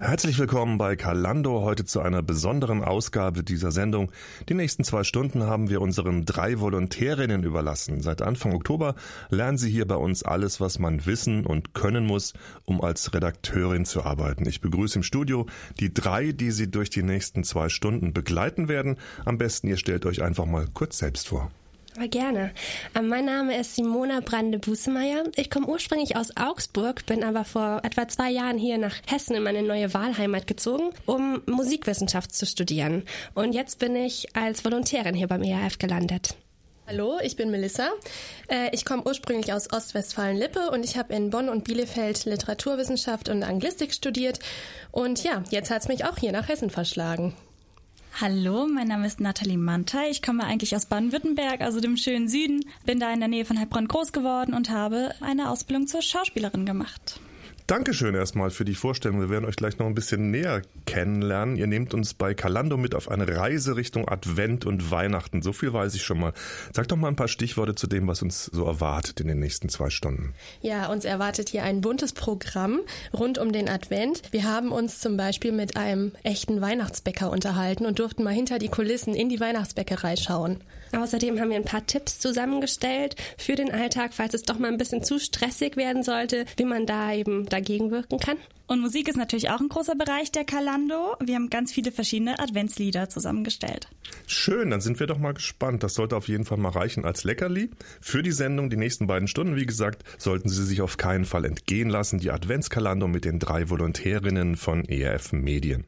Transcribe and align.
Herzlich 0.00 0.38
willkommen 0.38 0.78
bei 0.78 0.94
Kalando, 0.94 1.62
heute 1.62 1.84
zu 1.84 2.00
einer 2.00 2.22
besonderen 2.22 2.84
Ausgabe 2.84 3.42
dieser 3.42 3.72
Sendung. 3.72 4.12
Die 4.48 4.54
nächsten 4.54 4.84
zwei 4.84 5.02
Stunden 5.02 5.42
haben 5.42 5.70
wir 5.70 5.80
unseren 5.80 6.24
drei 6.24 6.60
Volontärinnen 6.60 7.42
überlassen. 7.42 8.00
Seit 8.00 8.22
Anfang 8.22 8.54
Oktober 8.54 8.94
lernen 9.28 9.58
sie 9.58 9.68
hier 9.68 9.88
bei 9.88 9.96
uns 9.96 10.22
alles, 10.22 10.60
was 10.60 10.78
man 10.78 11.04
wissen 11.04 11.44
und 11.44 11.74
können 11.74 12.06
muss, 12.06 12.32
um 12.64 12.80
als 12.80 13.12
Redakteurin 13.12 13.86
zu 13.86 14.04
arbeiten. 14.04 14.46
Ich 14.48 14.60
begrüße 14.60 15.00
im 15.00 15.02
Studio 15.02 15.46
die 15.80 15.92
drei, 15.92 16.30
die 16.30 16.52
sie 16.52 16.70
durch 16.70 16.90
die 16.90 17.02
nächsten 17.02 17.42
zwei 17.42 17.68
Stunden 17.68 18.12
begleiten 18.12 18.68
werden. 18.68 18.98
Am 19.24 19.36
besten 19.36 19.66
ihr 19.66 19.78
stellt 19.78 20.06
euch 20.06 20.22
einfach 20.22 20.46
mal 20.46 20.68
kurz 20.72 20.98
selbst 20.98 21.26
vor. 21.26 21.50
Aber 21.98 22.06
gerne. 22.06 22.52
Ähm, 22.94 23.08
mein 23.08 23.24
Name 23.24 23.58
ist 23.58 23.74
Simona 23.74 24.20
Brande-Busemeyer. 24.20 25.24
Ich 25.34 25.50
komme 25.50 25.66
ursprünglich 25.66 26.14
aus 26.14 26.30
Augsburg, 26.36 27.04
bin 27.06 27.24
aber 27.24 27.44
vor 27.44 27.80
etwa 27.82 28.06
zwei 28.06 28.30
Jahren 28.30 28.56
hier 28.56 28.78
nach 28.78 28.94
Hessen 29.08 29.34
in 29.34 29.42
meine 29.42 29.64
neue 29.64 29.92
Wahlheimat 29.94 30.46
gezogen, 30.46 30.90
um 31.06 31.42
Musikwissenschaft 31.46 32.32
zu 32.32 32.46
studieren. 32.46 33.02
Und 33.34 33.52
jetzt 33.52 33.80
bin 33.80 33.96
ich 33.96 34.36
als 34.36 34.64
Volontärin 34.64 35.16
hier 35.16 35.26
beim 35.26 35.42
ERF 35.42 35.78
gelandet. 35.78 36.36
Hallo, 36.86 37.18
ich 37.20 37.34
bin 37.34 37.50
Melissa. 37.50 37.88
Äh, 38.46 38.70
ich 38.70 38.84
komme 38.84 39.02
ursprünglich 39.04 39.52
aus 39.52 39.72
Ostwestfalen-Lippe 39.72 40.70
und 40.70 40.84
ich 40.84 40.96
habe 40.96 41.12
in 41.14 41.30
Bonn 41.30 41.48
und 41.48 41.64
Bielefeld 41.64 42.26
Literaturwissenschaft 42.26 43.28
und 43.28 43.42
Anglistik 43.42 43.92
studiert. 43.92 44.38
Und 44.92 45.24
ja, 45.24 45.42
jetzt 45.50 45.72
hat 45.72 45.82
es 45.82 45.88
mich 45.88 46.04
auch 46.04 46.16
hier 46.16 46.30
nach 46.30 46.46
Hessen 46.46 46.70
verschlagen. 46.70 47.34
Hallo, 48.20 48.66
mein 48.66 48.88
Name 48.88 49.06
ist 49.06 49.20
Nathalie 49.20 49.56
Mantei. 49.56 50.10
Ich 50.10 50.22
komme 50.22 50.42
eigentlich 50.42 50.74
aus 50.74 50.86
Baden-Württemberg, 50.86 51.60
also 51.60 51.78
dem 51.78 51.96
schönen 51.96 52.26
Süden. 52.26 52.64
Bin 52.84 52.98
da 52.98 53.12
in 53.12 53.20
der 53.20 53.28
Nähe 53.28 53.44
von 53.44 53.56
Heilbronn 53.56 53.86
groß 53.86 54.10
geworden 54.10 54.54
und 54.54 54.70
habe 54.70 55.14
eine 55.20 55.48
Ausbildung 55.48 55.86
zur 55.86 56.02
Schauspielerin 56.02 56.66
gemacht. 56.66 57.20
Dankeschön 57.68 58.14
erstmal 58.14 58.48
für 58.48 58.64
die 58.64 58.74
Vorstellung. 58.74 59.20
Wir 59.20 59.28
werden 59.28 59.44
euch 59.44 59.56
gleich 59.56 59.76
noch 59.76 59.84
ein 59.84 59.94
bisschen 59.94 60.30
näher 60.30 60.62
kennenlernen. 60.86 61.56
Ihr 61.56 61.66
nehmt 61.66 61.92
uns 61.92 62.14
bei 62.14 62.32
Kalando 62.32 62.78
mit 62.78 62.94
auf 62.94 63.10
eine 63.10 63.28
Reise 63.28 63.76
Richtung 63.76 64.08
Advent 64.08 64.64
und 64.64 64.90
Weihnachten. 64.90 65.42
So 65.42 65.52
viel 65.52 65.70
weiß 65.70 65.94
ich 65.94 66.02
schon 66.02 66.18
mal. 66.18 66.32
Sag 66.72 66.88
doch 66.88 66.96
mal 66.96 67.08
ein 67.08 67.16
paar 67.16 67.28
Stichworte 67.28 67.74
zu 67.74 67.86
dem, 67.86 68.08
was 68.08 68.22
uns 68.22 68.46
so 68.46 68.64
erwartet 68.64 69.20
in 69.20 69.28
den 69.28 69.38
nächsten 69.38 69.68
zwei 69.68 69.90
Stunden. 69.90 70.32
Ja, 70.62 70.90
uns 70.90 71.04
erwartet 71.04 71.50
hier 71.50 71.62
ein 71.62 71.82
buntes 71.82 72.14
Programm 72.14 72.80
rund 73.12 73.36
um 73.36 73.52
den 73.52 73.68
Advent. 73.68 74.22
Wir 74.30 74.44
haben 74.44 74.72
uns 74.72 75.00
zum 75.00 75.18
Beispiel 75.18 75.52
mit 75.52 75.76
einem 75.76 76.12
echten 76.22 76.62
Weihnachtsbäcker 76.62 77.30
unterhalten 77.30 77.84
und 77.84 77.98
durften 77.98 78.24
mal 78.24 78.32
hinter 78.32 78.58
die 78.58 78.70
Kulissen 78.70 79.12
in 79.12 79.28
die 79.28 79.40
Weihnachtsbäckerei 79.40 80.16
schauen. 80.16 80.62
Außerdem 80.92 81.40
haben 81.40 81.50
wir 81.50 81.56
ein 81.56 81.64
paar 81.64 81.86
Tipps 81.86 82.18
zusammengestellt 82.18 83.16
für 83.36 83.54
den 83.54 83.72
Alltag, 83.72 84.12
falls 84.14 84.34
es 84.34 84.42
doch 84.42 84.58
mal 84.58 84.68
ein 84.68 84.78
bisschen 84.78 85.02
zu 85.02 85.18
stressig 85.18 85.76
werden 85.76 86.02
sollte, 86.02 86.44
wie 86.56 86.64
man 86.64 86.86
da 86.86 87.12
eben 87.12 87.46
dagegen 87.46 87.90
wirken 87.90 88.18
kann. 88.18 88.38
Und 88.68 88.80
Musik 88.80 89.08
ist 89.08 89.16
natürlich 89.16 89.48
auch 89.48 89.60
ein 89.60 89.70
großer 89.70 89.94
Bereich 89.94 90.30
der 90.30 90.44
Kalando. 90.44 91.16
Wir 91.20 91.36
haben 91.36 91.48
ganz 91.48 91.72
viele 91.72 91.90
verschiedene 91.90 92.38
Adventslieder 92.38 93.08
zusammengestellt. 93.08 93.88
Schön, 94.26 94.70
dann 94.70 94.82
sind 94.82 95.00
wir 95.00 95.06
doch 95.06 95.16
mal 95.16 95.32
gespannt. 95.32 95.82
Das 95.82 95.94
sollte 95.94 96.16
auf 96.16 96.28
jeden 96.28 96.44
Fall 96.44 96.58
mal 96.58 96.68
reichen 96.68 97.06
als 97.06 97.24
Leckerli. 97.24 97.70
Für 98.02 98.22
die 98.22 98.30
Sendung 98.32 98.68
die 98.68 98.76
nächsten 98.76 99.06
beiden 99.06 99.26
Stunden, 99.26 99.56
wie 99.56 99.64
gesagt, 99.64 100.04
sollten 100.18 100.50
Sie 100.50 100.66
sich 100.66 100.82
auf 100.82 100.98
keinen 100.98 101.24
Fall 101.24 101.46
entgehen 101.46 101.88
lassen. 101.88 102.18
Die 102.18 102.30
Adventskalando 102.30 103.08
mit 103.08 103.24
den 103.24 103.38
drei 103.38 103.70
Volontärinnen 103.70 104.56
von 104.56 104.84
ERF 104.84 105.32
Medien. 105.32 105.86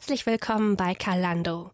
Herzlich 0.00 0.24
willkommen 0.24 0.76
bei 0.76 0.94
Kalando. 0.94 1.72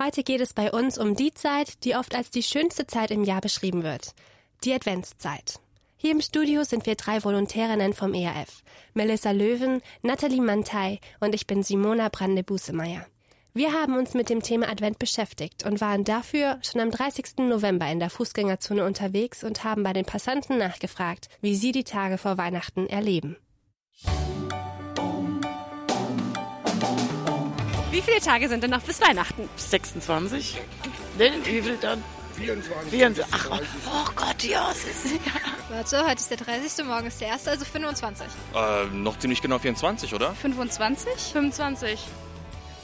Heute 0.00 0.24
geht 0.24 0.40
es 0.40 0.52
bei 0.52 0.72
uns 0.72 0.98
um 0.98 1.14
die 1.14 1.32
Zeit, 1.32 1.84
die 1.84 1.94
oft 1.94 2.16
als 2.16 2.28
die 2.32 2.42
schönste 2.42 2.88
Zeit 2.88 3.12
im 3.12 3.22
Jahr 3.22 3.40
beschrieben 3.40 3.84
wird. 3.84 4.16
Die 4.64 4.72
Adventszeit. 4.72 5.60
Hier 5.96 6.10
im 6.10 6.20
Studio 6.20 6.64
sind 6.64 6.86
wir 6.86 6.96
drei 6.96 7.22
Volontärinnen 7.22 7.94
vom 7.94 8.14
ERF. 8.14 8.64
Melissa 8.94 9.30
Löwen, 9.30 9.80
Nathalie 10.02 10.42
Mantei 10.42 10.98
und 11.20 11.36
ich 11.36 11.46
bin 11.46 11.62
Simona 11.62 12.08
Brande-Busemeyer. 12.08 13.06
Wir 13.54 13.72
haben 13.72 13.96
uns 13.96 14.12
mit 14.12 14.28
dem 14.28 14.42
Thema 14.42 14.68
Advent 14.68 14.98
beschäftigt 14.98 15.64
und 15.64 15.80
waren 15.80 16.02
dafür 16.02 16.58
schon 16.62 16.80
am 16.80 16.90
30. 16.90 17.38
November 17.48 17.88
in 17.88 18.00
der 18.00 18.10
Fußgängerzone 18.10 18.84
unterwegs 18.84 19.44
und 19.44 19.62
haben 19.62 19.84
bei 19.84 19.92
den 19.92 20.04
Passanten 20.04 20.58
nachgefragt, 20.58 21.28
wie 21.40 21.54
sie 21.54 21.70
die 21.70 21.84
Tage 21.84 22.18
vor 22.18 22.38
Weihnachten 22.38 22.88
erleben. 22.88 23.36
Wie 27.98 28.02
viele 28.02 28.20
Tage 28.20 28.48
sind 28.48 28.62
denn 28.62 28.70
noch 28.70 28.82
bis 28.82 29.00
Weihnachten? 29.00 29.48
26. 29.56 30.56
Ne, 31.18 31.32
wie 31.42 31.60
viel 31.60 31.76
dann? 31.78 32.04
24. 32.36 32.90
24. 32.90 33.24
Ach, 33.32 33.48
oh, 33.50 33.58
oh 33.88 34.10
Gott, 34.14 34.44
ja, 34.44 34.70
es 34.70 34.84
ist, 34.84 35.14
ja. 35.14 35.32
Warte, 35.68 36.04
heute 36.06 36.20
ist 36.20 36.30
der 36.30 36.36
30. 36.36 36.86
Morgen 36.86 37.08
ist 37.08 37.20
der 37.20 37.32
1., 37.32 37.48
also 37.48 37.64
25. 37.64 38.24
Äh, 38.54 38.84
noch 38.94 39.18
ziemlich 39.18 39.42
genau 39.42 39.58
24, 39.58 40.14
oder? 40.14 40.32
25? 40.32 41.12
25. 41.32 41.98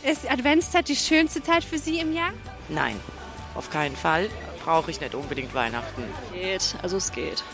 Ist 0.03 0.25
die 0.25 0.31
Adventszeit 0.31 0.89
die 0.89 0.97
schönste 0.97 1.41
Zeit 1.45 1.63
für 1.63 1.79
Sie 1.79 2.01
im 2.01 2.13
Jahr? 2.13 2.33
Nein, 2.69 2.99
auf 3.55 3.71
keinen 3.71 3.95
Fall. 3.95 4.29
Brauche 4.65 4.91
ich 4.91 5.01
nicht 5.01 5.15
unbedingt 5.15 5.55
Weihnachten. 5.55 6.03
Geht, 6.33 6.75
also 6.83 6.97
es 6.97 7.13
geht. 7.13 7.45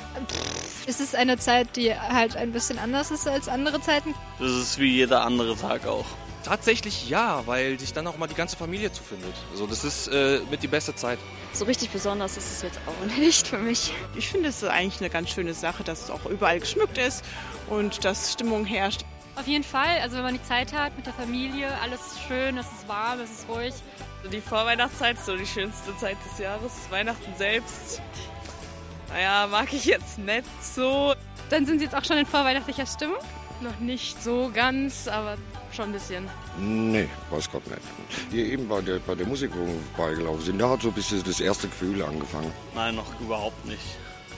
Ist 0.87 1.03
es 1.03 1.15
eine 1.15 1.37
Zeit, 1.37 1.77
die 1.77 1.95
halt 1.95 2.37
ein 2.37 2.53
bisschen 2.53 2.79
anders 2.79 3.11
ist 3.11 3.29
als 3.29 3.49
andere 3.49 3.83
Zeiten? 3.83 4.15
Das 4.39 4.51
ist 4.51 4.79
wie 4.79 4.91
jeder 4.91 5.27
andere 5.27 5.59
Tag 5.59 5.87
auch. 5.87 6.07
Tatsächlich 6.45 7.09
ja, 7.09 7.43
weil 7.47 7.79
sich 7.79 7.93
dann 7.93 8.07
auch 8.07 8.17
mal 8.17 8.27
die 8.27 8.35
ganze 8.35 8.57
Familie 8.57 8.93
zufindet. 8.93 9.35
Also 9.53 9.67
das 9.67 9.85
ist 9.85 10.09
äh, 10.09 10.41
mit 10.51 10.63
die 10.63 10.69
beste 10.69 10.95
Zeit. 10.95 11.19
So 11.53 11.65
richtig 11.65 11.91
besonders 11.91 12.37
ist 12.37 12.51
es 12.51 12.63
jetzt 12.63 12.81
auch 12.87 13.17
nicht 13.19 13.47
für 13.47 13.59
mich. 13.59 13.93
Ich 14.17 14.29
finde 14.29 14.49
es 14.49 14.65
eigentlich 14.65 15.01
eine 15.01 15.11
ganz 15.11 15.31
schöne 15.31 15.55
Sache, 15.55 15.85
dass 15.85 16.05
es 16.05 16.11
auch 16.11 16.25
überall 16.27 16.61
geschmückt 16.61 16.99
ist 16.99 17.25
und 17.69 18.05
dass 18.05 18.33
Stimmung 18.33 18.65
herrscht. 18.65 19.03
Auf 19.37 19.47
jeden 19.47 19.65
Fall, 19.65 20.01
also 20.03 20.17
wenn 20.17 20.25
man 20.25 20.35
die 20.35 20.43
Zeit 20.43 20.73
hat 20.73 20.97
mit 20.97 21.07
der 21.07 21.15
Familie, 21.15 21.69
alles 21.83 22.01
schön, 22.27 22.59
es 22.59 22.67
ist 22.67 22.89
warm, 22.89 23.21
es 23.21 23.31
ist 23.31 23.49
ruhig. 23.49 23.75
Die 24.31 24.41
Vorweihnachtszeit 24.41 25.17
ist 25.17 25.27
so 25.27 25.37
die 25.37 25.47
schönste 25.47 25.97
Zeit 25.97 26.17
des 26.31 26.39
Jahres. 26.39 26.73
Weihnachten 26.91 27.33
selbst, 27.39 28.03
naja, 29.09 29.47
mag 29.47 29.73
ich 29.73 29.85
jetzt 29.85 30.19
nicht 30.19 30.45
so. 30.63 31.15
Dann 31.49 31.67
sind 31.67 31.79
Sie 31.79 31.85
jetzt 31.85 31.95
auch 31.95 32.05
schon 32.05 32.19
in 32.19 32.27
vorweihnachtlicher 32.27 32.87
Stimmung? 32.87 33.19
Noch 33.61 33.79
nicht 33.81 34.23
so 34.23 34.51
ganz, 34.55 35.09
aber 35.09 35.37
schon 35.75 35.87
ein 35.87 35.93
bisschen. 35.93 36.29
Nee, 36.59 37.09
weiß 37.31 37.51
Gott 37.51 37.67
nicht. 37.67 37.81
Hier 38.31 38.47
eben 38.47 38.69
bei 38.69 38.81
der, 38.81 38.99
bei 38.99 39.15
der 39.15 39.27
Musik, 39.27 39.51
wo 39.55 39.67
wir 39.67 39.75
beigelaufen 39.97 40.45
sind, 40.45 40.59
da 40.59 40.71
hat 40.71 40.83
so 40.83 40.89
ein 40.89 40.95
bisschen 40.95 41.23
das 41.25 41.41
erste 41.41 41.69
Gefühl 41.69 42.03
angefangen. 42.03 42.53
Nein, 42.75 42.97
noch 42.97 43.21
überhaupt 43.21 43.65
nicht. 43.67 43.83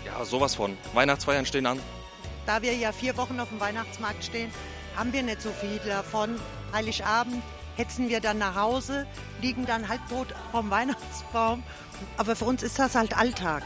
Ja, 0.05 0.25
sowas 0.25 0.55
von. 0.55 0.77
Weihnachtsfeiern 0.95 1.47
stehen 1.47 1.67
an. 1.67 1.81
Da 2.47 2.61
wir 2.63 2.75
ja 2.75 2.93
vier 2.93 3.17
Wochen 3.17 3.39
auf 3.39 3.49
dem 3.49 3.61
Weihnachtsmarkt 3.61 4.25
stehen, 4.25 4.51
haben 4.97 5.13
wir 5.13 5.23
nicht 5.23 5.43
so 5.43 5.51
viel 5.51 5.81
davon. 5.87 6.37
Heiligabend 6.73 7.43
hetzen 7.77 8.09
wir 8.09 8.21
dann 8.21 8.39
nach 8.39 8.55
Hause, 8.55 9.07
liegen 9.41 9.67
dann 9.67 9.89
halbtot 9.89 10.29
vom 10.51 10.71
Weihnachtsbaum. 10.71 11.63
Aber 12.17 12.37
für 12.37 12.45
uns 12.45 12.63
ist 12.63 12.79
das 12.79 12.95
halt 12.95 13.17
Alltag. 13.17 13.63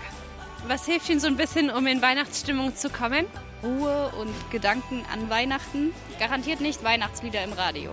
Was 0.66 0.84
hilft 0.84 1.08
Ihnen 1.08 1.20
so 1.20 1.26
ein 1.26 1.36
bisschen, 1.36 1.70
um 1.70 1.86
in 1.86 2.02
Weihnachtsstimmung 2.02 2.76
zu 2.76 2.90
kommen? 2.90 3.26
Ruhe 3.66 4.12
und 4.18 4.32
Gedanken 4.50 5.04
an 5.12 5.28
Weihnachten. 5.28 5.92
Garantiert 6.18 6.60
nicht 6.60 6.84
Weihnachtslieder 6.84 7.42
im 7.42 7.52
Radio. 7.52 7.90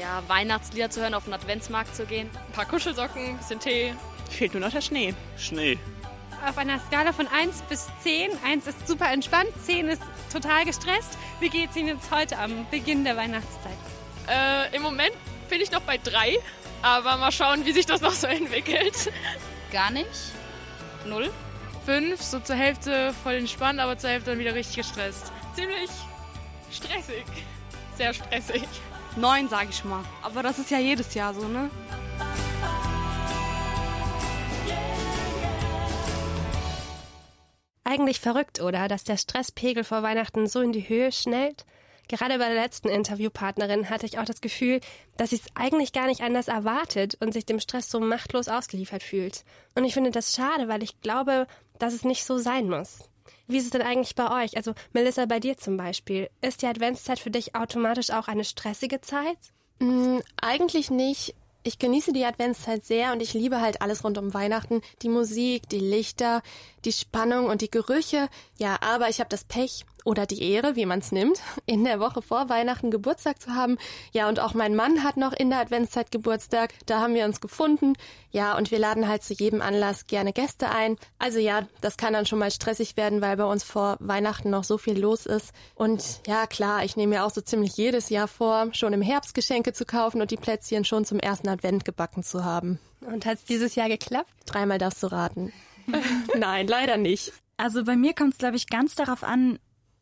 Ja, 0.00 0.22
Weihnachtslieder 0.28 0.90
zu 0.90 1.00
hören, 1.00 1.14
auf 1.14 1.24
den 1.24 1.34
Adventsmarkt 1.34 1.96
zu 1.96 2.06
gehen. 2.06 2.30
Ein 2.48 2.52
paar 2.52 2.66
Kuschelsocken, 2.66 3.30
ein 3.30 3.38
bisschen 3.38 3.60
Tee. 3.60 3.94
Fehlt 4.30 4.52
nur 4.54 4.60
noch 4.60 4.70
der 4.70 4.80
Schnee. 4.80 5.14
Schnee. 5.36 5.78
Auf 6.46 6.58
einer 6.58 6.78
Skala 6.78 7.12
von 7.12 7.26
1 7.26 7.62
bis 7.62 7.88
10. 8.02 8.30
1 8.44 8.66
ist 8.66 8.86
super 8.86 9.10
entspannt, 9.10 9.48
10 9.64 9.88
ist 9.88 10.02
total 10.32 10.64
gestresst. 10.64 11.18
Wie 11.40 11.48
geht 11.48 11.70
es 11.70 11.76
Ihnen 11.76 11.88
jetzt 11.88 12.10
heute 12.10 12.38
am 12.38 12.66
Beginn 12.70 13.04
der 13.04 13.16
Weihnachtszeit? 13.16 13.72
Äh, 14.28 14.76
Im 14.76 14.82
Moment 14.82 15.12
bin 15.48 15.60
ich 15.60 15.70
noch 15.72 15.80
bei 15.80 15.98
3, 15.98 16.36
aber 16.82 17.16
mal 17.16 17.32
schauen, 17.32 17.64
wie 17.64 17.72
sich 17.72 17.86
das 17.86 18.00
noch 18.00 18.12
so 18.12 18.26
entwickelt. 18.28 19.12
Gar 19.72 19.90
nicht. 19.90 20.06
Null. 21.06 21.30
5, 21.86 22.20
so 22.20 22.40
zur 22.40 22.56
Hälfte 22.56 23.14
voll 23.22 23.34
entspannt, 23.34 23.78
aber 23.78 23.96
zur 23.96 24.10
Hälfte 24.10 24.30
dann 24.30 24.40
wieder 24.40 24.56
richtig 24.56 24.74
gestresst. 24.74 25.30
Ziemlich 25.54 25.88
stressig. 26.72 27.24
Sehr 27.96 28.12
stressig. 28.12 28.64
Neun, 29.14 29.48
sage 29.48 29.68
ich 29.70 29.84
mal. 29.84 30.02
Aber 30.20 30.42
das 30.42 30.58
ist 30.58 30.72
ja 30.72 30.80
jedes 30.80 31.14
Jahr 31.14 31.32
so, 31.32 31.46
ne? 31.46 31.70
Eigentlich 37.84 38.18
verrückt, 38.18 38.60
oder, 38.60 38.88
dass 38.88 39.04
der 39.04 39.16
Stresspegel 39.16 39.84
vor 39.84 40.02
Weihnachten 40.02 40.48
so 40.48 40.60
in 40.60 40.72
die 40.72 40.88
Höhe 40.88 41.12
schnellt? 41.12 41.64
Gerade 42.08 42.38
bei 42.38 42.46
der 42.46 42.62
letzten 42.62 42.88
Interviewpartnerin 42.88 43.90
hatte 43.90 44.06
ich 44.06 44.18
auch 44.18 44.24
das 44.24 44.40
Gefühl, 44.40 44.80
dass 45.16 45.30
sie 45.30 45.36
es 45.36 45.46
eigentlich 45.54 45.92
gar 45.92 46.06
nicht 46.06 46.20
anders 46.20 46.46
erwartet 46.46 47.16
und 47.20 47.32
sich 47.32 47.46
dem 47.46 47.58
Stress 47.58 47.90
so 47.90 47.98
machtlos 47.98 48.46
ausgeliefert 48.46 49.02
fühlt. 49.02 49.44
Und 49.74 49.84
ich 49.84 49.94
finde 49.94 50.12
das 50.12 50.32
schade, 50.32 50.68
weil 50.68 50.84
ich 50.84 51.00
glaube, 51.00 51.48
dass 51.78 51.94
es 51.94 52.04
nicht 52.04 52.24
so 52.24 52.38
sein 52.38 52.68
muss. 52.68 53.00
Wie 53.46 53.58
ist 53.58 53.64
es 53.64 53.70
denn 53.70 53.82
eigentlich 53.82 54.14
bei 54.14 54.44
euch? 54.44 54.56
Also 54.56 54.74
Melissa, 54.92 55.26
bei 55.26 55.40
dir 55.40 55.56
zum 55.56 55.76
Beispiel. 55.76 56.28
Ist 56.40 56.62
die 56.62 56.66
Adventszeit 56.66 57.18
für 57.18 57.30
dich 57.30 57.54
automatisch 57.54 58.10
auch 58.10 58.28
eine 58.28 58.44
stressige 58.44 59.00
Zeit? 59.00 59.38
Mm, 59.78 60.18
eigentlich 60.40 60.90
nicht. 60.90 61.34
Ich 61.62 61.78
genieße 61.78 62.12
die 62.12 62.24
Adventszeit 62.24 62.84
sehr 62.84 63.12
und 63.12 63.20
ich 63.20 63.34
liebe 63.34 63.60
halt 63.60 63.82
alles 63.82 64.04
rund 64.04 64.18
um 64.18 64.32
Weihnachten. 64.34 64.82
Die 65.02 65.08
Musik, 65.08 65.68
die 65.68 65.80
Lichter, 65.80 66.42
die 66.86 66.92
Spannung 66.92 67.46
und 67.46 67.60
die 67.60 67.70
Gerüche. 67.70 68.28
Ja, 68.58 68.78
aber 68.80 69.08
ich 69.08 69.18
habe 69.20 69.28
das 69.28 69.44
Pech 69.44 69.84
oder 70.04 70.24
die 70.24 70.52
Ehre, 70.52 70.76
wie 70.76 70.86
man 70.86 71.00
es 71.00 71.10
nimmt, 71.10 71.40
in 71.66 71.84
der 71.84 71.98
Woche 72.00 72.22
vor 72.22 72.48
Weihnachten 72.48 72.90
Geburtstag 72.90 73.42
zu 73.42 73.54
haben. 73.54 73.76
Ja, 74.12 74.28
und 74.28 74.38
auch 74.38 74.54
mein 74.54 74.76
Mann 74.76 75.02
hat 75.02 75.16
noch 75.16 75.32
in 75.32 75.50
der 75.50 75.58
Adventszeit 75.58 76.12
Geburtstag. 76.12 76.72
Da 76.86 77.00
haben 77.00 77.14
wir 77.14 77.24
uns 77.24 77.40
gefunden. 77.40 77.94
Ja, 78.30 78.56
und 78.56 78.70
wir 78.70 78.78
laden 78.78 79.08
halt 79.08 79.24
zu 79.24 79.34
jedem 79.34 79.60
Anlass 79.60 80.06
gerne 80.06 80.32
Gäste 80.32 80.70
ein. 80.70 80.96
Also 81.18 81.40
ja, 81.40 81.66
das 81.80 81.96
kann 81.96 82.12
dann 82.12 82.24
schon 82.24 82.38
mal 82.38 82.52
stressig 82.52 82.96
werden, 82.96 83.20
weil 83.20 83.36
bei 83.36 83.44
uns 83.44 83.64
vor 83.64 83.96
Weihnachten 83.98 84.50
noch 84.50 84.64
so 84.64 84.78
viel 84.78 84.98
los 84.98 85.26
ist. 85.26 85.52
Und 85.74 86.20
ja, 86.26 86.46
klar, 86.46 86.84
ich 86.84 86.96
nehme 86.96 87.16
mir 87.16 87.24
auch 87.24 87.30
so 87.30 87.40
ziemlich 87.40 87.76
jedes 87.76 88.08
Jahr 88.08 88.28
vor, 88.28 88.68
schon 88.72 88.92
im 88.92 89.02
Herbst 89.02 89.34
Geschenke 89.34 89.72
zu 89.72 89.84
kaufen 89.84 90.20
und 90.20 90.30
die 90.30 90.36
Plätzchen 90.36 90.84
schon 90.84 91.04
zum 91.04 91.18
ersten 91.18 91.48
Advent 91.48 91.84
gebacken 91.84 92.22
zu 92.22 92.44
haben. 92.44 92.78
Und 93.00 93.26
hat 93.26 93.38
es 93.38 93.44
dieses 93.44 93.74
Jahr 93.74 93.88
geklappt? 93.88 94.30
Dreimal 94.46 94.78
darfst 94.78 95.02
du 95.02 95.08
raten. 95.08 95.52
Nein, 96.36 96.66
leider 96.66 96.96
nicht. 96.96 97.32
Also 97.56 97.84
bei 97.84 97.96
mir 97.96 98.14
kommt 98.14 98.34
es, 98.34 98.38
glaube 98.38 98.56
ich, 98.56 98.68
ganz 98.68 98.94
darauf 98.94 99.22
an, 99.22 99.58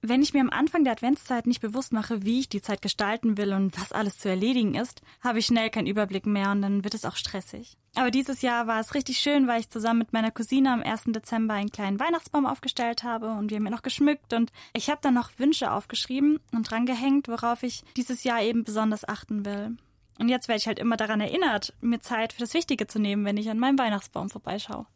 wenn 0.07 0.23
ich 0.23 0.35
mir 0.35 0.41
am 0.41 0.51
Anfang 0.51 0.85
der 0.85 0.93
Adventszeit 0.93 1.47
nicht 1.47 1.63
bewusst 1.63 1.93
mache, 1.93 2.25
wie 2.25 2.41
ich 2.41 2.49
die 2.51 2.61
Zeit 2.61 2.83
gestalten 2.83 3.39
will 3.39 3.55
und 3.55 3.81
was 3.81 3.93
alles 3.93 4.19
zu 4.19 4.29
erledigen 4.29 4.75
ist, 4.75 5.01
habe 5.23 5.39
ich 5.39 5.47
schnell 5.47 5.71
keinen 5.71 5.87
Überblick 5.87 6.27
mehr 6.27 6.51
und 6.51 6.61
dann 6.61 6.85
wird 6.85 6.93
es 6.93 7.07
auch 7.07 7.17
stressig. 7.17 7.79
Aber 7.95 8.11
dieses 8.11 8.43
Jahr 8.43 8.67
war 8.67 8.81
es 8.81 8.95
richtig 8.95 9.19
schön, 9.19 9.47
weil 9.47 9.61
ich 9.61 9.71
zusammen 9.71 10.01
mit 10.01 10.13
meiner 10.13 10.31
Cousine 10.31 10.73
am 10.73 10.83
1. 10.83 11.05
Dezember 11.07 11.55
einen 11.55 11.71
kleinen 11.71 11.99
Weihnachtsbaum 11.99 12.45
aufgestellt 12.45 13.03
habe 13.03 13.31
und 13.31 13.51
wir 13.51 13.57
haben 13.57 13.67
ihn 13.67 13.73
noch 13.73 13.83
geschmückt 13.83 14.35
und 14.35 14.53
ich 14.75 14.91
habe 14.91 15.01
dann 15.01 15.15
noch 15.15 15.31
Wünsche 15.39 15.73
aufgeschrieben 15.73 16.39
und 16.53 16.71
drangehängt, 16.71 17.29
worauf 17.29 17.63
ich 17.63 17.83
dieses 17.97 18.25
Jahr 18.25 18.43
eben 18.43 18.65
besonders 18.65 19.09
achten 19.09 19.47
will. 19.47 19.77
Und 20.19 20.29
jetzt 20.29 20.49
werde 20.49 20.59
ich 20.59 20.67
halt 20.67 20.79
immer 20.79 20.97
daran 20.97 21.21
erinnert, 21.21 21.73
mir 21.81 22.01
Zeit 22.01 22.35
für 22.35 22.41
das 22.41 22.55
Wichtige 22.55 22.87
zu 22.87 22.99
nehmen, 22.99 23.25
wenn 23.25 23.39
ich 23.39 23.49
an 23.49 23.59
meinem 23.59 23.79
Weihnachtsbaum 23.79 24.29
vorbeischaue. 24.29 24.87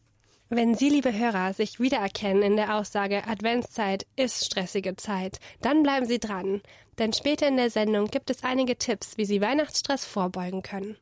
Wenn 0.50 0.74
Sie, 0.74 0.88
liebe 0.88 1.12
Hörer, 1.12 1.52
sich 1.52 1.78
wiedererkennen 1.78 2.42
in 2.42 2.56
der 2.56 2.74
Aussage 2.76 3.26
Adventszeit 3.26 4.06
ist 4.16 4.46
stressige 4.46 4.96
Zeit, 4.96 5.40
dann 5.60 5.82
bleiben 5.82 6.06
Sie 6.06 6.18
dran, 6.18 6.62
denn 6.98 7.12
später 7.12 7.46
in 7.46 7.58
der 7.58 7.68
Sendung 7.68 8.06
gibt 8.06 8.30
es 8.30 8.42
einige 8.44 8.78
Tipps, 8.78 9.18
wie 9.18 9.26
Sie 9.26 9.42
Weihnachtsstress 9.42 10.06
vorbeugen 10.06 10.62
können. 10.62 10.96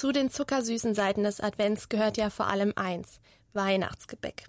Zu 0.00 0.12
den 0.12 0.30
zuckersüßen 0.30 0.94
Seiten 0.94 1.24
des 1.24 1.40
Advents 1.40 1.90
gehört 1.90 2.16
ja 2.16 2.30
vor 2.30 2.46
allem 2.46 2.72
eins: 2.74 3.20
Weihnachtsgebäck. 3.52 4.44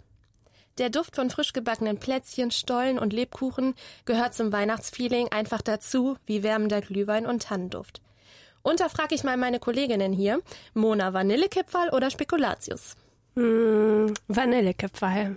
Der 0.77 0.89
Duft 0.89 1.17
von 1.17 1.29
frisch 1.29 1.51
gebackenen 1.51 1.99
Plätzchen, 1.99 2.51
Stollen 2.51 2.97
und 2.97 3.11
Lebkuchen 3.11 3.75
gehört 4.05 4.33
zum 4.33 4.53
Weihnachtsfeeling 4.53 5.27
einfach 5.27 5.61
dazu, 5.61 6.15
wie 6.25 6.41
wärmender 6.41 6.79
Glühwein 6.79 7.25
und 7.25 7.43
Tannenduft. 7.43 8.01
Und 8.61 8.79
da 8.79 8.87
frage 8.87 9.13
ich 9.13 9.25
mal 9.25 9.35
meine 9.35 9.59
Kolleginnen 9.59 10.13
hier: 10.13 10.41
Mona, 10.73 11.11
Vanillekipferl 11.11 11.89
oder 11.89 12.09
Spekulatius? 12.09 12.95
Mmh, 13.35 14.13
Vanillekipferl. 14.29 15.35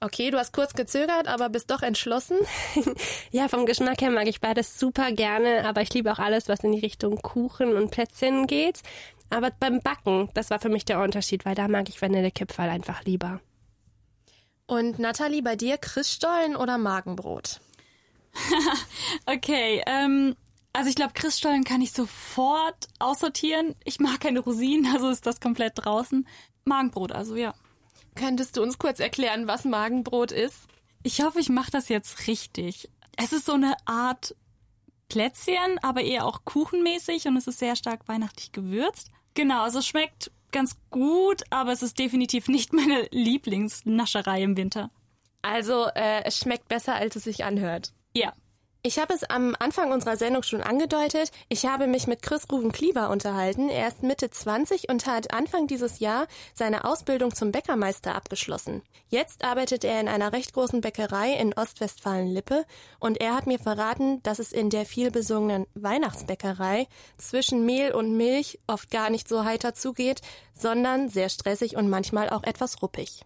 Okay, 0.00 0.32
du 0.32 0.38
hast 0.38 0.52
kurz 0.52 0.74
gezögert, 0.74 1.28
aber 1.28 1.48
bist 1.48 1.70
doch 1.70 1.82
entschlossen. 1.82 2.36
ja, 3.30 3.46
vom 3.46 3.66
Geschmack 3.66 4.00
her 4.00 4.10
mag 4.10 4.26
ich 4.26 4.40
beides 4.40 4.80
super 4.80 5.12
gerne, 5.12 5.64
aber 5.64 5.82
ich 5.82 5.94
liebe 5.94 6.10
auch 6.10 6.18
alles, 6.18 6.48
was 6.48 6.64
in 6.64 6.72
die 6.72 6.80
Richtung 6.80 7.22
Kuchen 7.22 7.76
und 7.76 7.92
Plätzchen 7.92 8.48
geht. 8.48 8.80
Aber 9.32 9.50
beim 9.50 9.80
Backen, 9.80 10.28
das 10.34 10.50
war 10.50 10.60
für 10.60 10.68
mich 10.68 10.84
der 10.84 11.00
Unterschied, 11.00 11.46
weil 11.46 11.54
da 11.54 11.66
mag 11.66 11.88
ich 11.88 12.02
Vanillekipferl 12.02 12.68
einfach 12.68 13.02
lieber. 13.04 13.40
Und 14.66 14.98
Nathalie, 14.98 15.42
bei 15.42 15.56
dir 15.56 15.78
Christstollen 15.78 16.54
oder 16.54 16.76
Magenbrot? 16.76 17.60
okay, 19.26 19.82
ähm, 19.86 20.36
also 20.74 20.90
ich 20.90 20.96
glaube, 20.96 21.14
Christstollen 21.14 21.64
kann 21.64 21.80
ich 21.80 21.92
sofort 21.92 22.88
aussortieren. 22.98 23.74
Ich 23.84 24.00
mag 24.00 24.20
keine 24.20 24.40
Rosinen, 24.40 24.92
also 24.92 25.08
ist 25.08 25.26
das 25.26 25.40
komplett 25.40 25.72
draußen. 25.76 26.28
Magenbrot, 26.66 27.12
also 27.12 27.34
ja. 27.34 27.54
Könntest 28.14 28.58
du 28.58 28.62
uns 28.62 28.78
kurz 28.78 29.00
erklären, 29.00 29.46
was 29.46 29.64
Magenbrot 29.64 30.30
ist? 30.30 30.58
Ich 31.02 31.22
hoffe, 31.22 31.40
ich 31.40 31.48
mache 31.48 31.70
das 31.70 31.88
jetzt 31.88 32.26
richtig. 32.26 32.90
Es 33.16 33.32
ist 33.32 33.46
so 33.46 33.54
eine 33.54 33.76
Art 33.86 34.36
Plätzchen, 35.08 35.78
aber 35.80 36.02
eher 36.02 36.26
auch 36.26 36.44
kuchenmäßig 36.44 37.26
und 37.28 37.38
es 37.38 37.46
ist 37.46 37.60
sehr 37.60 37.76
stark 37.76 38.08
weihnachtlich 38.08 38.52
gewürzt. 38.52 39.10
Genau, 39.34 39.62
also 39.62 39.78
es 39.78 39.86
schmeckt 39.86 40.30
ganz 40.50 40.76
gut, 40.90 41.42
aber 41.50 41.72
es 41.72 41.82
ist 41.82 41.98
definitiv 41.98 42.48
nicht 42.48 42.72
meine 42.72 43.08
Lieblingsnascherei 43.10 44.42
im 44.42 44.56
Winter. 44.56 44.90
Also 45.42 45.86
äh, 45.94 46.24
es 46.24 46.38
schmeckt 46.38 46.68
besser, 46.68 46.94
als 46.94 47.16
es 47.16 47.24
sich 47.24 47.44
anhört. 47.44 47.92
Ja. 48.14 48.32
Ich 48.84 48.98
habe 48.98 49.14
es 49.14 49.22
am 49.22 49.54
Anfang 49.60 49.92
unserer 49.92 50.16
Sendung 50.16 50.42
schon 50.42 50.60
angedeutet. 50.60 51.30
Ich 51.48 51.66
habe 51.66 51.86
mich 51.86 52.08
mit 52.08 52.20
Chris 52.20 52.46
Ruven 52.50 52.72
Klieber 52.72 53.10
unterhalten. 53.10 53.68
Er 53.68 53.86
ist 53.86 54.02
Mitte 54.02 54.28
20 54.28 54.88
und 54.88 55.06
hat 55.06 55.32
Anfang 55.32 55.68
dieses 55.68 56.00
Jahr 56.00 56.26
seine 56.52 56.84
Ausbildung 56.84 57.32
zum 57.32 57.52
Bäckermeister 57.52 58.16
abgeschlossen. 58.16 58.82
Jetzt 59.06 59.44
arbeitet 59.44 59.84
er 59.84 60.00
in 60.00 60.08
einer 60.08 60.32
recht 60.32 60.52
großen 60.52 60.80
Bäckerei 60.80 61.32
in 61.34 61.52
Ostwestfalen-Lippe 61.52 62.66
und 62.98 63.20
er 63.20 63.36
hat 63.36 63.46
mir 63.46 63.60
verraten, 63.60 64.20
dass 64.24 64.40
es 64.40 64.50
in 64.50 64.68
der 64.68 64.84
vielbesungenen 64.84 65.68
Weihnachtsbäckerei 65.74 66.88
zwischen 67.18 67.64
Mehl 67.64 67.92
und 67.92 68.16
Milch 68.16 68.58
oft 68.66 68.90
gar 68.90 69.10
nicht 69.10 69.28
so 69.28 69.44
heiter 69.44 69.74
zugeht, 69.74 70.22
sondern 70.54 71.08
sehr 71.08 71.28
stressig 71.28 71.76
und 71.76 71.88
manchmal 71.88 72.30
auch 72.30 72.42
etwas 72.42 72.82
ruppig. 72.82 73.20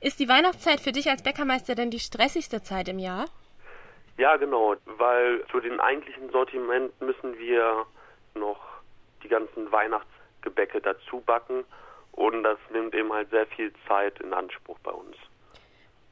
Ist 0.00 0.20
die 0.20 0.28
Weihnachtszeit 0.28 0.78
für 0.78 0.92
dich 0.92 1.10
als 1.10 1.24
Bäckermeister 1.24 1.74
denn 1.74 1.90
die 1.90 1.98
stressigste 1.98 2.62
Zeit 2.62 2.88
im 2.88 3.00
Jahr? 3.00 3.26
Ja, 4.16 4.36
genau, 4.36 4.76
weil 4.84 5.44
zu 5.50 5.60
den 5.60 5.80
eigentlichen 5.80 6.30
Sortiment 6.30 6.98
müssen 7.00 7.36
wir 7.38 7.84
noch 8.34 8.60
die 9.22 9.28
ganzen 9.28 9.70
Weihnachtsgebäcke 9.72 10.80
dazu 10.80 11.20
backen 11.20 11.64
und 12.12 12.42
das 12.44 12.58
nimmt 12.72 12.94
eben 12.94 13.12
halt 13.12 13.30
sehr 13.30 13.46
viel 13.46 13.72
Zeit 13.88 14.20
in 14.20 14.32
Anspruch 14.32 14.78
bei 14.80 14.92
uns. 14.92 15.16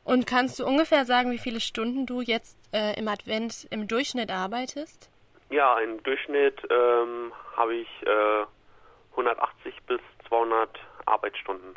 Und 0.05 0.27
kannst 0.27 0.59
du 0.59 0.67
ungefähr 0.67 1.05
sagen, 1.05 1.31
wie 1.31 1.39
viele 1.39 1.61
Stunden 1.61 2.07
du 2.07 2.23
jetzt 2.23 2.59
äh, 2.73 2.99
im 2.99 3.07
Advent 3.07 3.69
im 3.71 3.87
Durchschnitt 3.87 4.33
arbeitest? 4.33 5.11
Ja, 5.51 5.79
im 5.79 6.03
Durchschnitt 6.03 6.61
ähm, 6.71 7.33
habe 7.57 7.75
ich 7.77 7.89
äh, 8.03 8.45
180 9.13 9.75
bis 9.87 10.01
200 10.29 10.69
Arbeitsstunden 11.07 11.77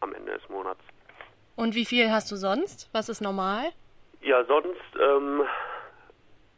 am 0.00 0.12
Ende 0.12 0.32
des 0.32 0.46
Monats. 0.50 0.80
Und 1.56 1.74
wie 1.74 1.84
viel 1.86 2.10
hast 2.10 2.30
du 2.30 2.36
sonst? 2.36 2.90
Was 2.92 3.08
ist 3.08 3.20
normal? 3.20 3.70
Ja, 4.22 4.44
sonst 4.44 4.80
ähm, 5.00 5.42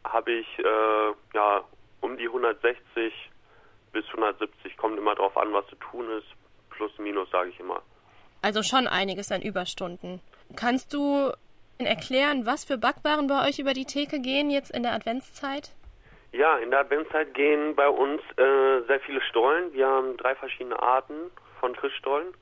habe 0.04 0.32
ich 0.32 0.58
äh, 0.58 1.12
ja 1.34 1.64
um 2.00 2.16
die 2.18 2.26
160 2.26 3.12
bis 3.92 4.04
170, 4.08 4.76
kommt 4.76 4.98
immer 4.98 5.14
drauf 5.14 5.36
an, 5.36 5.52
was 5.52 5.66
zu 5.68 5.76
tun 5.76 6.10
ist, 6.10 6.26
plus 6.70 6.92
minus 6.98 7.30
sage 7.30 7.50
ich 7.50 7.60
immer. 7.60 7.80
Also 8.42 8.62
schon 8.62 8.86
einiges 8.86 9.32
an 9.32 9.40
Überstunden. 9.40 10.20
Kannst 10.56 10.92
du 10.92 11.32
erklären, 11.78 12.44
was 12.44 12.64
für 12.64 12.76
Backwaren 12.76 13.26
bei 13.26 13.48
euch 13.48 13.58
über 13.58 13.72
die 13.72 13.86
Theke 13.86 14.20
gehen 14.20 14.50
jetzt 14.50 14.70
in 14.70 14.82
der 14.82 14.92
Adventszeit? 14.92 15.70
Ja, 16.32 16.58
in 16.58 16.70
der 16.70 16.80
Adventszeit 16.80 17.32
gehen 17.32 17.74
bei 17.74 17.88
uns 17.88 18.20
äh, 18.36 18.82
sehr 18.86 19.00
viele 19.06 19.22
Stollen. 19.22 19.72
Wir 19.72 19.86
haben 19.86 20.16
drei 20.16 20.34
verschiedene 20.34 20.80
Arten 20.82 21.30
von 21.60 21.74
Christstollen. 21.74 22.34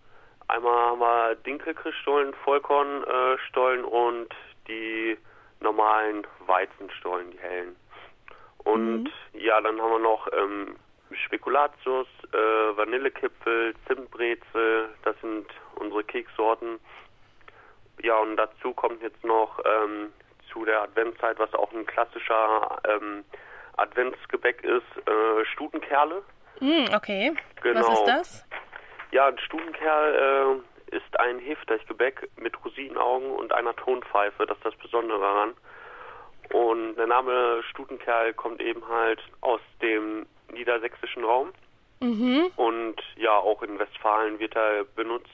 Einmal 0.49 0.75
haben 0.75 1.01
wir 1.01 1.35
Dinkelchriststollen, 1.37 2.35
Vollkornstollen 2.45 3.85
äh, 3.85 3.87
und 3.87 4.29
die 4.69 5.17
normalen 5.61 6.27
Weizenstollen, 6.47 7.31
die 7.31 7.39
hellen. 7.39 7.77
Und 8.65 9.05
mhm. 9.05 9.11
ja, 9.35 9.61
dann 9.61 9.81
haben 9.81 9.91
wir 9.91 9.99
noch 9.99 10.29
ähm, 10.33 10.77
Spekulatius, 11.27 12.07
äh, 12.33 12.77
Vanillekipfel, 12.77 13.75
Zimtbrezel, 13.87 14.89
das 15.05 15.17
sind 15.21 15.47
unsere 15.77 16.05
Keksorten. 16.05 16.79
Ja, 18.03 18.19
und 18.19 18.37
dazu 18.37 18.73
kommt 18.73 19.03
jetzt 19.03 19.23
noch 19.25 19.61
ähm, 19.65 20.13
zu 20.51 20.65
der 20.65 20.83
Adventszeit, 20.83 21.39
was 21.39 21.53
auch 21.55 21.73
ein 21.73 21.87
klassischer 21.87 22.81
ähm, 22.89 23.25
Adventsgebäck 23.77 24.63
ist 24.65 25.09
äh, 25.09 25.45
Stutenkerle. 25.53 26.23
Mm, 26.61 26.95
okay. 26.95 27.33
Genau. 27.63 27.81
Was 27.81 27.99
ist 27.99 28.07
das? 28.07 28.47
Ja, 29.11 29.27
ein 29.27 29.39
Stutenkerl 29.39 30.15
äh, 30.15 30.72
ist 30.93 31.19
ein 31.19 31.39
Hefteiggebäck 31.39 32.29
mit 32.37 32.63
Rosinenaugen 32.65 33.31
und 33.33 33.53
einer 33.53 33.75
Tonpfeife. 33.77 34.47
Das 34.47 34.57
ist 34.57 34.67
das 34.67 34.77
Besondere 34.77 35.21
daran. 35.21 35.55
Und 36.53 36.97
der 36.97 37.07
Name 37.07 37.63
Stutenkerl 37.71 38.35
kommt 38.35 38.61
eben 38.61 38.87
halt 38.89 39.21
aus 39.41 39.61
dem 39.81 40.27
niedersächsischen 40.53 41.25
Raum. 41.25 41.53
Mhm. 42.01 42.51
Und 42.57 43.01
ja, 43.17 43.37
auch 43.37 43.63
in 43.63 43.79
Westfalen 43.79 44.39
wird 44.39 44.57
er 44.57 44.85
benutzt. 44.85 45.29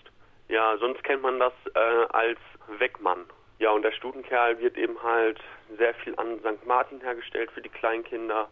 Ja, 0.49 0.77
sonst 0.79 1.03
kennt 1.03 1.23
man 1.23 1.39
das 1.39 1.53
äh, 1.75 2.07
als 2.11 2.39
Wegmann. 2.79 3.25
Ja, 3.59 3.71
und 3.73 3.83
der 3.83 3.93
Stutenkerl 3.93 4.61
wird 4.61 4.77
eben 4.77 5.03
halt 5.03 5.41
sehr 5.77 5.95
viel 5.95 6.15
an 6.17 6.39
St. 6.41 6.65
Martin 6.67 7.01
hergestellt 7.01 7.51
für 7.51 7.63
die 7.63 7.69
Kleinkinder 7.69 8.49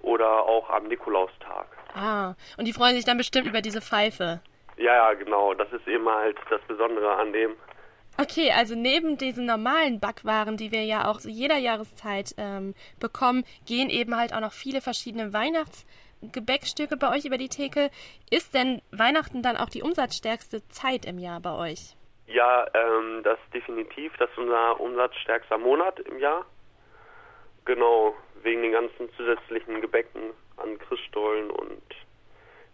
oder 0.00 0.44
auch 0.44 0.70
am 0.70 0.88
Nikolaustag. 0.88 1.66
Ah, 1.94 2.34
und 2.56 2.64
die 2.64 2.72
freuen 2.72 2.94
sich 2.94 3.04
dann 3.04 3.18
bestimmt 3.18 3.46
über 3.46 3.60
diese 3.60 3.80
Pfeife. 3.80 4.40
Ja, 4.78 4.94
ja, 4.94 5.14
genau. 5.14 5.54
Das 5.54 5.72
ist 5.72 5.86
eben 5.86 6.08
halt 6.08 6.36
das 6.50 6.60
Besondere 6.62 7.14
an 7.16 7.32
dem. 7.32 7.56
Okay, 8.20 8.50
also 8.50 8.74
neben 8.74 9.16
diesen 9.16 9.46
normalen 9.46 10.00
Backwaren, 10.00 10.56
die 10.56 10.72
wir 10.72 10.82
ja 10.84 11.08
auch 11.08 11.18
zu 11.18 11.28
jeder 11.28 11.56
Jahreszeit 11.56 12.34
ähm, 12.36 12.74
bekommen, 12.98 13.44
gehen 13.64 13.90
eben 13.90 14.16
halt 14.16 14.34
auch 14.34 14.40
noch 14.40 14.52
viele 14.52 14.80
verschiedene 14.80 15.32
Weihnachtsgebäckstücke 15.32 16.96
bei 16.96 17.14
euch 17.14 17.26
über 17.26 17.38
die 17.38 17.48
Theke. 17.48 17.90
Ist 18.30 18.54
denn 18.54 18.82
Weihnachten 18.90 19.42
dann 19.42 19.56
auch 19.56 19.68
die 19.68 19.82
umsatzstärkste 19.82 20.66
Zeit 20.68 21.04
im 21.04 21.18
Jahr 21.18 21.40
bei 21.40 21.52
euch? 21.70 21.94
Ja, 22.26 22.66
ähm, 22.74 23.22
das 23.22 23.38
definitiv. 23.54 24.12
Das 24.18 24.28
ist 24.30 24.38
unser 24.38 24.80
umsatzstärkster 24.80 25.58
Monat 25.58 26.00
im 26.00 26.18
Jahr. 26.18 26.44
Genau, 27.64 28.14
wegen 28.42 28.62
den 28.62 28.72
ganzen 28.72 29.12
zusätzlichen 29.16 29.80
Gebäcken 29.80 30.32
an 30.56 30.76
Christstollen 30.78 31.50
und 31.50 31.82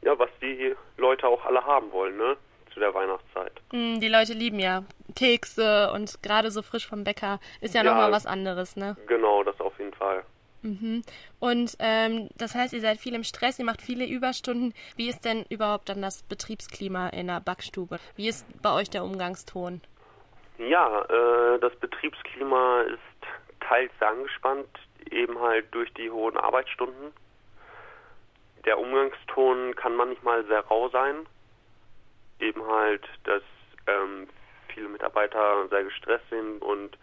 ja, 0.05 0.19
was 0.19 0.31
die 0.41 0.75
Leute 0.97 1.27
auch 1.27 1.45
alle 1.45 1.65
haben 1.65 1.91
wollen, 1.93 2.17
ne? 2.17 2.37
Zu 2.73 2.81
der 2.81 2.93
Weihnachtszeit. 2.93 3.53
Mm, 3.73 4.01
die 4.01 4.09
Leute 4.09 4.33
lieben 4.33 4.59
ja 4.59 4.83
Kekse 5.15 5.93
und 5.93 6.23
gerade 6.23 6.51
so 6.51 6.61
frisch 6.63 6.87
vom 6.89 7.05
Bäcker 7.05 7.39
ist 7.61 7.75
ja, 7.75 7.83
Ja. 7.85 7.91
nochmal 7.91 8.11
was 8.13 8.27
anderes, 8.27 8.75
ne? 8.77 8.97
Genau, 9.07 9.43
das 9.45 9.59
auf 9.61 9.79
jeden 9.79 9.95
Fall. 9.95 10.25
Mhm. 10.63 11.03
Und 11.41 11.77
ähm, 11.79 12.31
das 12.37 12.55
heißt, 12.55 12.73
ihr 12.73 12.81
seid 12.81 12.99
viel 12.99 13.15
im 13.15 13.23
Stress, 13.23 13.59
ihr 13.59 13.65
macht 13.65 13.83
viele 13.83 14.07
Überstunden. 14.07 14.73
Wie 14.97 15.09
ist 15.09 15.25
denn 15.25 15.45
überhaupt 15.51 15.89
dann 15.89 16.01
das 16.03 16.23
Betriebsklima 16.23 17.09
in 17.11 17.27
der 17.29 17.41
Backstube? 17.41 17.99
Wie 18.17 18.29
ist 18.29 18.47
bei 18.63 18.73
euch 18.75 18.89
der 18.91 19.05
Umgangston? 19.05 19.83
Ja, 20.59 21.03
äh, 21.03 21.59
das 21.61 21.75
Betriebsklima 21.77 22.83
ist 22.83 22.99
teils 23.61 23.93
sehr 23.99 24.09
angespannt, 24.09 24.69
eben 25.11 25.39
halt 25.39 25.67
durch 25.75 25.93
die 25.95 26.11
hohen 26.11 26.37
Arbeitsstunden. 26.37 27.13
Der 28.65 28.79
Umgangston 28.79 29.75
kann 29.77 29.95
manchmal 29.97 30.45
sehr 30.47 30.61
rau 30.61 30.89
sein. 30.89 31.27
Eben 32.41 32.65
halt, 32.67 33.07
dass 33.25 33.43
ähm, 33.87 34.29
viele 34.69 34.89
Mitarbeiter 34.89 35.69
sehr 35.69 35.85
gestresst 35.85 36.29
sind 36.31 36.61
und 36.63 36.97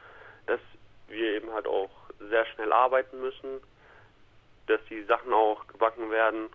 dass 0.47 0.59
wir 1.07 1.35
eben 1.35 1.51
halt 1.53 1.67
auch 1.67 1.89
sehr 2.29 2.45
schnell 2.47 2.71
arbeiten 2.73 3.19
müssen, 3.21 3.61
dass 4.67 4.79
die 4.89 5.03
Sachen 5.03 5.33
auch 5.33 5.65
gebacken 5.67 6.09
werden 6.11 6.49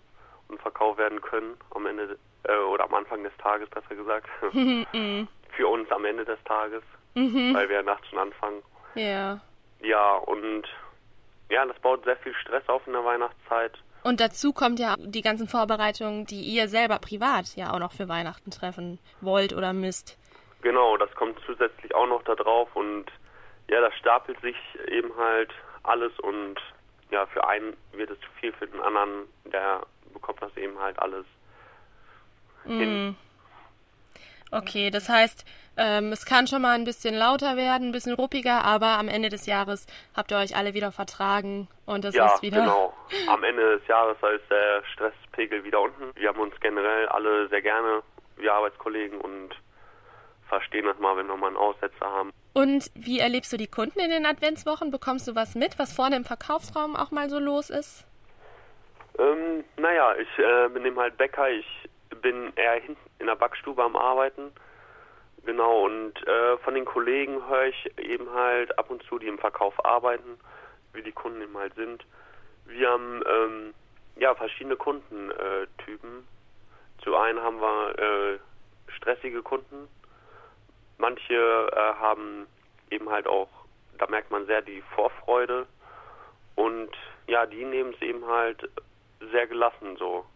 und 0.48 0.60
verkauft 0.60 0.98
werden 0.98 1.20
können 1.20 1.56
am 1.74 1.86
Ende 1.86 2.18
äh, 2.44 2.56
oder 2.56 2.84
am 2.84 2.94
Anfang 2.94 3.22
des 3.22 3.36
Tages 3.38 3.68
besser 3.70 3.94
gesagt. 3.94 4.28
Mhm. 4.52 5.28
Für 5.52 5.68
uns 5.68 5.90
am 5.90 6.04
Ende 6.04 6.24
des 6.24 6.42
Tages, 6.44 6.82
Mhm. 7.14 7.54
weil 7.54 7.68
wir 7.70 7.82
nachts 7.82 8.06
schon 8.08 8.18
anfangen. 8.18 8.62
Ja. 8.94 9.40
Ja, 9.80 10.16
und 10.16 10.64
ja, 11.48 11.64
das 11.64 11.78
baut 11.80 12.04
sehr 12.04 12.16
viel 12.18 12.34
Stress 12.34 12.68
auf 12.68 12.86
in 12.86 12.92
der 12.92 13.04
Weihnachtszeit. 13.04 13.72
Und 14.06 14.20
dazu 14.20 14.52
kommt 14.52 14.78
ja 14.78 14.94
die 15.00 15.20
ganzen 15.20 15.48
Vorbereitungen, 15.48 16.26
die 16.26 16.40
ihr 16.40 16.68
selber 16.68 17.00
privat 17.00 17.56
ja 17.56 17.72
auch 17.72 17.80
noch 17.80 17.90
für 17.90 18.08
Weihnachten 18.08 18.52
treffen 18.52 19.00
wollt 19.20 19.52
oder 19.52 19.72
müsst. 19.72 20.16
Genau, 20.62 20.96
das 20.96 21.12
kommt 21.16 21.40
zusätzlich 21.44 21.92
auch 21.92 22.06
noch 22.06 22.22
da 22.22 22.36
drauf 22.36 22.68
und 22.76 23.06
ja, 23.68 23.80
das 23.80 23.92
stapelt 23.96 24.40
sich 24.42 24.54
eben 24.86 25.10
halt 25.16 25.50
alles 25.82 26.12
und 26.20 26.54
ja, 27.10 27.26
für 27.26 27.48
einen 27.48 27.76
wird 27.94 28.10
es 28.10 28.20
zu 28.20 28.28
viel, 28.38 28.52
für 28.52 28.68
den 28.68 28.80
anderen, 28.80 29.24
der 29.46 29.82
bekommt 30.12 30.40
das 30.40 30.56
eben 30.56 30.78
halt 30.78 30.96
alles 31.00 31.26
hin. 32.64 33.16
Okay, 34.52 34.90
das 34.90 35.08
heißt, 35.08 35.44
ähm, 35.76 36.12
es 36.12 36.24
kann 36.24 36.46
schon 36.46 36.62
mal 36.62 36.74
ein 36.74 36.84
bisschen 36.84 37.14
lauter 37.14 37.56
werden, 37.56 37.88
ein 37.88 37.92
bisschen 37.92 38.14
ruppiger, 38.14 38.64
aber 38.64 38.98
am 38.98 39.08
Ende 39.08 39.28
des 39.28 39.46
Jahres 39.46 39.86
habt 40.14 40.30
ihr 40.30 40.38
euch 40.38 40.56
alle 40.56 40.72
wieder 40.72 40.92
vertragen 40.92 41.68
und 41.84 42.04
es 42.04 42.14
ja, 42.14 42.32
ist 42.34 42.42
wieder. 42.42 42.60
genau. 42.60 42.94
Am 43.28 43.42
Ende 43.42 43.78
des 43.78 43.86
Jahres 43.88 44.16
ist 44.16 44.50
der 44.50 44.82
Stresspegel 44.92 45.64
wieder 45.64 45.80
unten. 45.80 46.12
Wir 46.14 46.28
haben 46.28 46.40
uns 46.40 46.54
generell 46.60 47.08
alle 47.08 47.48
sehr 47.48 47.60
gerne, 47.60 48.02
wir 48.36 48.52
Arbeitskollegen, 48.52 49.20
und 49.20 49.50
verstehen 50.48 50.86
das 50.86 50.98
mal, 50.98 51.16
wenn 51.16 51.26
wir 51.26 51.36
mal 51.36 51.48
einen 51.48 51.56
Aussetzer 51.56 52.06
haben. 52.06 52.32
Und 52.54 52.90
wie 52.94 53.18
erlebst 53.18 53.52
du 53.52 53.56
die 53.56 53.66
Kunden 53.66 53.98
in 53.98 54.10
den 54.10 54.24
Adventswochen? 54.24 54.90
Bekommst 54.90 55.28
du 55.28 55.34
was 55.34 55.54
mit, 55.56 55.78
was 55.78 55.92
vorne 55.92 56.16
im 56.16 56.24
Verkaufsraum 56.24 56.96
auch 56.96 57.10
mal 57.10 57.28
so 57.28 57.38
los 57.38 57.68
ist? 57.68 58.06
Ähm, 59.18 59.64
naja, 59.76 60.14
ich 60.16 60.38
äh, 60.38 60.68
bin 60.68 60.86
eben 60.86 60.98
halt 60.98 61.16
Bäcker, 61.16 61.50
ich 61.50 61.66
bin 62.26 62.52
eher 62.56 62.80
hinten 62.80 63.10
in 63.20 63.26
der 63.26 63.36
Backstube 63.36 63.80
am 63.84 63.94
Arbeiten. 63.94 64.50
Genau, 65.44 65.84
und 65.84 66.26
äh, 66.26 66.58
von 66.58 66.74
den 66.74 66.84
Kollegen 66.84 67.46
höre 67.48 67.66
ich 67.66 67.98
eben 67.98 68.28
halt 68.34 68.76
ab 68.80 68.90
und 68.90 69.00
zu, 69.04 69.20
die 69.20 69.28
im 69.28 69.38
Verkauf 69.38 69.84
arbeiten, 69.84 70.40
wie 70.92 71.02
die 71.02 71.12
Kunden 71.12 71.40
eben 71.40 71.56
halt 71.56 71.72
sind. 71.76 72.04
Wir 72.64 72.90
haben 72.90 73.22
ähm, 73.24 73.74
ja 74.16 74.34
verschiedene 74.34 74.74
Kundentypen. 74.74 76.26
Zu 77.04 77.14
einen 77.14 77.40
haben 77.40 77.60
wir 77.60 77.96
äh, 77.96 78.38
stressige 78.96 79.42
Kunden. 79.42 79.86
Manche 80.98 81.34
äh, 81.72 82.00
haben 82.00 82.48
eben 82.90 83.08
halt 83.08 83.28
auch, 83.28 83.50
da 83.98 84.08
merkt 84.08 84.32
man 84.32 84.46
sehr 84.46 84.62
die 84.62 84.82
Vorfreude. 84.96 85.68
Und 86.56 86.90
ja, 87.28 87.46
die 87.46 87.64
nehmen 87.64 87.94
es 87.94 88.02
eben 88.02 88.26
halt 88.26 88.68
sehr 89.30 89.46
gelassen 89.46 89.96
so. 89.96 90.26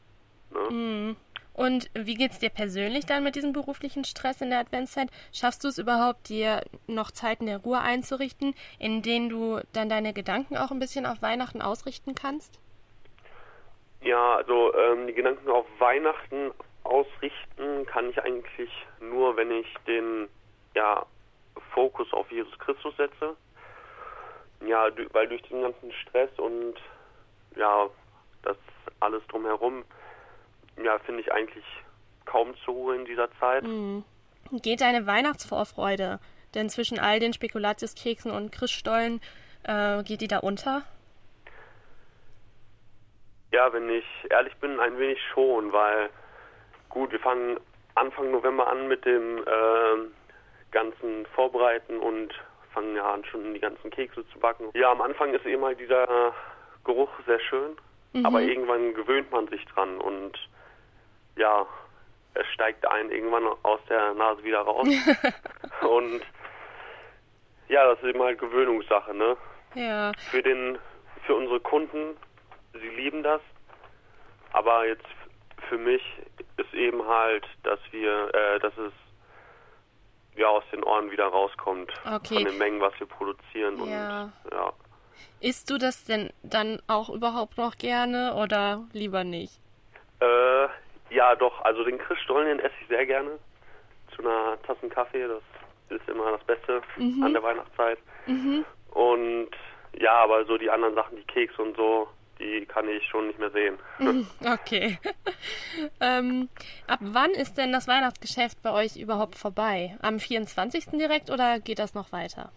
Ne? 0.51 0.71
Mhm. 0.71 1.17
Und 1.61 1.91
wie 1.93 2.15
geht's 2.15 2.39
dir 2.39 2.49
persönlich 2.49 3.05
dann 3.05 3.23
mit 3.23 3.35
diesem 3.35 3.53
beruflichen 3.53 4.05
Stress 4.05 4.41
in 4.41 4.49
der 4.49 4.61
Adventszeit? 4.61 5.11
Schaffst 5.31 5.63
du 5.63 5.69
es 5.69 5.77
überhaupt, 5.77 6.31
dir 6.31 6.63
noch 6.87 7.11
Zeiten 7.11 7.45
der 7.45 7.59
Ruhe 7.59 7.81
einzurichten, 7.81 8.55
in 8.79 9.03
denen 9.03 9.29
du 9.29 9.61
dann 9.75 9.91
deine 9.91 10.15
Gedanken 10.15 10.57
auch 10.57 10.71
ein 10.71 10.79
bisschen 10.79 11.05
auf 11.05 11.21
Weihnachten 11.21 11.61
ausrichten 11.61 12.15
kannst? 12.15 12.59
Ja, 14.01 14.37
also 14.37 14.75
ähm, 14.75 15.07
die 15.07 15.13
Gedanken 15.13 15.51
auf 15.51 15.67
Weihnachten 15.79 16.51
ausrichten 16.85 17.85
kann 17.85 18.09
ich 18.09 18.23
eigentlich 18.23 18.71
nur, 18.99 19.37
wenn 19.37 19.51
ich 19.51 19.69
den 19.87 20.31
ja, 20.75 21.05
Fokus 21.75 22.11
auf 22.15 22.33
Jesus 22.33 22.59
Christus 22.59 22.97
setze. 22.97 23.37
Ja, 24.67 24.89
weil 25.13 25.29
durch 25.29 25.43
den 25.43 25.61
ganzen 25.61 25.93
Stress 25.93 26.31
und 26.39 26.77
ja, 27.55 27.91
das 28.45 28.57
alles 29.01 29.23
drumherum, 29.27 29.85
ja, 30.83 30.99
finde 31.01 31.21
ich 31.23 31.33
eigentlich 31.33 31.65
kaum 32.27 32.55
zur 32.65 32.75
Ruhe 32.75 32.97
in 32.97 33.05
dieser 33.05 33.31
Zeit. 33.39 33.65
Mhm. 33.65 34.05
Geht 34.63 34.81
deine 34.81 35.07
Weihnachtsvorfreude 35.07 36.19
denn 36.55 36.69
zwischen 36.69 36.99
all 36.99 37.21
den 37.21 37.33
Spekulatiuskeksen 37.33 38.33
und 38.33 38.51
Christstollen, 38.51 39.21
äh, 39.63 40.03
geht 40.03 40.21
die 40.21 40.27
da 40.29 40.39
unter? 40.39 40.83
Ja, 43.53 43.73
wenn 43.73 43.89
ich 43.91 44.05
ehrlich 44.31 44.55
bin, 44.57 44.79
ein 44.79 44.99
wenig 44.99 45.19
schon, 45.33 45.73
weil 45.73 46.11
gut, 46.89 47.11
wir 47.13 47.21
fangen 47.21 47.59
Anfang 47.95 48.31
November 48.31 48.69
an 48.69 48.89
mit 48.89 49.05
dem 49.05 49.39
ähm, 49.47 50.13
ganzen 50.71 51.27
Vorbereiten 51.35 51.99
und 51.99 52.33
fangen 52.73 52.95
ja 52.95 53.13
an, 53.13 53.25
schon 53.25 53.53
die 53.53 53.61
ganzen 53.61 53.91
Kekse 53.91 54.25
zu 54.33 54.39
backen. 54.39 54.71
Ja, 54.75 54.93
am 54.93 55.01
Anfang 55.01 55.35
ist 55.35 55.45
eben 55.45 55.65
halt 55.65 55.81
dieser 55.81 56.33
Geruch 56.85 57.11
sehr 57.27 57.41
schön, 57.41 57.77
Mhm. 58.13 58.27
aber 58.27 58.41
irgendwann 58.43 58.93
gewöhnt 58.95 59.31
man 59.31 59.47
sich 59.49 59.65
dran 59.67 59.99
und 60.01 60.37
ja, 61.41 61.67
es 62.35 62.47
steigt 62.55 62.87
einen 62.87 63.11
irgendwann 63.11 63.45
aus 63.65 63.81
der 63.89 64.15
Nase 64.15 64.45
wieder 64.45 64.61
raus. 64.61 64.87
und 65.89 66.21
ja, 67.69 67.85
das 67.89 67.99
ist 68.01 68.05
eben 68.09 68.23
halt 68.23 68.39
Gewöhnungssache, 68.39 69.15
ne? 69.15 69.37
Ja. 69.75 70.13
für 70.31 70.43
den 70.43 70.79
für 71.27 71.35
unsere 71.37 71.61
Kunden, 71.61 72.17
sie 72.73 72.89
lieben 72.89 73.23
das. 73.23 73.41
Aber 74.53 74.87
jetzt 74.87 75.07
für 75.69 75.79
mich 75.79 76.03
ist 76.57 76.73
eben 76.75 77.07
halt, 77.07 77.47
dass 77.63 77.79
wir, 77.93 78.35
äh, 78.35 78.59
dass 78.59 78.77
es 78.79 78.93
ja 80.37 80.49
aus 80.49 80.65
den 80.73 80.83
Ohren 80.83 81.11
wieder 81.11 81.27
rauskommt 81.27 81.93
Okay. 82.05 82.35
von 82.35 82.45
den 82.47 82.59
Mengen, 82.59 82.81
was 82.81 82.93
wir 82.99 83.07
produzieren 83.07 83.77
Ja. 83.89 84.23
und 84.45 84.53
ja. 84.53 84.73
Isst 85.41 85.71
du 85.71 85.79
das 85.79 86.05
denn 86.05 86.31
dann 86.43 86.81
auch 86.89 87.09
überhaupt 87.11 87.57
noch 87.59 87.77
gerne 87.77 88.35
oder 88.35 88.83
lieber 88.93 89.23
nicht? 89.25 89.61
Äh, 90.21 90.67
ja, 91.11 91.35
doch, 91.37 91.63
also 91.65 91.85
den 91.85 91.99
Christstollen, 91.99 92.47
den 92.49 92.61
esse 92.61 92.75
ich 92.81 92.89
sehr 92.89 93.07
gerne. 93.07 93.39
Zu 94.15 94.23
einer 94.23 94.61
Tasse 94.63 94.89
Kaffee, 94.89 95.27
das 95.29 95.43
ist 96.01 96.09
immer 96.09 96.33
das 96.33 96.45
Beste 96.45 96.83
Mhm. 96.97 97.23
an 97.23 97.33
der 97.33 97.43
Weihnachtszeit. 97.43 97.99
Mhm. 98.27 98.65
Und 98.93 99.51
ja, 99.99 100.13
aber 100.13 100.45
so 100.47 100.57
die 100.59 100.71
anderen 100.71 100.95
Sachen, 100.95 101.17
die 101.17 101.25
Kekse 101.25 101.63
und 101.63 101.77
so, 101.77 102.09
die 102.39 102.65
kann 102.67 102.89
ich 102.89 103.07
schon 103.09 103.27
nicht 103.27 103.39
mehr 103.39 103.51
sehen. 103.51 103.79
Okay. 104.45 104.99
ähm, 106.01 106.49
ab 106.87 107.01
wann 107.03 107.31
ist 107.33 107.59
denn 107.59 107.73
das 107.73 107.87
Weihnachtsgeschäft 107.87 108.63
bei 108.63 108.73
euch 108.73 108.97
überhaupt 108.97 109.37
vorbei? 109.37 109.97
Am 110.01 110.19
24. 110.19 110.87
direkt 110.93 111.31
oder 111.31 111.61
geht 111.61 111.79
das 111.79 111.95
noch 111.95 112.13
weiter? 112.13 112.51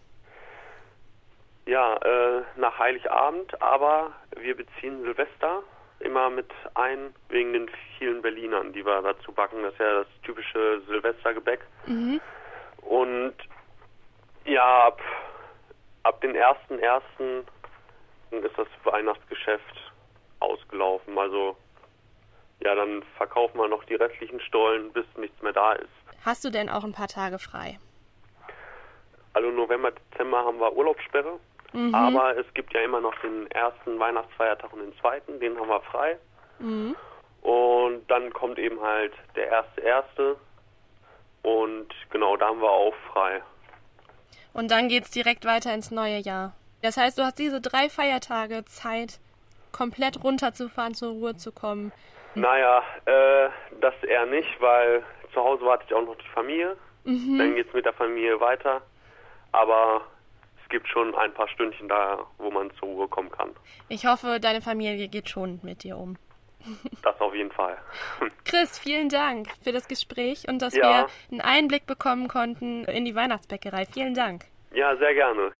Ja, 1.66 1.96
äh, 1.96 2.42
nach 2.56 2.78
Heiligabend, 2.78 3.60
aber 3.62 4.12
wir 4.36 4.56
beziehen 4.56 5.02
Silvester 5.02 5.62
immer 6.04 6.30
mit 6.30 6.50
ein, 6.74 7.14
wegen 7.28 7.52
den 7.52 7.70
vielen 7.98 8.22
Berlinern, 8.22 8.72
die 8.72 8.84
wir 8.84 9.02
dazu 9.02 9.32
backen. 9.32 9.62
Das 9.62 9.72
ist 9.72 9.80
ja 9.80 10.00
das 10.00 10.06
typische 10.22 10.82
Silvestergebäck. 10.86 11.60
Mhm. 11.86 12.20
Und 12.82 13.34
ja, 14.44 14.86
ab, 14.86 15.00
ab 16.02 16.20
den 16.20 16.36
1.1. 16.36 17.44
ist 18.30 18.58
das 18.58 18.68
Weihnachtsgeschäft 18.84 19.92
ausgelaufen. 20.40 21.18
Also 21.18 21.56
ja, 22.60 22.74
dann 22.74 23.02
verkaufen 23.16 23.58
wir 23.58 23.68
noch 23.68 23.84
die 23.84 23.94
restlichen 23.94 24.40
Stollen, 24.40 24.92
bis 24.92 25.06
nichts 25.16 25.40
mehr 25.42 25.52
da 25.52 25.72
ist. 25.72 25.88
Hast 26.24 26.44
du 26.44 26.50
denn 26.50 26.68
auch 26.68 26.84
ein 26.84 26.92
paar 26.92 27.08
Tage 27.08 27.38
frei? 27.38 27.78
Also 29.34 29.50
November, 29.50 29.90
Dezember 29.90 30.44
haben 30.44 30.58
wir 30.60 30.72
Urlaubssperre. 30.74 31.38
Mhm. 31.74 31.94
Aber 31.94 32.36
es 32.36 32.46
gibt 32.54 32.72
ja 32.72 32.80
immer 32.80 33.00
noch 33.00 33.14
den 33.20 33.50
ersten 33.50 33.98
Weihnachtsfeiertag 33.98 34.72
und 34.72 34.80
den 34.80 34.96
zweiten, 35.00 35.40
den 35.40 35.58
haben 35.58 35.68
wir 35.68 35.80
frei. 35.82 36.16
Mhm. 36.60 36.94
Und 37.42 38.10
dann 38.10 38.32
kommt 38.32 38.58
eben 38.58 38.80
halt 38.80 39.12
der 39.36 39.48
erste 39.48 39.80
erste 39.80 40.36
und 41.42 41.88
genau, 42.10 42.36
da 42.36 42.46
haben 42.46 42.62
wir 42.62 42.70
auch 42.70 42.94
frei. 43.12 43.42
Und 44.54 44.70
dann 44.70 44.88
geht's 44.88 45.10
direkt 45.10 45.44
weiter 45.44 45.74
ins 45.74 45.90
neue 45.90 46.18
Jahr. 46.18 46.54
Das 46.80 46.96
heißt, 46.96 47.18
du 47.18 47.22
hast 47.22 47.38
diese 47.38 47.60
drei 47.60 47.88
Feiertage 47.88 48.64
Zeit, 48.64 49.18
komplett 49.72 50.22
runterzufahren, 50.22 50.94
zur 50.94 51.10
Ruhe 51.10 51.36
zu 51.36 51.50
kommen. 51.50 51.92
Naja, 52.34 52.82
äh, 53.04 53.48
das 53.80 53.94
eher 54.02 54.26
nicht, 54.26 54.60
weil 54.60 55.02
zu 55.32 55.42
Hause 55.42 55.64
wartet 55.64 55.90
ja 55.90 55.96
auch 55.96 56.06
noch 56.06 56.16
die 56.16 56.28
Familie. 56.28 56.76
Mhm. 57.04 57.38
Dann 57.38 57.54
geht's 57.56 57.74
mit 57.74 57.84
der 57.84 57.92
Familie 57.92 58.40
weiter. 58.40 58.80
Aber 59.52 60.02
es 60.64 60.68
gibt 60.70 60.88
schon 60.88 61.14
ein 61.14 61.32
paar 61.32 61.48
Stündchen 61.48 61.88
da, 61.88 62.18
wo 62.38 62.50
man 62.50 62.70
zur 62.78 62.88
Ruhe 62.88 63.08
kommen 63.08 63.30
kann. 63.30 63.50
Ich 63.88 64.06
hoffe, 64.06 64.40
deine 64.40 64.60
Familie 64.62 65.08
geht 65.08 65.28
schon 65.28 65.60
mit 65.62 65.84
dir 65.84 65.96
um. 65.96 66.16
Das 67.02 67.20
auf 67.20 67.34
jeden 67.34 67.52
Fall. 67.52 67.76
Chris, 68.44 68.78
vielen 68.78 69.10
Dank 69.10 69.48
für 69.62 69.72
das 69.72 69.86
Gespräch 69.88 70.48
und 70.48 70.62
dass 70.62 70.74
Ja. 70.74 70.82
wir 70.82 71.06
einen 71.30 71.40
Einblick 71.42 71.86
bekommen 71.86 72.28
konnten 72.28 72.84
in 72.84 73.04
die 73.04 73.14
Weihnachtsbäckerei. 73.14 73.84
Vielen 73.86 74.14
Dank. 74.14 74.46
Ja, 74.72 74.96
sehr 74.96 75.14
gerne. 75.14 75.52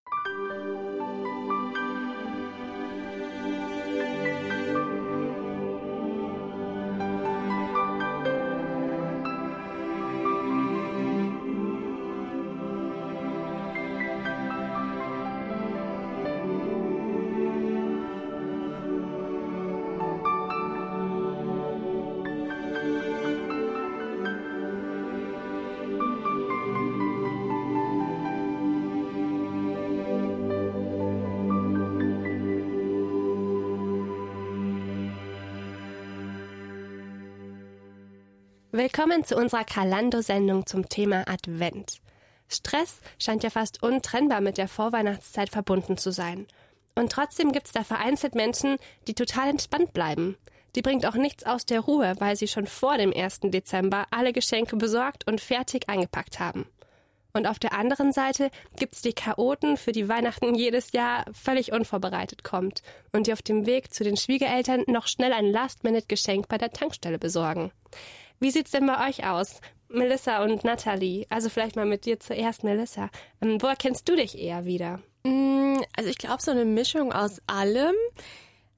Willkommen 38.84 39.24
zu 39.24 39.36
unserer 39.36 39.64
Kalando-Sendung 39.64 40.66
zum 40.66 40.90
Thema 40.90 41.26
Advent. 41.26 42.02
Stress 42.49 43.00
scheint 43.18 43.42
ja 43.42 43.49
fast 43.49 43.82
untrennbar 43.82 44.42
mit 44.42 44.58
der 44.58 44.68
Vorweihnachtszeit 44.68 45.49
verbunden 45.49 45.97
zu 45.97 46.12
sein. 46.12 46.47
Und 46.94 47.10
trotzdem 47.10 47.52
gibt's 47.52 47.73
da 47.73 47.82
vereinzelt 47.82 48.34
Menschen, 48.34 48.76
die 49.06 49.14
total 49.14 49.49
entspannt 49.49 49.94
bleiben. 49.94 50.36
Die 50.75 50.82
bringt 50.82 51.06
auch 51.06 51.14
nichts 51.14 51.44
aus 51.47 51.64
der 51.64 51.80
Ruhe, 51.80 52.12
weil 52.18 52.36
sie 52.36 52.47
schon 52.47 52.66
vor 52.66 52.99
dem 52.99 53.10
1. 53.10 53.40
Dezember 53.44 54.04
alle 54.10 54.34
Geschenke 54.34 54.76
besorgt 54.76 55.26
und 55.26 55.40
fertig 55.40 55.88
eingepackt 55.88 56.38
haben. 56.38 56.66
Und 57.32 57.47
auf 57.47 57.58
der 57.58 57.73
anderen 57.73 58.12
Seite 58.12 58.50
gibt's 58.76 59.00
die 59.00 59.14
Chaoten, 59.14 59.78
für 59.78 59.92
die 59.92 60.10
Weihnachten 60.10 60.54
jedes 60.54 60.92
Jahr 60.92 61.25
völlig 61.32 61.73
unvorbereitet 61.73 62.44
kommt 62.44 62.82
und 63.12 63.28
die 63.28 63.32
auf 63.32 63.40
dem 63.40 63.64
Weg 63.64 63.94
zu 63.94 64.04
den 64.04 64.18
Schwiegereltern 64.18 64.84
noch 64.88 65.06
schnell 65.06 65.32
ein 65.32 65.47
Last-Minute-Geschenk 65.47 66.49
bei 66.49 66.58
der 66.58 66.70
Tankstelle 66.70 67.18
besorgen. 67.18 67.73
Wie 68.45 68.50
sieht's 68.50 68.73
denn 68.73 68.87
bei 68.87 69.09
euch 69.09 69.25
aus? 69.25 69.63
Melissa 69.89 70.45
und 70.45 70.65
Natalie, 70.65 71.25
also 71.30 71.49
vielleicht 71.49 71.76
mal 71.76 71.87
mit 71.87 72.04
dir 72.04 72.21
zuerst, 72.21 72.63
Melissa. 72.63 73.09
Ähm, 73.41 73.57
wo 73.63 73.69
erkennst 73.69 74.07
du 74.07 74.17
dich 74.17 74.39
eher 74.39 74.67
wieder? 74.67 75.00
Mm, 75.23 75.78
Also 75.97 76.11
ich 76.11 76.19
glaube 76.19 76.43
so 76.43 76.50
eine 76.50 76.67
Mischung 76.67 77.11
aus 77.11 77.41
allem. 77.47 77.95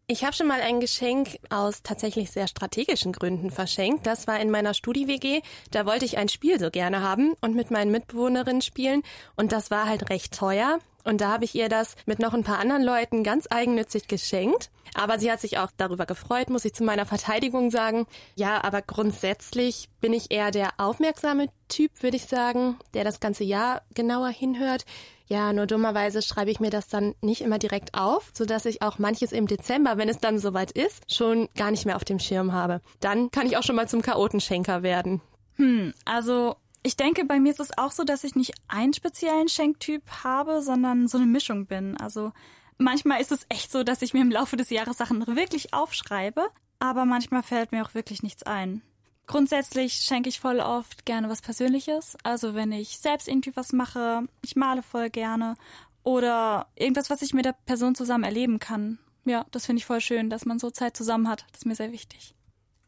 Ich 0.06 0.22
habe 0.22 0.34
schon 0.34 0.46
mal 0.46 0.60
ein 0.60 0.78
Geschenk 0.78 1.40
aus 1.50 1.82
tatsächlich 1.82 2.30
sehr 2.30 2.46
strategischen 2.46 3.10
Gründen 3.10 3.50
verschenkt. 3.50 4.06
Das 4.06 4.28
war 4.28 4.38
in 4.38 4.52
meiner 4.52 4.72
Studi-WG. 4.72 5.40
Da 5.72 5.84
wollte 5.84 6.04
ich 6.04 6.16
ein 6.16 6.28
Spiel 6.28 6.60
so 6.60 6.70
gerne 6.70 7.00
haben 7.02 7.34
und 7.40 7.56
mit 7.56 7.72
meinen 7.72 7.90
Mitbewohnerinnen 7.90 8.62
spielen. 8.62 9.02
Und 9.34 9.50
das 9.50 9.72
war 9.72 9.88
halt 9.88 10.10
recht 10.10 10.32
teuer. 10.32 10.78
Und 11.06 11.20
da 11.20 11.28
habe 11.28 11.44
ich 11.44 11.54
ihr 11.54 11.68
das 11.68 11.94
mit 12.04 12.18
noch 12.18 12.34
ein 12.34 12.42
paar 12.42 12.58
anderen 12.58 12.82
Leuten 12.82 13.22
ganz 13.22 13.46
eigennützig 13.48 14.08
geschenkt. 14.08 14.70
Aber 14.94 15.20
sie 15.20 15.30
hat 15.30 15.40
sich 15.40 15.58
auch 15.58 15.70
darüber 15.76 16.04
gefreut, 16.04 16.50
muss 16.50 16.64
ich 16.64 16.74
zu 16.74 16.82
meiner 16.82 17.06
Verteidigung 17.06 17.70
sagen. 17.70 18.06
Ja, 18.34 18.64
aber 18.64 18.82
grundsätzlich 18.82 19.88
bin 20.00 20.12
ich 20.12 20.32
eher 20.32 20.50
der 20.50 20.70
aufmerksame 20.78 21.46
Typ, 21.68 21.90
würde 22.02 22.16
ich 22.16 22.26
sagen, 22.26 22.76
der 22.94 23.04
das 23.04 23.20
ganze 23.20 23.44
Jahr 23.44 23.82
genauer 23.94 24.30
hinhört. 24.30 24.84
Ja, 25.28 25.52
nur 25.52 25.66
dummerweise 25.66 26.22
schreibe 26.22 26.50
ich 26.50 26.58
mir 26.58 26.70
das 26.70 26.88
dann 26.88 27.14
nicht 27.20 27.40
immer 27.40 27.58
direkt 27.58 27.94
auf, 27.94 28.30
sodass 28.32 28.64
ich 28.64 28.82
auch 28.82 28.98
manches 28.98 29.30
im 29.30 29.46
Dezember, 29.46 29.98
wenn 29.98 30.08
es 30.08 30.18
dann 30.18 30.40
soweit 30.40 30.72
ist, 30.72 31.12
schon 31.12 31.48
gar 31.56 31.70
nicht 31.70 31.86
mehr 31.86 31.96
auf 31.96 32.04
dem 32.04 32.18
Schirm 32.18 32.52
habe. 32.52 32.80
Dann 32.98 33.30
kann 33.30 33.46
ich 33.46 33.56
auch 33.56 33.62
schon 33.62 33.76
mal 33.76 33.88
zum 33.88 34.02
Chaotenschenker 34.02 34.82
werden. 34.82 35.20
Hm, 35.56 35.94
also 36.04 36.56
ich 36.86 36.96
denke, 36.96 37.24
bei 37.24 37.40
mir 37.40 37.50
ist 37.50 37.58
es 37.58 37.76
auch 37.76 37.90
so, 37.90 38.04
dass 38.04 38.22
ich 38.22 38.36
nicht 38.36 38.54
einen 38.68 38.94
speziellen 38.94 39.48
Schenktyp 39.48 40.08
habe, 40.22 40.62
sondern 40.62 41.08
so 41.08 41.18
eine 41.18 41.26
Mischung 41.26 41.66
bin. 41.66 41.96
Also 41.96 42.32
manchmal 42.78 43.20
ist 43.20 43.32
es 43.32 43.44
echt 43.48 43.72
so, 43.72 43.82
dass 43.82 44.02
ich 44.02 44.14
mir 44.14 44.20
im 44.20 44.30
Laufe 44.30 44.56
des 44.56 44.70
Jahres 44.70 44.96
Sachen 44.96 45.26
wirklich 45.26 45.74
aufschreibe, 45.74 46.46
aber 46.78 47.04
manchmal 47.04 47.42
fällt 47.42 47.72
mir 47.72 47.84
auch 47.84 47.94
wirklich 47.94 48.22
nichts 48.22 48.44
ein. 48.44 48.82
Grundsätzlich 49.26 49.94
schenke 49.94 50.28
ich 50.28 50.38
voll 50.38 50.60
oft 50.60 51.04
gerne 51.04 51.28
was 51.28 51.42
Persönliches. 51.42 52.16
Also 52.22 52.54
wenn 52.54 52.70
ich 52.70 52.98
selbst 52.98 53.26
irgendwie 53.26 53.56
was 53.56 53.72
mache, 53.72 54.22
ich 54.42 54.54
male 54.54 54.84
voll 54.84 55.10
gerne 55.10 55.56
oder 56.04 56.68
irgendwas, 56.76 57.10
was 57.10 57.22
ich 57.22 57.34
mit 57.34 57.46
der 57.46 57.56
Person 57.66 57.96
zusammen 57.96 58.22
erleben 58.22 58.60
kann. 58.60 59.00
Ja, 59.24 59.44
das 59.50 59.66
finde 59.66 59.80
ich 59.80 59.86
voll 59.86 60.00
schön, 60.00 60.30
dass 60.30 60.46
man 60.46 60.60
so 60.60 60.70
Zeit 60.70 60.96
zusammen 60.96 61.28
hat. 61.28 61.46
Das 61.50 61.62
ist 61.62 61.66
mir 61.66 61.74
sehr 61.74 61.90
wichtig. 61.90 62.35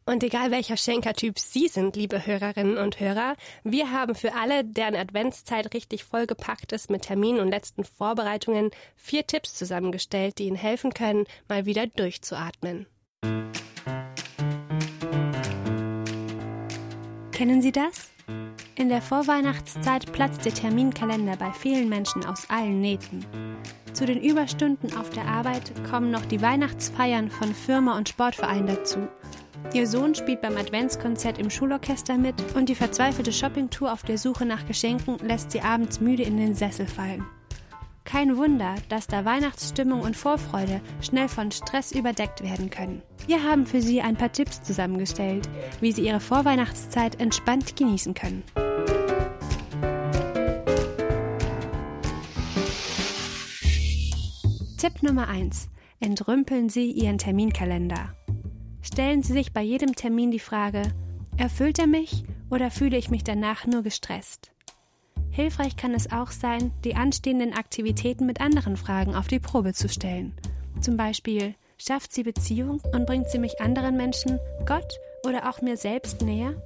Und 0.08 0.24
egal 0.24 0.50
welcher 0.50 0.78
Schenkertyp 0.78 1.38
Sie 1.38 1.68
sind, 1.68 1.94
liebe 1.94 2.24
Hörerinnen 2.24 2.78
und 2.78 2.98
Hörer, 2.98 3.36
wir 3.62 3.92
haben 3.92 4.14
für 4.14 4.34
alle, 4.34 4.64
deren 4.64 4.96
Adventszeit 4.96 5.74
richtig 5.74 6.02
vollgepackt 6.02 6.72
ist 6.72 6.88
mit 6.88 7.02
Terminen 7.02 7.40
und 7.40 7.50
letzten 7.50 7.84
Vorbereitungen, 7.84 8.70
vier 8.96 9.26
Tipps 9.26 9.54
zusammengestellt, 9.54 10.38
die 10.38 10.44
Ihnen 10.44 10.56
helfen 10.56 10.94
können, 10.94 11.26
mal 11.46 11.66
wieder 11.66 11.86
durchzuatmen. 11.88 12.86
Kennen 17.32 17.60
Sie 17.60 17.72
das? 17.72 18.10
In 18.76 18.88
der 18.88 19.02
Vorweihnachtszeit 19.02 20.10
platzt 20.10 20.46
der 20.46 20.54
Terminkalender 20.54 21.36
bei 21.36 21.52
vielen 21.52 21.90
Menschen 21.90 22.24
aus 22.24 22.48
allen 22.48 22.80
Nähten. 22.80 23.26
Zu 23.92 24.06
den 24.06 24.22
Überstunden 24.22 24.96
auf 24.96 25.10
der 25.10 25.26
Arbeit 25.26 25.70
kommen 25.90 26.10
noch 26.10 26.24
die 26.24 26.40
Weihnachtsfeiern 26.40 27.30
von 27.30 27.54
Firma 27.54 27.98
und 27.98 28.08
Sportverein 28.08 28.66
dazu. 28.66 29.06
Ihr 29.74 29.86
Sohn 29.86 30.14
spielt 30.14 30.40
beim 30.40 30.56
Adventskonzert 30.56 31.38
im 31.38 31.50
Schulorchester 31.50 32.16
mit 32.16 32.34
und 32.54 32.68
die 32.68 32.74
verzweifelte 32.74 33.32
Shoppingtour 33.32 33.92
auf 33.92 34.02
der 34.02 34.16
Suche 34.16 34.46
nach 34.46 34.66
Geschenken 34.66 35.18
lässt 35.18 35.50
sie 35.50 35.60
abends 35.60 36.00
müde 36.00 36.22
in 36.22 36.38
den 36.38 36.54
Sessel 36.54 36.86
fallen. 36.86 37.26
Kein 38.04 38.38
Wunder, 38.38 38.74
dass 38.88 39.06
da 39.06 39.26
Weihnachtsstimmung 39.26 40.00
und 40.00 40.16
Vorfreude 40.16 40.80
schnell 41.02 41.28
von 41.28 41.50
Stress 41.50 41.92
überdeckt 41.92 42.42
werden 42.42 42.70
können. 42.70 43.02
Wir 43.26 43.44
haben 43.44 43.66
für 43.66 43.82
Sie 43.82 44.00
ein 44.00 44.16
paar 44.16 44.32
Tipps 44.32 44.62
zusammengestellt, 44.62 45.46
wie 45.82 45.92
Sie 45.92 46.06
Ihre 46.06 46.20
Vorweihnachtszeit 46.20 47.20
entspannt 47.20 47.76
genießen 47.76 48.14
können. 48.14 48.42
Tipp 54.78 55.02
Nummer 55.02 55.28
1. 55.28 55.68
Entrümpeln 56.00 56.70
Sie 56.70 56.90
Ihren 56.90 57.18
Terminkalender. 57.18 58.17
Stellen 58.90 59.22
Sie 59.22 59.32
sich 59.32 59.52
bei 59.52 59.62
jedem 59.62 59.94
Termin 59.94 60.30
die 60.30 60.38
Frage, 60.38 60.82
erfüllt 61.36 61.78
er 61.78 61.86
mich 61.86 62.24
oder 62.50 62.70
fühle 62.70 62.96
ich 62.96 63.10
mich 63.10 63.22
danach 63.22 63.66
nur 63.66 63.82
gestresst? 63.82 64.50
Hilfreich 65.30 65.76
kann 65.76 65.94
es 65.94 66.10
auch 66.10 66.32
sein, 66.32 66.72
die 66.84 66.96
anstehenden 66.96 67.52
Aktivitäten 67.52 68.26
mit 68.26 68.40
anderen 68.40 68.76
Fragen 68.76 69.14
auf 69.14 69.28
die 69.28 69.38
Probe 69.38 69.72
zu 69.72 69.88
stellen. 69.88 70.34
Zum 70.80 70.96
Beispiel, 70.96 71.54
Schafft 71.80 72.12
sie 72.12 72.24
Beziehung 72.24 72.80
und 72.92 73.06
bringt 73.06 73.28
sie 73.28 73.38
mich 73.38 73.60
anderen 73.60 73.96
Menschen, 73.96 74.40
Gott 74.66 74.98
oder 75.24 75.48
auch 75.48 75.62
mir 75.62 75.76
selbst 75.76 76.22
näher? 76.22 76.60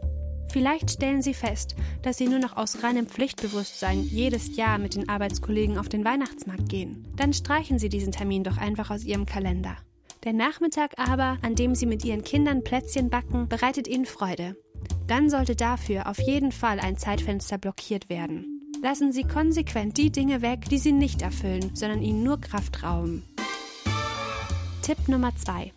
Vielleicht 0.49 0.91
stellen 0.91 1.23
Sie 1.23 1.35
fest, 1.35 1.77
dass 2.03 2.19
Sie 2.19 2.29
nur 2.29 2.39
noch 2.39 2.57
aus 2.57 2.83
reinem 2.83 3.07
Pflichtbewusstsein 3.07 4.03
jedes 4.03 4.57
Jahr 4.57 4.79
mit 4.79 4.95
den 4.95 5.09
Arbeitskollegen 5.09 5.79
auf 5.79 5.89
den 5.89 6.05
Weihnachtsmarkt 6.05 6.69
gehen. 6.69 7.09
Dann 7.17 7.33
streichen 7.33 7.79
Sie 7.79 7.89
diesen 7.89 8.13
Termin 8.13 8.45
doch 8.45 8.59
einfach 8.59 8.91
aus 8.91 9.05
Ihrem 9.05 9.25
Kalender. 9.25 9.77
Der 10.25 10.33
Nachmittag 10.33 10.93
aber, 10.99 11.39
an 11.43 11.57
dem 11.57 11.75
Sie 11.75 11.87
mit 11.87 12.05
Ihren 12.05 12.23
Kindern 12.23 12.63
Plätzchen 12.63 13.11
backen, 13.11 13.49
bereitet 13.49 13.89
Ihnen 13.89 14.07
Freude. 14.07 14.57
Dann 15.09 15.29
sollte 15.29 15.57
dafür 15.57 16.09
auf 16.09 16.21
jeden 16.21 16.53
Fall 16.53 16.79
ein 16.79 16.97
Zeitfenster 16.97 17.59
blockiert 17.59 18.09
werden. 18.09 18.61
Lassen 18.83 19.13
Sie 19.13 19.25
konsequent 19.25 19.97
die 19.97 20.13
Dinge 20.13 20.41
weg, 20.41 20.69
die 20.71 20.79
Sie 20.79 20.93
nicht 20.93 21.23
erfüllen, 21.23 21.75
sondern 21.75 22.03
Ihnen 22.03 22.23
nur 22.23 22.41
Kraft 22.41 22.85
rauben. 22.85 23.25
Tipp 24.83 25.09
Nummer 25.09 25.35
2. 25.35 25.73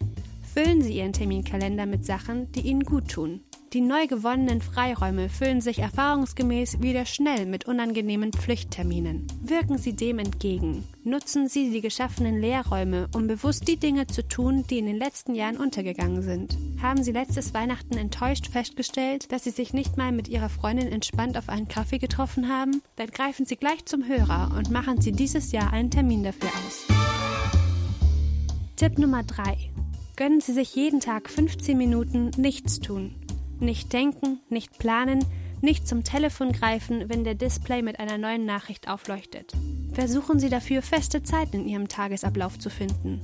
Füllen 0.53 0.81
Sie 0.81 0.97
Ihren 0.97 1.13
Terminkalender 1.13 1.88
mit 1.88 2.05
Sachen, 2.05 2.51
die 2.51 2.62
Ihnen 2.62 2.84
gut 2.84 3.10
tun. 3.10 3.41
Die 3.75 3.81
neu 3.81 4.07
gewonnenen 4.07 4.61
Freiräume 4.61 5.27
füllen 5.27 5.59
sich 5.59 5.79
erfahrungsgemäß 5.79 6.81
wieder 6.81 7.05
schnell 7.05 7.45
mit 7.45 7.65
unangenehmen 7.65 8.31
Pflichtterminen. 8.31 9.27
Wirken 9.41 9.77
Sie 9.77 9.91
dem 9.91 10.17
entgegen. 10.17 10.85
Nutzen 11.03 11.49
Sie 11.49 11.69
die 11.71 11.81
geschaffenen 11.81 12.39
Lehrräume, 12.39 13.09
um 13.13 13.27
bewusst 13.27 13.67
die 13.67 13.75
Dinge 13.75 14.07
zu 14.07 14.25
tun, 14.25 14.63
die 14.69 14.77
in 14.77 14.85
den 14.85 14.95
letzten 14.95 15.35
Jahren 15.35 15.57
untergegangen 15.57 16.21
sind. 16.21 16.57
Haben 16.81 17.03
Sie 17.03 17.11
letztes 17.11 17.53
Weihnachten 17.53 17.97
enttäuscht 17.97 18.47
festgestellt, 18.47 19.29
dass 19.33 19.43
Sie 19.43 19.51
sich 19.51 19.73
nicht 19.73 19.97
mal 19.97 20.13
mit 20.13 20.29
Ihrer 20.29 20.47
Freundin 20.47 20.88
entspannt 20.88 21.38
auf 21.38 21.49
einen 21.49 21.67
Kaffee 21.67 21.97
getroffen 21.97 22.47
haben? 22.47 22.81
Dann 22.95 23.07
greifen 23.07 23.45
Sie 23.45 23.57
gleich 23.57 23.83
zum 23.83 24.07
Hörer 24.07 24.55
und 24.57 24.71
machen 24.71 25.01
Sie 25.01 25.11
dieses 25.11 25.51
Jahr 25.51 25.73
einen 25.73 25.91
Termin 25.91 26.23
dafür 26.23 26.47
aus. 26.65 26.85
Tipp 28.77 28.97
Nummer 28.97 29.23
3. 29.23 29.57
Gönnen 30.15 30.39
Sie 30.39 30.53
sich 30.53 30.73
jeden 30.75 31.01
Tag 31.01 31.29
15 31.29 31.77
Minuten 31.77 32.31
nichts 32.38 32.79
tun. 32.79 33.13
Nicht 33.59 33.93
denken, 33.93 34.39
nicht 34.49 34.77
planen, 34.77 35.23
nicht 35.61 35.87
zum 35.87 36.03
Telefon 36.03 36.51
greifen, 36.51 37.09
wenn 37.09 37.23
der 37.23 37.35
Display 37.35 37.81
mit 37.81 37.99
einer 37.99 38.17
neuen 38.17 38.45
Nachricht 38.45 38.87
aufleuchtet. 38.87 39.53
Versuchen 39.93 40.39
Sie 40.39 40.49
dafür 40.49 40.81
feste 40.81 41.23
Zeiten 41.23 41.61
in 41.61 41.67
Ihrem 41.67 41.87
Tagesablauf 41.87 42.59
zu 42.59 42.69
finden. 42.69 43.21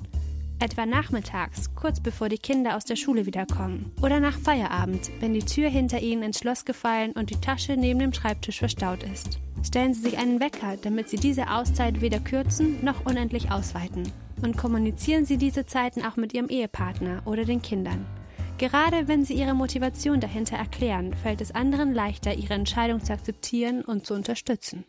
Etwa 0.59 0.85
nachmittags, 0.85 1.73
kurz 1.75 1.99
bevor 1.99 2.29
die 2.29 2.37
Kinder 2.37 2.77
aus 2.77 2.85
der 2.85 2.95
Schule 2.95 3.25
wiederkommen. 3.25 3.91
Oder 4.01 4.19
nach 4.19 4.37
Feierabend, 4.37 5.09
wenn 5.19 5.33
die 5.33 5.43
Tür 5.43 5.69
hinter 5.69 5.99
Ihnen 5.99 6.21
ins 6.21 6.37
Schloss 6.37 6.65
gefallen 6.65 7.13
und 7.13 7.31
die 7.31 7.41
Tasche 7.41 7.75
neben 7.77 7.99
dem 7.99 8.13
Schreibtisch 8.13 8.59
verstaut 8.59 9.03
ist. 9.03 9.39
Stellen 9.63 9.93
Sie 9.93 10.01
sich 10.01 10.17
einen 10.17 10.39
Wecker, 10.39 10.77
damit 10.77 11.09
Sie 11.09 11.17
diese 11.17 11.51
Auszeit 11.51 11.99
weder 12.01 12.19
kürzen 12.19 12.83
noch 12.83 13.05
unendlich 13.05 13.51
ausweiten. 13.51 14.03
Und 14.43 14.55
kommunizieren 14.55 15.25
Sie 15.25 15.37
diese 15.37 15.65
Zeiten 15.65 16.03
auch 16.03 16.15
mit 16.15 16.33
Ihrem 16.33 16.49
Ehepartner 16.49 17.23
oder 17.25 17.43
den 17.43 17.61
Kindern. 17.63 18.05
Gerade 18.61 19.07
wenn 19.07 19.25
sie 19.25 19.33
ihre 19.33 19.55
Motivation 19.55 20.19
dahinter 20.19 20.55
erklären, 20.55 21.15
fällt 21.15 21.41
es 21.41 21.49
anderen 21.49 21.95
leichter, 21.95 22.35
ihre 22.35 22.53
Entscheidung 22.53 23.03
zu 23.03 23.11
akzeptieren 23.11 23.81
und 23.81 24.05
zu 24.05 24.13
unterstützen. 24.13 24.85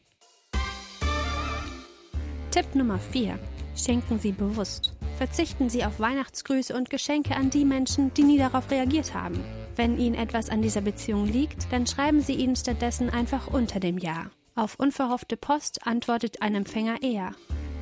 Tipp 2.50 2.74
Nummer 2.74 2.98
4. 2.98 3.38
Schenken 3.74 4.18
Sie 4.18 4.32
bewusst. 4.32 4.92
Verzichten 5.16 5.70
Sie 5.70 5.86
auf 5.86 6.00
Weihnachtsgrüße 6.00 6.76
und 6.76 6.90
Geschenke 6.90 7.34
an 7.34 7.48
die 7.48 7.64
Menschen, 7.64 8.12
die 8.12 8.24
nie 8.24 8.36
darauf 8.36 8.70
reagiert 8.70 9.14
haben. 9.14 9.42
Wenn 9.74 9.98
Ihnen 9.98 10.16
etwas 10.16 10.50
an 10.50 10.60
dieser 10.60 10.82
Beziehung 10.82 11.24
liegt, 11.24 11.72
dann 11.72 11.86
schreiben 11.86 12.20
Sie 12.20 12.34
ihnen 12.34 12.56
stattdessen 12.56 13.08
einfach 13.08 13.46
unter 13.46 13.80
dem 13.80 13.96
Jahr. 13.96 14.30
Auf 14.54 14.74
unverhoffte 14.78 15.38
Post 15.38 15.86
antwortet 15.86 16.42
ein 16.42 16.54
Empfänger 16.54 17.02
eher. 17.02 17.32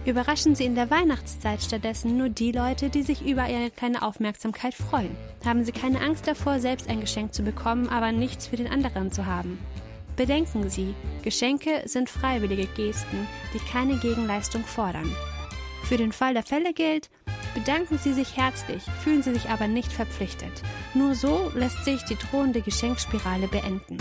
Überraschen 0.07 0.55
Sie 0.55 0.65
in 0.65 0.75
der 0.75 0.91
Weihnachtszeit 0.91 1.63
stattdessen 1.63 2.17
nur 2.17 2.31
die 2.31 2.53
Leute, 2.53 2.89
die 2.89 3.03
sich 3.03 3.21
über 3.27 3.49
Ihre 3.49 3.71
kleine 3.71 4.01
Aufmerksamkeit 4.01 4.75
freuen. 4.75 5.15
Haben 5.45 5.63
Sie 5.63 5.73
keine 5.73 6.01
Angst 6.01 6.27
davor, 6.27 6.59
selbst 6.59 6.89
ein 6.89 7.01
Geschenk 7.01 7.35
zu 7.35 7.43
bekommen, 7.43 7.87
aber 7.89 8.11
nichts 8.11 8.47
für 8.47 8.57
den 8.57 8.67
anderen 8.67 9.13
zu 9.13 9.27
haben. 9.27 9.59
Bedenken 10.17 10.71
Sie, 10.71 10.95
Geschenke 11.23 11.83
sind 11.85 12.09
freiwillige 12.09 12.67
Gesten, 12.67 13.27
die 13.53 13.59
keine 13.71 13.99
Gegenleistung 13.99 14.65
fordern. 14.65 15.15
Für 15.85 15.99
den 15.99 16.13
Fall 16.13 16.33
der 16.33 16.45
Fälle 16.45 16.73
gilt, 16.73 17.11
bedanken 17.55 17.99
Sie 17.99 18.15
sich 18.15 18.37
herzlich, 18.37 18.83
fühlen 19.03 19.23
Sie 19.23 19.35
sich 19.35 19.51
aber 19.51 19.69
nicht 19.69 19.93
verpflichtet. 19.93 20.63
Nur 20.95 21.15
so 21.15 21.53
lässt 21.55 21.85
sich 21.85 22.03
die 22.05 22.17
drohende 22.17 22.63
Geschenkspirale 22.63 23.49
beenden. 23.49 23.99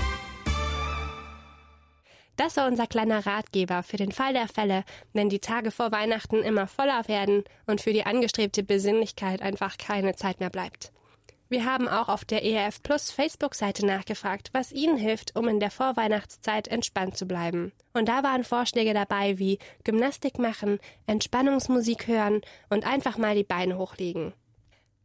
Das 2.40 2.56
war 2.56 2.68
unser 2.68 2.88
kleiner 2.88 3.26
Ratgeber 3.26 3.84
für 3.84 3.98
den 3.98 4.14
Fall 4.14 4.32
der 4.32 4.48
Fälle, 4.48 4.86
wenn 5.12 5.28
die 5.28 5.40
Tage 5.40 5.72
vor 5.72 5.92
Weihnachten 5.92 6.42
immer 6.42 6.68
voller 6.68 7.06
werden 7.10 7.44
und 7.68 7.82
für 7.82 7.92
die 7.92 8.06
angestrebte 8.06 8.64
Besinnlichkeit 8.64 9.42
einfach 9.42 9.78
keine 9.78 10.16
Zeit 10.16 10.40
mehr 10.40 10.50
bleibt. 10.50 10.94
Wir 11.50 11.66
haben 11.66 11.90
auch 11.90 12.08
auf 12.08 12.24
der 12.24 12.46
ERF 12.46 12.82
Plus 12.82 13.12
Facebook-Seite 13.12 13.86
nachgefragt, 13.86 14.52
was 14.54 14.72
Ihnen 14.72 14.96
hilft, 14.96 15.36
um 15.36 15.50
in 15.50 15.60
der 15.60 15.70
Vorweihnachtszeit 15.70 16.70
entspannt 16.70 17.18
zu 17.18 17.26
bleiben. 17.26 17.74
Und 17.92 18.08
da 18.08 18.24
waren 18.24 18.46
Vorschläge 18.46 18.94
dabei 18.94 19.38
wie 19.38 19.60
Gymnastik 19.84 20.40
machen, 20.40 20.80
Entspannungsmusik 21.08 22.08
hören 22.08 22.40
und 22.70 22.88
einfach 22.88 23.18
mal 23.18 23.36
die 23.36 23.44
Beine 23.44 23.78
hochlegen. 23.78 24.32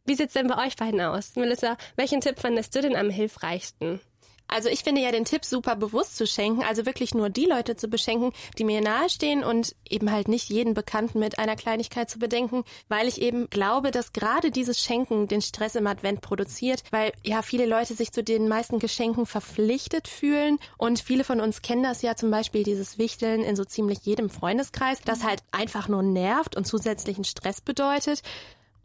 Wie 0.05 0.15
sieht's 0.15 0.35
denn 0.35 0.47
bei 0.47 0.65
euch 0.65 0.77
beiden 0.77 1.01
aus? 1.01 1.35
Melissa, 1.35 1.75
welchen 1.97 2.21
Tipp 2.21 2.39
fandest 2.39 2.73
du 2.75 2.81
denn 2.81 2.95
am 2.95 3.09
hilfreichsten? 3.09 3.99
Also 4.47 4.69
ich 4.69 4.83
finde 4.83 5.01
ja 5.01 5.11
den 5.11 5.25
Tipp 5.25 5.43
super 5.43 5.75
bewusst 5.75 6.17
zu 6.17 6.27
schenken, 6.27 6.63
also 6.63 6.85
wirklich 6.85 7.13
nur 7.13 7.29
die 7.29 7.45
Leute 7.45 7.75
zu 7.75 7.87
beschenken, 7.87 8.31
die 8.57 8.63
mir 8.63 8.81
nahestehen 8.81 9.43
und 9.43 9.75
eben 9.89 10.11
halt 10.11 10.27
nicht 10.27 10.49
jeden 10.49 10.73
Bekannten 10.73 11.19
mit 11.19 11.39
einer 11.39 11.55
Kleinigkeit 11.55 12.09
zu 12.09 12.19
bedenken, 12.19 12.63
weil 12.87 13.07
ich 13.07 13.21
eben 13.21 13.49
glaube, 13.49 13.91
dass 13.91 14.13
gerade 14.13 14.51
dieses 14.51 14.81
Schenken 14.81 15.27
den 15.27 15.41
Stress 15.41 15.75
im 15.75 15.87
Advent 15.87 16.21
produziert, 16.21 16.83
weil 16.91 17.11
ja 17.23 17.41
viele 17.41 17.65
Leute 17.65 17.95
sich 17.95 18.11
zu 18.11 18.23
den 18.23 18.47
meisten 18.47 18.79
Geschenken 18.79 19.25
verpflichtet 19.25 20.07
fühlen 20.07 20.59
und 20.77 20.99
viele 20.99 21.23
von 21.23 21.41
uns 21.41 21.61
kennen 21.61 21.83
das 21.83 22.01
ja 22.01 22.15
zum 22.15 22.31
Beispiel 22.31 22.63
dieses 22.63 22.97
Wichteln 22.97 23.43
in 23.43 23.55
so 23.55 23.65
ziemlich 23.65 23.99
jedem 24.03 24.29
Freundeskreis, 24.29 25.01
das 25.01 25.23
halt 25.23 25.41
einfach 25.51 25.87
nur 25.87 26.03
nervt 26.03 26.55
und 26.55 26.65
zusätzlichen 26.65 27.23
Stress 27.23 27.61
bedeutet. 27.61 28.21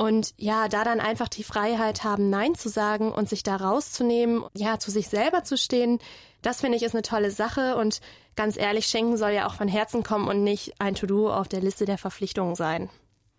Und 0.00 0.32
ja, 0.38 0.68
da 0.68 0.82
dann 0.82 0.98
einfach 0.98 1.28
die 1.28 1.44
Freiheit 1.44 2.04
haben, 2.04 2.30
Nein 2.30 2.54
zu 2.54 2.70
sagen 2.70 3.12
und 3.12 3.28
sich 3.28 3.42
da 3.42 3.56
rauszunehmen, 3.56 4.46
ja, 4.56 4.78
zu 4.78 4.90
sich 4.90 5.08
selber 5.08 5.44
zu 5.44 5.58
stehen, 5.58 5.98
das 6.40 6.62
finde 6.62 6.78
ich 6.78 6.84
ist 6.84 6.94
eine 6.94 7.02
tolle 7.02 7.30
Sache. 7.30 7.76
Und 7.76 8.00
ganz 8.34 8.56
ehrlich, 8.56 8.86
Schenken 8.86 9.18
soll 9.18 9.32
ja 9.32 9.46
auch 9.46 9.52
von 9.52 9.68
Herzen 9.68 10.02
kommen 10.02 10.26
und 10.26 10.42
nicht 10.42 10.80
ein 10.80 10.94
To-Do 10.94 11.30
auf 11.30 11.48
der 11.48 11.60
Liste 11.60 11.84
der 11.84 11.98
Verpflichtungen 11.98 12.54
sein. 12.54 12.88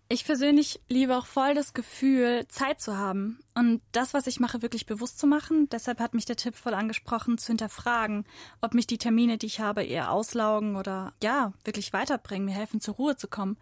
Ich 0.08 0.24
persönlich 0.24 0.80
liebe 0.88 1.16
auch 1.16 1.26
voll 1.26 1.54
das 1.54 1.74
Gefühl, 1.74 2.46
Zeit 2.46 2.80
zu 2.80 2.96
haben 2.96 3.40
und 3.56 3.80
das, 3.90 4.14
was 4.14 4.28
ich 4.28 4.38
mache, 4.38 4.62
wirklich 4.62 4.86
bewusst 4.86 5.18
zu 5.18 5.26
machen. 5.26 5.68
Deshalb 5.72 5.98
hat 5.98 6.14
mich 6.14 6.26
der 6.26 6.36
Tipp 6.36 6.54
voll 6.54 6.74
angesprochen, 6.74 7.38
zu 7.38 7.48
hinterfragen, 7.48 8.24
ob 8.60 8.74
mich 8.74 8.86
die 8.86 8.98
Termine, 8.98 9.36
die 9.36 9.46
ich 9.46 9.58
habe, 9.58 9.82
eher 9.82 10.12
auslaugen 10.12 10.76
oder 10.76 11.12
ja, 11.22 11.54
wirklich 11.64 11.92
weiterbringen, 11.92 12.44
mir 12.44 12.54
helfen, 12.54 12.80
zur 12.80 12.94
Ruhe 12.94 13.16
zu 13.16 13.26
kommen 13.26 13.56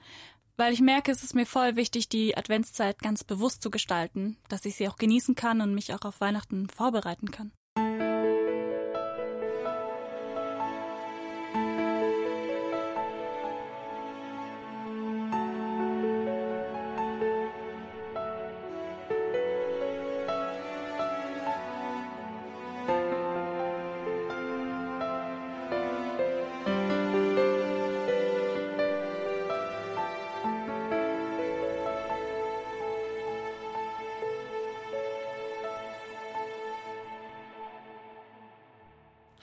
weil 0.61 0.75
ich 0.75 0.83
merke, 0.83 1.11
es 1.11 1.25
ist 1.25 1.35
mir 1.35 1.47
voll 1.47 1.75
wichtig, 1.77 2.11
die 2.11 2.37
Adventszeit 2.37 2.99
ganz 2.99 3.25
bewusst 3.25 3.63
zu 3.63 3.71
gestalten, 3.71 4.37
dass 4.51 4.67
ich 4.67 4.77
sie 4.77 4.89
auch 4.89 4.99
genießen 4.99 5.35
kann 5.35 5.63
und 5.63 5.75
mich 5.75 5.95
auch 5.95 6.03
auf 6.03 6.21
Weihnachten 6.21 6.69
vorbereiten 6.69 7.31
kann. 7.31 7.51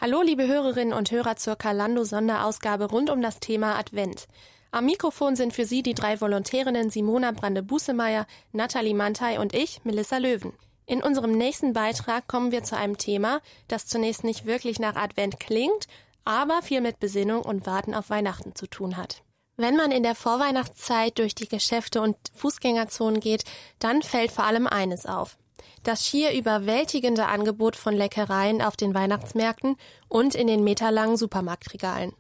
Hallo, 0.10 0.22
liebe 0.22 0.48
Hörerinnen 0.48 0.94
und 0.94 1.12
Hörer 1.12 1.36
zur 1.36 1.58
Kalando-Sonderausgabe 1.58 2.86
rund 2.86 3.10
um 3.10 3.22
das 3.22 3.42
Thema 3.42 3.78
Advent. 3.78 4.30
Am 4.72 4.86
Mikrofon 4.86 5.36
sind 5.36 5.52
für 5.52 5.66
Sie 5.66 5.84
die 5.84 5.96
drei 5.96 6.22
Volontärinnen 6.22 6.90
Simona 6.90 7.34
Brande-Busemeyer, 7.34 8.26
Nathalie 8.54 8.96
Mantei 8.96 9.38
und 9.38 9.54
ich, 9.54 9.84
Melissa 9.84 10.18
Löwen. 10.18 10.54
In 10.86 11.04
unserem 11.04 11.34
nächsten 11.34 11.74
Beitrag 11.74 12.26
kommen 12.26 12.54
wir 12.54 12.64
zu 12.64 12.78
einem 12.78 12.98
Thema, 12.98 13.42
das 13.68 13.86
zunächst 13.86 14.24
nicht 14.24 14.46
wirklich 14.46 14.80
nach 14.80 14.96
Advent 14.96 15.42
klingt, 15.42 15.88
aber 16.24 16.62
viel 16.62 16.80
mit 16.80 17.02
Besinnung 17.02 17.42
und 17.42 17.66
Warten 17.66 17.94
auf 17.94 18.10
Weihnachten 18.10 18.56
zu 18.56 18.66
tun 18.66 18.96
hat. 18.96 19.24
Wenn 19.58 19.76
man 19.76 19.92
in 19.92 20.04
der 20.04 20.16
Vorweihnachtszeit 20.16 21.20
durch 21.20 21.36
die 21.36 21.50
Geschäfte 21.50 22.00
und 22.00 22.16
Fußgängerzonen 22.34 23.20
geht, 23.20 23.44
dann 23.80 24.02
fällt 24.02 24.32
vor 24.32 24.46
allem 24.46 24.68
eines 24.68 25.06
auf 25.06 25.38
das 25.84 26.06
schier 26.06 26.34
überwältigende 26.34 27.28
Angebot 27.28 27.76
von 27.76 27.94
Leckereien 27.94 28.62
auf 28.62 28.76
den 28.76 28.94
Weihnachtsmärkten 28.94 29.78
und 30.08 30.36
in 30.36 30.48
den 30.48 30.64
meterlangen 30.64 31.18
Supermarktregalen. 31.18 32.14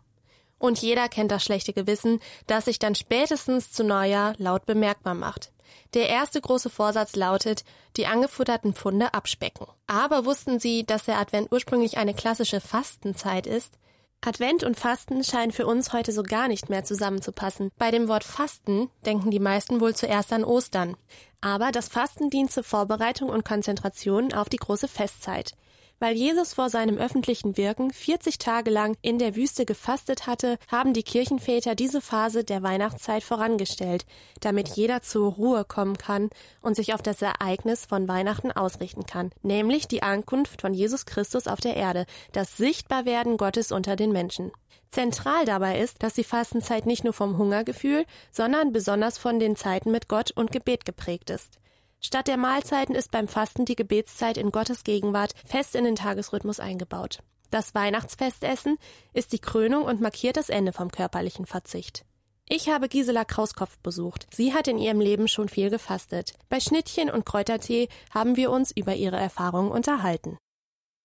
Und 0.59 0.81
jeder 0.81 1.07
kennt 1.09 1.31
das 1.31 1.43
schlechte 1.43 1.73
Gewissen, 1.73 2.19
das 2.47 2.65
sich 2.65 2.79
dann 2.79 2.95
spätestens 2.95 3.71
zu 3.71 3.83
Neujahr 3.83 4.33
laut 4.37 4.65
bemerkbar 4.65 5.13
macht. 5.13 5.51
Der 5.93 6.09
erste 6.09 6.41
große 6.41 6.69
Vorsatz 6.69 7.15
lautet, 7.15 7.63
die 7.95 8.07
angefutterten 8.07 8.73
Pfunde 8.73 9.13
abspecken. 9.13 9.67
Aber 9.85 10.25
wussten 10.25 10.59
Sie, 10.59 10.85
dass 10.85 11.05
der 11.05 11.17
Advent 11.17 11.51
ursprünglich 11.51 11.97
eine 11.97 12.13
klassische 12.13 12.59
Fastenzeit 12.59 13.47
ist? 13.47 13.77
Advent 14.21 14.63
und 14.63 14.77
Fasten 14.77 15.23
scheinen 15.23 15.51
für 15.51 15.67
uns 15.67 15.93
heute 15.93 16.11
so 16.11 16.23
gar 16.23 16.47
nicht 16.47 16.69
mehr 16.69 16.83
zusammenzupassen. 16.83 17.71
Bei 17.77 17.91
dem 17.91 18.07
Wort 18.07 18.23
Fasten 18.23 18.89
denken 19.05 19.29
die 19.29 19.39
meisten 19.39 19.79
wohl 19.79 19.95
zuerst 19.95 20.33
an 20.33 20.43
Ostern. 20.43 20.97
Aber 21.41 21.71
das 21.71 21.87
Fasten 21.87 22.29
dient 22.29 22.51
zur 22.51 22.63
Vorbereitung 22.63 23.29
und 23.29 23.45
Konzentration 23.45 24.33
auf 24.33 24.49
die 24.49 24.57
große 24.57 24.87
Festzeit. 24.87 25.53
Weil 25.99 26.15
Jesus 26.15 26.53
vor 26.53 26.69
seinem 26.69 26.97
öffentlichen 26.97 27.57
Wirken 27.57 27.91
40 27.91 28.37
Tage 28.37 28.69
lang 28.69 28.95
in 29.01 29.17
der 29.17 29.35
Wüste 29.35 29.65
gefastet 29.65 30.27
hatte, 30.27 30.59
haben 30.67 30.93
die 30.93 31.01
Kirchenväter 31.01 31.73
diese 31.73 32.01
Phase 32.01 32.43
der 32.43 32.61
Weihnachtszeit 32.61 33.23
vorangestellt, 33.23 34.05
damit 34.39 34.69
jeder 34.69 35.01
zur 35.01 35.33
Ruhe 35.33 35.65
kommen 35.65 35.97
kann 35.97 36.29
und 36.61 36.75
sich 36.75 36.93
auf 36.93 37.01
das 37.01 37.23
Ereignis 37.23 37.85
von 37.85 38.07
Weihnachten 38.07 38.51
ausrichten 38.51 39.07
kann, 39.07 39.31
nämlich 39.41 39.87
die 39.87 40.03
Ankunft 40.03 40.61
von 40.61 40.75
Jesus 40.75 41.07
Christus 41.07 41.47
auf 41.47 41.61
der 41.61 41.75
Erde, 41.75 42.05
das 42.31 42.57
Sichtbarwerden 42.57 43.37
Gottes 43.37 43.71
unter 43.71 43.95
den 43.95 44.11
Menschen. 44.11 44.51
Zentral 44.91 45.45
dabei 45.45 45.79
ist, 45.79 46.03
dass 46.03 46.13
die 46.13 46.23
Fastenzeit 46.23 46.85
nicht 46.85 47.03
nur 47.05 47.13
vom 47.13 47.39
Hungergefühl, 47.39 48.05
sondern 48.31 48.71
besonders 48.71 49.17
von 49.17 49.39
den 49.39 49.55
Zeiten 49.55 49.91
mit 49.91 50.07
Gott 50.07 50.29
und 50.31 50.51
Gebet 50.51 50.85
geprägt 50.85 51.31
ist. 51.31 51.59
Statt 51.99 52.27
der 52.27 52.37
Mahlzeiten 52.37 52.95
ist 52.95 53.11
beim 53.11 53.27
Fasten 53.27 53.65
die 53.65 53.75
Gebetszeit 53.75 54.37
in 54.37 54.51
Gottes 54.51 54.83
Gegenwart 54.83 55.33
fest 55.45 55.75
in 55.75 55.83
den 55.83 55.95
Tagesrhythmus 55.95 56.59
eingebaut. 56.59 57.19
Das 57.49 57.73
Weihnachtsfestessen 57.73 58.77
ist 59.13 59.31
die 59.33 59.39
Krönung 59.39 59.83
und 59.83 60.01
markiert 60.01 60.37
das 60.37 60.49
Ende 60.49 60.73
vom 60.73 60.91
körperlichen 60.91 61.45
Verzicht. 61.45 62.05
Ich 62.49 62.69
habe 62.69 62.87
Gisela 62.87 63.25
Krauskopf 63.25 63.77
besucht. 63.79 64.27
Sie 64.33 64.53
hat 64.53 64.67
in 64.67 64.77
ihrem 64.77 65.01
Leben 65.01 65.27
schon 65.27 65.49
viel 65.49 65.69
gefastet. 65.69 66.33
Bei 66.49 66.59
Schnittchen 66.59 67.09
und 67.09 67.25
Kräutertee 67.25 67.89
haben 68.13 68.37
wir 68.37 68.51
uns 68.51 68.71
über 68.71 68.95
ihre 68.95 69.17
Erfahrungen 69.17 69.71
unterhalten. 69.71 70.37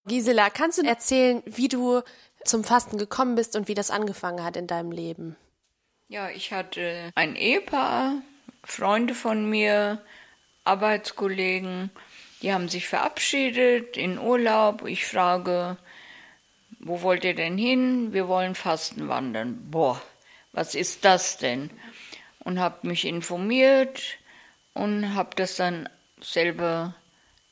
Gisela, 0.06 0.50
kannst 0.50 0.78
du 0.78 0.82
erzählen, 0.82 1.42
wie 1.46 1.68
du 1.68 2.02
zum 2.44 2.64
Fasten 2.64 2.98
gekommen 2.98 3.34
bist 3.34 3.56
und 3.56 3.68
wie 3.68 3.74
das 3.74 3.90
angefangen 3.90 4.44
hat 4.44 4.56
in 4.56 4.66
deinem 4.66 4.92
Leben? 4.92 5.36
Ja, 6.08 6.28
ich 6.28 6.52
hatte 6.52 7.10
ein 7.14 7.36
Ehepaar, 7.36 8.22
Freunde 8.64 9.14
von 9.14 9.48
mir, 9.48 10.00
Arbeitskollegen, 10.64 11.90
die 12.42 12.52
haben 12.52 12.68
sich 12.68 12.88
verabschiedet 12.88 13.96
in 13.96 14.18
Urlaub. 14.18 14.86
Ich 14.86 15.06
frage, 15.06 15.76
wo 16.80 17.02
wollt 17.02 17.24
ihr 17.24 17.34
denn 17.34 17.56
hin? 17.56 18.12
Wir 18.12 18.28
wollen 18.28 18.54
Fasten 18.54 19.08
wandern. 19.08 19.70
Boah, 19.70 20.00
was 20.52 20.74
ist 20.74 21.04
das 21.04 21.38
denn? 21.38 21.70
Und 22.40 22.58
habe 22.58 22.86
mich 22.86 23.04
informiert 23.04 24.18
und 24.74 25.14
habe 25.14 25.30
das 25.36 25.56
dann 25.56 25.88
selber 26.20 26.94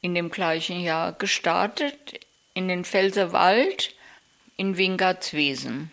in 0.00 0.14
dem 0.14 0.30
gleichen 0.30 0.80
Jahr 0.80 1.12
gestartet, 1.12 2.20
in 2.54 2.68
den 2.68 2.84
Pfälzerwald 2.84 3.94
in 4.60 4.76
Wingertswesen, 4.76 5.90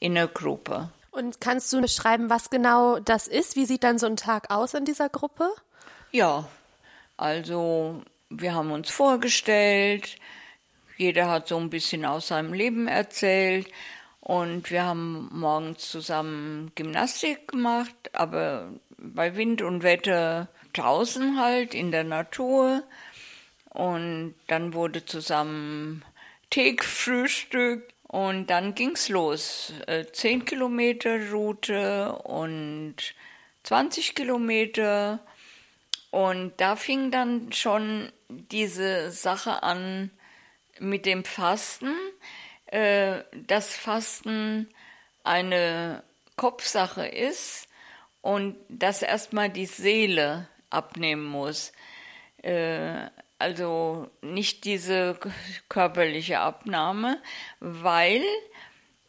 in 0.00 0.14
der 0.14 0.28
Gruppe. 0.28 0.88
Und 1.10 1.42
kannst 1.42 1.70
du 1.74 1.82
beschreiben, 1.82 2.30
was 2.30 2.48
genau 2.48 3.00
das 3.00 3.28
ist? 3.28 3.54
Wie 3.54 3.66
sieht 3.66 3.84
dann 3.84 3.98
so 3.98 4.06
ein 4.06 4.16
Tag 4.16 4.50
aus 4.50 4.72
in 4.72 4.86
dieser 4.86 5.10
Gruppe? 5.10 5.50
Ja, 6.10 6.48
also 7.16 8.02
wir 8.30 8.54
haben 8.54 8.72
uns 8.72 8.90
vorgestellt, 8.90 10.16
jeder 10.96 11.28
hat 11.28 11.48
so 11.48 11.56
ein 11.58 11.70
bisschen 11.70 12.04
aus 12.04 12.28
seinem 12.28 12.52
Leben 12.52 12.88
erzählt. 12.88 13.68
Und 14.20 14.70
wir 14.70 14.84
haben 14.84 15.30
morgens 15.32 15.88
zusammen 15.90 16.72
Gymnastik 16.74 17.48
gemacht, 17.48 17.94
aber 18.12 18.72
bei 18.98 19.36
Wind 19.36 19.62
und 19.62 19.82
Wetter 19.82 20.48
draußen 20.72 21.40
halt 21.40 21.74
in 21.74 21.92
der 21.92 22.04
Natur. 22.04 22.82
Und 23.70 24.34
dann 24.48 24.74
wurde 24.74 25.06
zusammen 25.06 26.04
Tee 26.50 26.74
gefrühstückt 26.74 27.94
und 28.02 28.48
dann 28.48 28.74
ging's 28.74 29.08
los. 29.08 29.72
Äh, 29.86 30.06
zehn 30.12 30.44
Kilometer 30.44 31.30
Route 31.30 32.12
und 32.24 32.96
20 33.62 34.14
Kilometer 34.14 35.20
und 36.10 36.52
da 36.58 36.76
fing 36.76 37.10
dann 37.10 37.52
schon 37.52 38.12
diese 38.28 39.10
Sache 39.10 39.62
an 39.62 40.10
mit 40.78 41.06
dem 41.06 41.24
Fasten, 41.24 41.94
äh, 42.66 43.22
dass 43.46 43.76
Fasten 43.76 44.68
eine 45.24 46.02
Kopfsache 46.36 47.06
ist 47.06 47.68
und 48.22 48.56
dass 48.68 49.02
erstmal 49.02 49.50
die 49.50 49.66
Seele 49.66 50.48
abnehmen 50.70 51.24
muss. 51.24 51.72
Äh, 52.42 53.08
also 53.38 54.10
nicht 54.20 54.64
diese 54.64 55.18
körperliche 55.68 56.40
Abnahme, 56.40 57.22
weil 57.60 58.22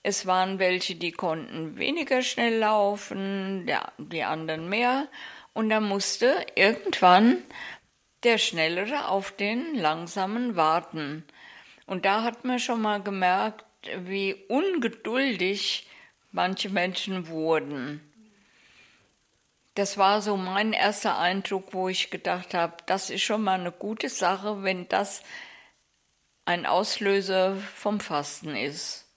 es 0.04 0.26
waren 0.26 0.60
welche, 0.60 0.96
die 0.96 1.12
konnten 1.12 1.78
weniger 1.78 2.22
schnell 2.22 2.60
laufen, 2.60 3.66
der, 3.66 3.92
die 3.98 4.24
anderen 4.24 4.70
mehr. 4.70 5.08
Und 5.54 5.70
da 5.70 5.80
musste 5.80 6.46
irgendwann 6.56 7.44
der 8.24 8.38
Schnellere 8.38 9.08
auf 9.08 9.32
den 9.32 9.76
Langsamen 9.76 10.56
warten. 10.56 11.24
Und 11.86 12.06
da 12.06 12.24
hat 12.24 12.46
man 12.46 12.60
schon 12.60 12.82
mal 12.82 13.02
gemerkt, 13.02 13.66
wie 13.98 14.36
ungeduldig 14.48 15.88
manche 16.32 16.70
Menschen 16.70 17.28
wurden. 17.28 18.02
Das 19.76 19.98
war 19.98 20.22
so 20.22 20.36
mein 20.36 20.74
erster 20.74 21.18
Eindruck, 21.18 21.74
wo 21.74 21.88
ich 21.88 22.12
gedacht 22.12 22.54
habe, 22.54 22.76
das 22.86 23.10
ist 23.10 23.22
schon 23.22 23.44
mal 23.44 23.60
eine 23.60 23.72
gute 23.72 24.10
Sache, 24.10 24.64
wenn 24.64 24.88
das 24.90 25.24
ein 26.46 26.66
Auslöser 26.66 27.56
vom 27.76 28.00
Fasten 28.00 28.56
ist. 28.56 29.09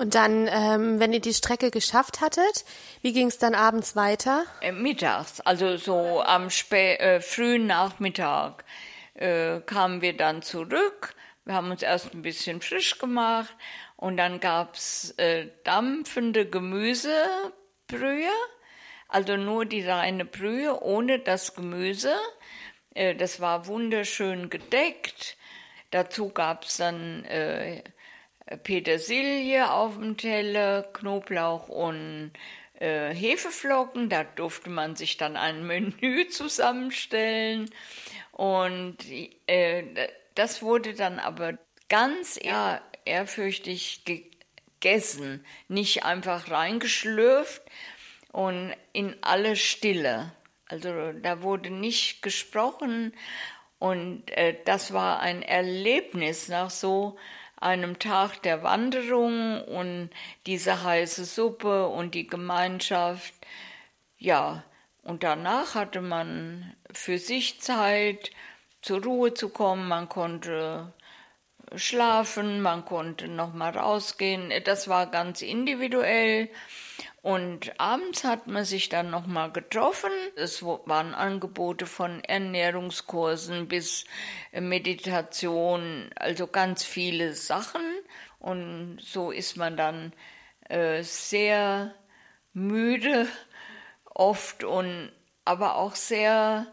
Und 0.00 0.14
dann, 0.14 0.48
ähm, 0.50 0.98
wenn 0.98 1.12
ihr 1.12 1.20
die 1.20 1.34
Strecke 1.34 1.70
geschafft 1.70 2.22
hattet, 2.22 2.64
wie 3.02 3.12
ging 3.12 3.26
es 3.26 3.36
dann 3.36 3.54
abends 3.54 3.96
weiter? 3.96 4.46
Äh, 4.62 4.72
mittags, 4.72 5.42
also 5.42 5.76
so 5.76 6.22
am 6.22 6.48
spä 6.48 6.94
äh, 6.94 7.20
frühen 7.20 7.66
Nachmittag 7.66 8.64
äh, 9.12 9.60
kamen 9.60 10.00
wir 10.00 10.16
dann 10.16 10.40
zurück. 10.40 11.14
Wir 11.44 11.52
haben 11.52 11.70
uns 11.70 11.82
erst 11.82 12.14
ein 12.14 12.22
bisschen 12.22 12.62
frisch 12.62 12.96
gemacht 12.96 13.54
und 13.96 14.16
dann 14.16 14.40
gab's 14.40 15.10
äh, 15.18 15.48
dampfende 15.64 16.48
Gemüsebrühe, 16.48 18.32
also 19.06 19.36
nur 19.36 19.66
die 19.66 19.86
reine 19.86 20.24
Brühe 20.24 20.82
ohne 20.82 21.18
das 21.18 21.54
Gemüse. 21.54 22.14
Äh, 22.94 23.14
das 23.16 23.38
war 23.42 23.66
wunderschön 23.66 24.48
gedeckt. 24.48 25.36
Dazu 25.90 26.30
gab's 26.30 26.78
dann 26.78 27.26
äh, 27.26 27.82
Petersilie 28.56 29.70
auf 29.70 29.94
dem 29.96 30.16
Teller, 30.16 30.82
Knoblauch 30.82 31.68
und 31.68 32.32
äh, 32.78 33.14
Hefeflocken. 33.14 34.08
Da 34.08 34.24
durfte 34.24 34.70
man 34.70 34.96
sich 34.96 35.16
dann 35.16 35.36
ein 35.36 35.66
Menü 35.66 36.28
zusammenstellen. 36.28 37.70
Und 38.32 38.96
äh, 39.46 40.08
das 40.34 40.62
wurde 40.62 40.94
dann 40.94 41.18
aber 41.18 41.58
ganz 41.88 42.38
eher 42.40 42.82
ehrfürchtig 43.04 44.04
gegessen, 44.04 45.44
nicht 45.68 46.04
einfach 46.04 46.50
reingeschlürft 46.50 47.62
und 48.32 48.74
in 48.92 49.16
alle 49.22 49.56
Stille. 49.56 50.32
Also 50.66 51.12
da 51.12 51.42
wurde 51.42 51.70
nicht 51.70 52.22
gesprochen 52.22 53.12
und 53.78 54.30
äh, 54.30 54.56
das 54.64 54.92
war 54.92 55.20
ein 55.20 55.42
Erlebnis 55.42 56.48
nach 56.48 56.70
so 56.70 57.18
einem 57.60 57.98
Tag 57.98 58.42
der 58.42 58.62
Wanderung 58.62 59.62
und 59.64 60.10
diese 60.46 60.82
heiße 60.82 61.24
Suppe 61.24 61.86
und 61.88 62.14
die 62.14 62.26
Gemeinschaft. 62.26 63.34
Ja, 64.18 64.64
und 65.02 65.22
danach 65.22 65.74
hatte 65.74 66.00
man 66.00 66.74
für 66.92 67.18
sich 67.18 67.60
Zeit, 67.60 68.30
zur 68.82 69.02
Ruhe 69.02 69.34
zu 69.34 69.50
kommen. 69.50 69.88
Man 69.88 70.08
konnte 70.08 70.92
schlafen, 71.76 72.60
man 72.62 72.84
konnte 72.84 73.28
noch 73.28 73.52
mal 73.52 73.70
rausgehen. 73.70 74.52
Das 74.64 74.88
war 74.88 75.06
ganz 75.06 75.42
individuell. 75.42 76.48
Und 77.22 77.78
abends 77.78 78.24
hat 78.24 78.46
man 78.46 78.64
sich 78.64 78.88
dann 78.88 79.10
nochmal 79.10 79.52
getroffen. 79.52 80.10
Es 80.36 80.62
waren 80.62 81.14
Angebote 81.14 81.86
von 81.86 82.24
Ernährungskursen 82.24 83.68
bis 83.68 84.06
Meditation, 84.52 86.10
also 86.16 86.46
ganz 86.46 86.84
viele 86.84 87.34
Sachen. 87.34 87.82
Und 88.38 88.98
so 89.02 89.30
ist 89.30 89.58
man 89.58 89.76
dann 89.76 90.14
äh, 90.70 91.02
sehr 91.02 91.94
müde 92.54 93.28
oft 94.14 94.64
und 94.64 95.12
aber 95.44 95.76
auch 95.76 95.94
sehr 95.94 96.66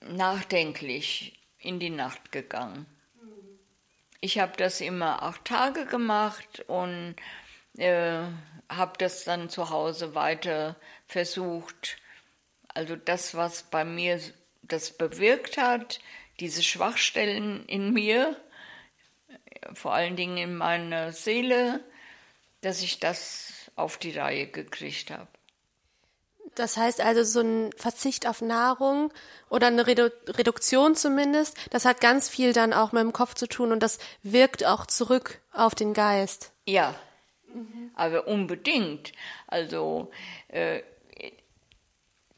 nachdenklich 0.00 1.40
in 1.58 1.78
die 1.78 1.90
Nacht 1.90 2.32
gegangen. 2.32 2.86
Ich 4.20 4.38
habe 4.38 4.52
das 4.56 4.80
immer 4.82 5.22
acht 5.22 5.46
Tage 5.46 5.86
gemacht 5.86 6.64
und 6.66 7.16
äh, 7.78 8.24
habe 8.70 8.92
das 8.98 9.24
dann 9.24 9.50
zu 9.50 9.68
Hause 9.68 10.14
weiter 10.14 10.76
versucht 11.06 11.98
also 12.74 12.96
das, 12.96 13.34
was 13.34 13.64
bei 13.64 13.84
mir 13.84 14.20
das 14.62 14.92
bewirkt 14.92 15.56
hat, 15.56 16.00
diese 16.38 16.62
Schwachstellen 16.62 17.66
in 17.66 17.92
mir, 17.92 18.36
vor 19.74 19.92
allen 19.92 20.16
Dingen 20.16 20.36
in 20.36 20.56
meiner 20.56 21.12
Seele, 21.12 21.80
dass 22.60 22.82
ich 22.82 23.00
das 23.00 23.70
auf 23.76 23.98
die 23.98 24.16
Reihe 24.16 24.46
gekriegt 24.46 25.10
habe. 25.10 25.28
Das 26.54 26.76
heißt 26.76 27.00
also, 27.00 27.22
so 27.22 27.40
ein 27.40 27.70
Verzicht 27.76 28.26
auf 28.26 28.42
Nahrung 28.42 29.12
oder 29.48 29.68
eine 29.68 29.86
Redu 29.86 30.10
Reduktion 30.26 30.96
zumindest, 30.96 31.56
das 31.70 31.84
hat 31.84 32.00
ganz 32.00 32.28
viel 32.28 32.52
dann 32.52 32.72
auch 32.72 32.92
mit 32.92 33.02
dem 33.02 33.12
Kopf 33.12 33.34
zu 33.34 33.46
tun 33.46 33.72
und 33.72 33.82
das 33.82 33.98
wirkt 34.22 34.64
auch 34.64 34.86
zurück 34.86 35.40
auf 35.52 35.74
den 35.74 35.94
Geist. 35.94 36.52
Ja, 36.66 36.94
mhm. 37.54 37.90
aber 37.94 38.26
unbedingt. 38.26 39.12
Also 39.46 40.10
äh, 40.48 40.82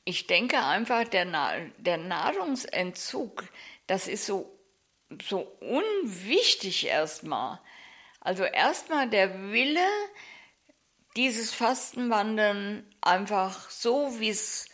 ich 0.04 0.26
denke 0.26 0.58
einfach, 0.58 1.04
der, 1.04 1.24
Na 1.24 1.52
der 1.78 1.96
Nahrungsentzug, 1.96 3.44
das 3.86 4.08
ist 4.08 4.26
so, 4.26 4.58
so 5.22 5.40
unwichtig 5.60 6.86
erstmal. 6.86 7.60
Also 8.20 8.44
erstmal 8.44 9.08
der 9.08 9.52
Wille, 9.52 9.86
dieses 11.16 11.52
Fastenwandern 11.52 12.84
einfach 13.00 13.70
so, 13.70 14.18
wie 14.18 14.30
es 14.30 14.68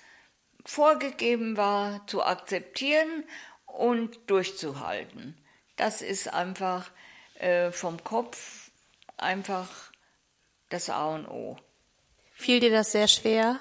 vorgegeben 0.64 1.57
war, 1.57 2.07
zu 2.07 2.22
akzeptieren 2.22 3.24
und 3.66 4.31
durchzuhalten. 4.31 5.37
Das 5.77 6.03
ist 6.03 6.33
einfach 6.33 6.90
äh, 7.38 7.70
vom 7.70 8.03
Kopf 8.05 8.70
einfach 9.16 9.88
das 10.68 10.90
A 10.90 11.07
und 11.14 11.26
O. 11.28 11.57
Fiel 12.35 12.61
dir 12.61 12.70
das 12.70 12.92
sehr 12.92 13.09
schwer? 13.09 13.61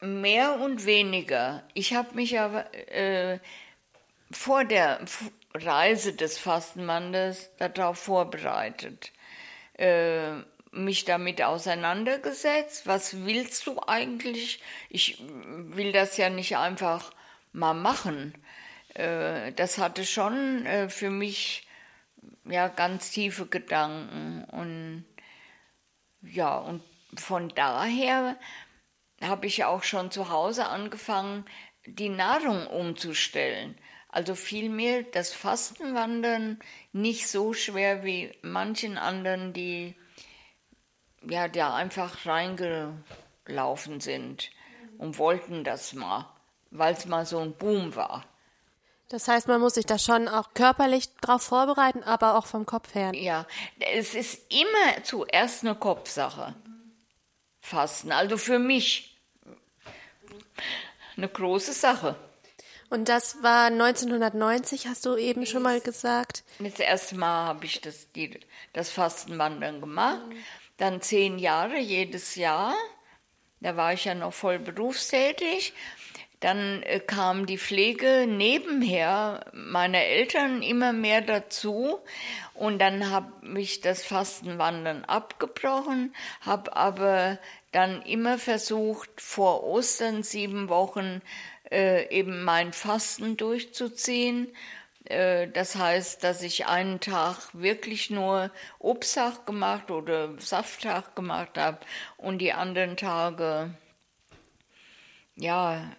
Mehr 0.00 0.58
und 0.60 0.84
weniger. 0.84 1.62
Ich 1.74 1.94
habe 1.94 2.14
mich 2.14 2.40
aber 2.40 2.74
äh, 2.74 3.38
vor 4.32 4.64
der 4.64 5.00
Reise 5.54 6.14
des 6.14 6.38
Fastenmannes 6.38 7.50
darauf 7.58 7.98
vorbereitet, 7.98 9.12
äh, 9.74 10.32
mich 10.72 11.04
damit 11.04 11.42
auseinandergesetzt. 11.42 12.86
Was 12.86 13.24
willst 13.24 13.66
du 13.66 13.80
eigentlich? 13.86 14.60
Ich 14.88 15.22
will 15.22 15.92
das 15.92 16.16
ja 16.16 16.30
nicht 16.30 16.56
einfach 16.56 17.12
mal 17.52 17.74
machen. 17.74 18.34
Äh, 18.94 19.52
das 19.52 19.78
hatte 19.78 20.04
schon 20.04 20.66
äh, 20.66 20.88
für 20.88 21.10
mich 21.10 21.68
ja 22.44 22.68
ganz 22.68 23.10
tiefe 23.10 23.46
Gedanken 23.46 24.44
und 24.44 25.04
ja 26.22 26.56
und 26.58 26.82
von 27.14 27.48
daher 27.50 28.36
habe 29.20 29.46
ich 29.46 29.64
auch 29.64 29.82
schon 29.82 30.10
zu 30.10 30.30
Hause 30.30 30.66
angefangen, 30.66 31.44
die 31.86 32.08
Nahrung 32.08 32.66
umzustellen. 32.66 33.76
Also 34.08 34.34
fiel 34.34 34.68
mir 34.68 35.04
das 35.04 35.32
Fastenwandern 35.32 36.58
nicht 36.92 37.28
so 37.28 37.54
schwer 37.54 38.04
wie 38.04 38.32
manchen 38.42 38.98
anderen, 38.98 39.52
die 39.52 39.94
ja 41.22 41.48
da 41.48 41.74
einfach 41.74 42.26
reingelaufen 42.26 44.00
sind 44.00 44.50
und 44.98 45.18
wollten 45.18 45.64
das 45.64 45.94
mal, 45.94 46.30
weil 46.70 46.94
es 46.94 47.06
mal 47.06 47.24
so 47.24 47.38
ein 47.38 47.54
Boom 47.54 47.96
war. 47.96 48.26
Das 49.12 49.28
heißt, 49.28 49.46
man 49.46 49.60
muss 49.60 49.74
sich 49.74 49.84
da 49.84 49.98
schon 49.98 50.26
auch 50.26 50.54
körperlich 50.54 51.14
drauf 51.20 51.42
vorbereiten, 51.42 52.02
aber 52.02 52.34
auch 52.34 52.46
vom 52.46 52.64
Kopf 52.64 52.94
her. 52.94 53.12
Ja, 53.14 53.46
es 53.78 54.14
ist 54.14 54.50
immer 54.50 55.04
zuerst 55.04 55.64
eine 55.64 55.74
Kopfsache. 55.74 56.54
Fasten, 57.60 58.10
also 58.10 58.38
für 58.38 58.58
mich 58.58 59.20
eine 61.18 61.28
große 61.28 61.74
Sache. 61.74 62.16
Und 62.88 63.10
das 63.10 63.42
war 63.42 63.66
1990, 63.66 64.86
hast 64.86 65.04
du 65.04 65.16
eben 65.16 65.44
schon 65.44 65.62
mal 65.62 65.82
gesagt. 65.82 66.42
Das 66.58 66.78
erste 66.78 67.14
Mal 67.14 67.48
habe 67.48 67.66
ich 67.66 67.82
das, 67.82 68.10
die, 68.12 68.40
das 68.72 68.88
Fastenwandern 68.88 69.82
gemacht. 69.82 70.22
Dann 70.78 71.02
zehn 71.02 71.38
Jahre 71.38 71.78
jedes 71.78 72.34
Jahr. 72.34 72.72
Da 73.60 73.76
war 73.76 73.92
ich 73.92 74.06
ja 74.06 74.14
noch 74.14 74.32
voll 74.32 74.58
berufstätig. 74.58 75.74
Dann 76.42 76.82
äh, 76.82 76.98
kam 76.98 77.46
die 77.46 77.56
Pflege 77.56 78.26
nebenher 78.28 79.46
meiner 79.52 80.00
Eltern 80.00 80.62
immer 80.62 80.92
mehr 80.92 81.20
dazu. 81.20 82.00
Und 82.52 82.80
dann 82.80 83.10
habe 83.10 83.32
ich 83.58 83.80
das 83.80 84.04
Fastenwandern 84.04 85.04
abgebrochen, 85.04 86.14
habe 86.40 86.76
aber 86.76 87.38
dann 87.70 88.02
immer 88.02 88.38
versucht, 88.38 89.20
vor 89.20 89.62
Ostern 89.62 90.24
sieben 90.24 90.68
Wochen 90.68 91.22
äh, 91.70 92.08
eben 92.10 92.42
mein 92.42 92.72
Fasten 92.72 93.36
durchzuziehen. 93.36 94.48
Äh, 95.04 95.46
das 95.48 95.76
heißt, 95.76 96.24
dass 96.24 96.42
ich 96.42 96.66
einen 96.66 96.98
Tag 96.98 97.36
wirklich 97.52 98.10
nur 98.10 98.50
Obsttag 98.80 99.46
gemacht 99.46 99.92
oder 99.92 100.40
Safttag 100.40 101.14
gemacht 101.14 101.56
habe 101.56 101.78
und 102.16 102.38
die 102.38 102.52
anderen 102.52 102.96
Tage, 102.96 103.74
ja, 105.36 105.92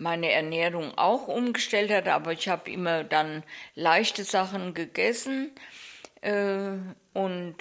meine 0.00 0.32
Ernährung 0.32 0.96
auch 0.96 1.28
umgestellt 1.28 1.90
hatte, 1.90 2.14
aber 2.14 2.32
ich 2.32 2.48
habe 2.48 2.70
immer 2.70 3.04
dann 3.04 3.44
leichte 3.74 4.24
Sachen 4.24 4.72
gegessen. 4.72 5.52
Äh, 6.22 6.78
und 7.12 7.56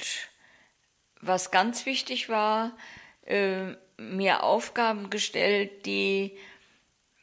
was 1.19 1.51
ganz 1.51 1.85
wichtig 1.85 2.29
war, 2.29 2.77
äh, 3.25 3.73
mir 3.97 4.43
Aufgaben 4.43 5.09
gestellt, 5.09 5.85
die 5.85 6.37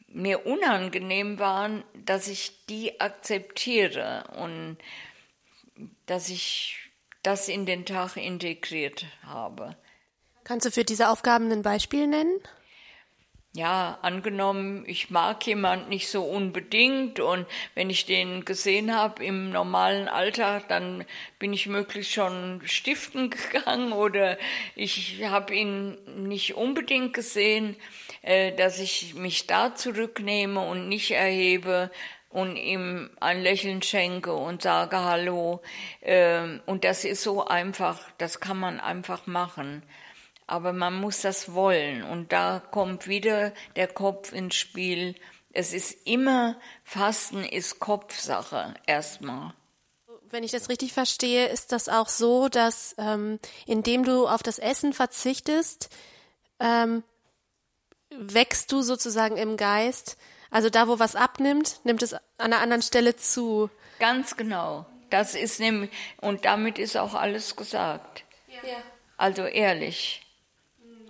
mir 0.08 0.44
unangenehm 0.44 1.38
waren, 1.38 1.82
dass 1.94 2.28
ich 2.28 2.66
die 2.66 3.00
akzeptiere 3.00 4.24
und 4.38 4.76
dass 6.04 6.28
ich 6.28 6.90
das 7.22 7.48
in 7.48 7.64
den 7.64 7.86
Tag 7.86 8.16
integriert 8.16 9.06
habe. 9.24 9.76
Kannst 10.44 10.66
du 10.66 10.70
für 10.70 10.84
diese 10.84 11.08
Aufgaben 11.08 11.50
ein 11.50 11.62
Beispiel 11.62 12.06
nennen? 12.06 12.38
Ja, 13.56 13.98
angenommen, 14.02 14.84
ich 14.86 15.08
mag 15.08 15.46
jemand 15.46 15.88
nicht 15.88 16.08
so 16.08 16.22
unbedingt 16.24 17.20
und 17.20 17.46
wenn 17.74 17.88
ich 17.88 18.04
den 18.04 18.44
gesehen 18.44 18.94
habe 18.94 19.24
im 19.24 19.50
normalen 19.50 20.08
Alltag, 20.08 20.68
dann 20.68 21.06
bin 21.38 21.54
ich 21.54 21.66
möglichst 21.66 22.12
schon 22.12 22.60
stiften 22.64 23.30
gegangen 23.52 23.92
oder 23.92 24.36
ich 24.74 25.22
habe 25.24 25.54
ihn 25.54 25.96
nicht 26.28 26.54
unbedingt 26.54 27.14
gesehen, 27.14 27.76
äh, 28.20 28.52
dass 28.52 28.78
ich 28.78 29.14
mich 29.14 29.46
da 29.46 29.74
zurücknehme 29.74 30.60
und 30.60 30.88
nicht 30.88 31.12
erhebe 31.12 31.90
und 32.28 32.56
ihm 32.56 33.08
ein 33.20 33.42
Lächeln 33.42 33.80
schenke 33.80 34.34
und 34.34 34.60
sage 34.60 34.98
Hallo. 34.98 35.62
Äh, 36.02 36.58
und 36.66 36.84
das 36.84 37.04
ist 37.04 37.22
so 37.22 37.46
einfach, 37.46 37.98
das 38.18 38.38
kann 38.40 38.58
man 38.58 38.80
einfach 38.80 39.26
machen 39.26 39.82
aber 40.46 40.72
man 40.72 40.94
muss 40.94 41.22
das 41.22 41.52
wollen. 41.52 42.02
Und 42.02 42.32
da 42.32 42.62
kommt 42.70 43.06
wieder 43.08 43.52
der 43.74 43.88
Kopf 43.88 44.32
ins 44.32 44.54
Spiel. 44.54 45.14
Es 45.52 45.72
ist 45.72 46.06
immer, 46.06 46.56
Fasten 46.84 47.44
ist 47.44 47.80
Kopfsache 47.80 48.74
erstmal. 48.86 49.54
Wenn 50.28 50.44
ich 50.44 50.50
das 50.50 50.68
richtig 50.68 50.92
verstehe, 50.92 51.46
ist 51.48 51.72
das 51.72 51.88
auch 51.88 52.08
so, 52.08 52.48
dass 52.48 52.94
ähm, 52.98 53.38
indem 53.64 54.04
du 54.04 54.26
auf 54.26 54.42
das 54.42 54.58
Essen 54.58 54.92
verzichtest, 54.92 55.88
ähm, 56.58 57.04
wächst 58.10 58.72
du 58.72 58.82
sozusagen 58.82 59.36
im 59.36 59.56
Geist. 59.56 60.16
Also 60.50 60.70
da, 60.70 60.88
wo 60.88 60.98
was 60.98 61.16
abnimmt, 61.16 61.80
nimmt 61.84 62.02
es 62.02 62.14
an 62.14 62.20
einer 62.38 62.60
anderen 62.60 62.82
Stelle 62.82 63.16
zu. 63.16 63.70
Ganz 63.98 64.36
genau. 64.36 64.86
Das 65.10 65.34
ist 65.34 65.60
nämlich, 65.60 65.90
und 66.20 66.44
damit 66.44 66.78
ist 66.78 66.96
auch 66.96 67.14
alles 67.14 67.56
gesagt. 67.56 68.24
Ja. 68.48 68.82
Also 69.16 69.44
ehrlich. 69.44 70.25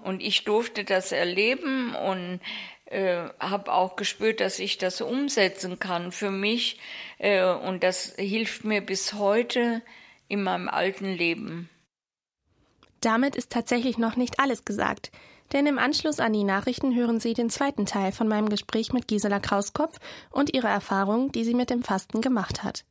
Und 0.07 0.23
ich 0.23 0.45
durfte 0.45 0.85
das 0.85 1.11
erleben 1.11 1.97
und 1.97 2.39
äh, 2.85 3.29
habe 3.41 3.73
auch 3.73 3.97
gespürt, 3.97 4.39
dass 4.39 4.61
ich 4.61 4.79
das 4.79 5.01
umsetzen 5.01 5.81
kann 5.81 6.13
für 6.13 6.31
mich. 6.31 6.79
Äh, 7.19 7.45
und 7.45 7.83
das 7.83 8.15
hilft 8.17 8.65
mir 8.65 8.81
bis 8.81 9.15
heute 9.15 9.83
in 10.29 10.45
meinem 10.45 10.69
alten 10.69 11.13
Leben. 11.13 11.69
Damit 13.01 13.35
ist 13.35 13.51
tatsächlich 13.51 13.99
noch 13.99 14.15
nicht 14.15 14.39
alles 14.39 14.65
gesagt. 14.65 15.11
Denn 15.53 15.67
im 15.67 15.79
Anschluss 15.79 16.21
an 16.21 16.33
die 16.33 16.45
Nachrichten 16.45 16.95
hören 16.95 17.19
Sie 17.19 17.35
den 17.35 17.51
zweiten 17.51 17.85
Teil 17.85 18.13
von 18.13 18.29
meinem 18.29 18.49
Gespräch 18.49 18.93
mit 18.93 19.09
Gisela 19.09 19.41
Krauskopf 19.41 19.99
und 20.31 20.55
ihre 20.55 20.69
Erfahrungen, 20.69 21.33
die 21.33 21.43
sie 21.43 21.55
mit 21.55 21.71
dem 21.71 21.83
Fasten 21.83 22.21
gemacht 22.21 22.63
hat. 22.63 22.85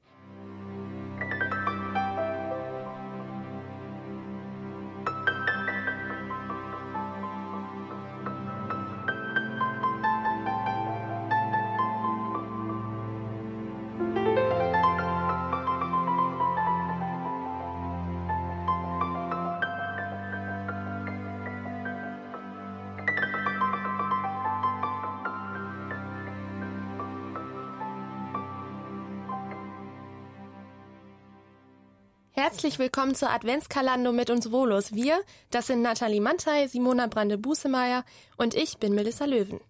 Herzlich 32.37 32.79
willkommen 32.79 33.15
zur 33.15 33.29
Adventskalando 33.29 34.11
mit 34.11 34.29
uns 34.29 34.51
Volos. 34.51 34.93
Wir, 34.93 35.21
das 35.51 35.67
sind 35.67 35.81
Nathalie 35.81 36.19
Mantei, 36.19 36.67
Simona 36.67 37.07
Brande-Busemeyer 37.07 38.03
und 38.35 38.55
ich 38.55 38.77
bin 38.77 38.93
Melissa 38.93 39.23
Löwen. 39.23 39.61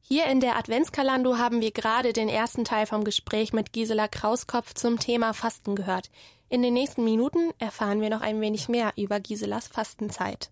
Hier 0.00 0.26
in 0.26 0.38
der 0.38 0.56
Adventskalando 0.56 1.38
haben 1.38 1.60
wir 1.60 1.72
gerade 1.72 2.12
den 2.12 2.28
ersten 2.28 2.64
Teil 2.64 2.86
vom 2.86 3.02
Gespräch 3.02 3.52
mit 3.52 3.72
Gisela 3.72 4.06
Krauskopf 4.06 4.74
zum 4.74 5.00
Thema 5.00 5.32
Fasten 5.32 5.74
gehört. 5.74 6.08
In 6.48 6.62
den 6.62 6.74
nächsten 6.74 7.02
Minuten 7.02 7.50
erfahren 7.58 8.00
wir 8.00 8.10
noch 8.10 8.20
ein 8.20 8.40
wenig 8.40 8.68
mehr 8.68 8.92
über 8.96 9.18
Giselas 9.18 9.66
Fastenzeit. 9.66 10.50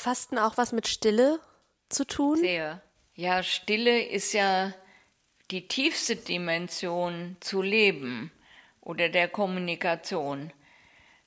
Fasten 0.00 0.38
auch 0.38 0.56
was 0.56 0.72
mit 0.72 0.88
Stille 0.88 1.40
zu 1.90 2.06
tun? 2.06 2.38
Sehr. 2.38 2.82
Ja, 3.14 3.42
Stille 3.42 4.02
ist 4.02 4.32
ja 4.32 4.72
die 5.50 5.68
tiefste 5.68 6.16
Dimension 6.16 7.36
zu 7.40 7.60
leben 7.60 8.32
oder 8.80 9.10
der 9.10 9.28
Kommunikation. 9.28 10.52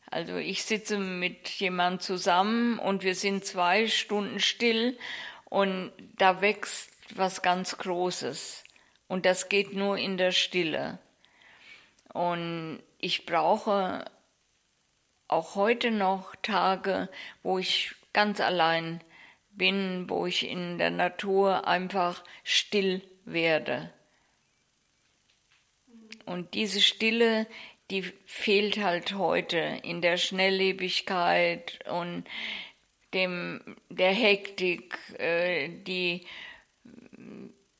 Also 0.09 0.37
ich 0.37 0.63
sitze 0.63 0.97
mit 0.97 1.49
jemand 1.49 2.01
zusammen 2.01 2.79
und 2.79 3.03
wir 3.03 3.15
sind 3.15 3.45
zwei 3.45 3.87
Stunden 3.87 4.39
still 4.39 4.97
und 5.45 5.91
da 6.17 6.41
wächst 6.41 6.89
was 7.15 7.41
ganz 7.41 7.77
Großes. 7.77 8.63
Und 9.07 9.25
das 9.25 9.49
geht 9.49 9.73
nur 9.73 9.97
in 9.97 10.17
der 10.17 10.31
Stille. 10.31 10.97
Und 12.11 12.81
ich 12.97 13.25
brauche 13.25 14.05
auch 15.27 15.55
heute 15.55 15.91
noch 15.91 16.35
Tage, 16.37 17.09
wo 17.43 17.59
ich 17.59 17.95
ganz 18.13 18.39
allein 18.39 19.03
bin, 19.51 20.09
wo 20.09 20.25
ich 20.25 20.47
in 20.47 20.77
der 20.77 20.89
Natur 20.89 21.67
einfach 21.67 22.23
still 22.43 23.01
werde. 23.25 23.91
Und 26.25 26.53
diese 26.53 26.81
Stille, 26.81 27.47
die 27.91 28.03
fehlt 28.25 28.77
halt 28.77 29.13
heute 29.13 29.57
in 29.83 30.01
der 30.01 30.17
Schnelllebigkeit 30.17 31.79
und 31.89 32.25
dem, 33.13 33.77
der 33.89 34.11
Hektik, 34.11 34.97
äh, 35.19 35.69
die, 35.69 36.25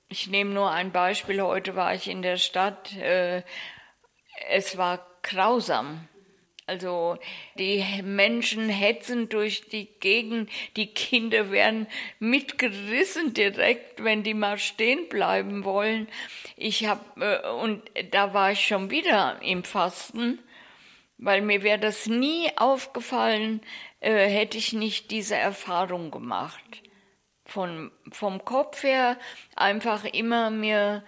ich 0.10 0.28
nehme 0.28 0.52
nur 0.52 0.72
ein 0.72 0.92
Beispiel, 0.92 1.42
heute 1.42 1.76
war 1.76 1.96
ich 1.96 2.08
in 2.08 2.22
der 2.22 2.38
Stadt, 2.38 2.96
äh, 2.98 3.44
es 4.50 4.78
war 4.78 5.08
grausam. 5.24 6.08
Also 6.66 7.18
die 7.56 7.84
Menschen 8.04 8.70
hetzen 8.70 9.28
durch 9.28 9.68
die 9.68 9.88
Gegend, 10.00 10.50
die 10.78 10.88
Kinder 10.88 11.52
werden 11.52 11.88
mitgerissen 12.20 13.34
direkt, 13.34 14.02
wenn 14.02 14.24
die 14.24 14.34
mal 14.34 14.58
stehen 14.58 15.10
bleiben 15.10 15.66
wollen. 15.66 16.08
Ich 16.56 16.86
habe 16.86 17.04
äh, 17.20 17.50
und 17.50 17.84
da 18.12 18.34
war 18.34 18.54
ich 18.54 18.66
schon 18.66 18.90
wieder 18.92 19.42
im 19.42 19.66
Fasten, 19.66 20.40
weil 21.18 21.42
mir 21.42 21.64
wäre 21.64 21.80
das 21.80 22.08
nie 22.08 22.50
aufgefallen, 22.56 23.62
äh, 24.00 24.28
hätte 24.30 24.58
ich 24.58 24.72
nicht 24.72 25.12
diese 25.12 25.36
Erfahrung 25.36 26.12
gemacht. 26.12 26.64
Von 27.46 27.92
vom 28.10 28.46
Kopf 28.46 28.84
her 28.84 29.20
einfach 29.58 30.06
immer 30.06 30.50
mir 30.50 31.04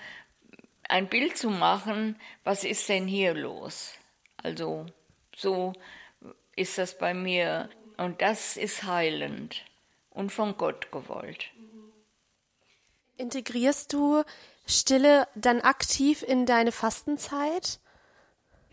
ein 0.90 1.08
Bild 1.08 1.38
zu 1.38 1.50
machen, 1.50 2.20
was 2.44 2.66
ist 2.66 2.90
denn 2.90 3.08
hier 3.08 3.34
los? 3.34 3.94
Also 4.44 4.86
so 5.36 5.74
ist 6.56 6.78
das 6.78 6.98
bei 6.98 7.14
mir. 7.14 7.70
Und 7.98 8.22
das 8.22 8.58
ist 8.58 8.84
heilend 8.84 9.64
und 10.10 10.32
von 10.32 10.58
Gott 10.58 10.92
gewollt. 10.92 11.46
Integrierst 13.18 13.94
du 13.94 14.24
Stille 14.66 15.28
dann 15.36 15.62
aktiv 15.62 16.24
in 16.24 16.46
deine 16.46 16.72
Fastenzeit? 16.72 17.80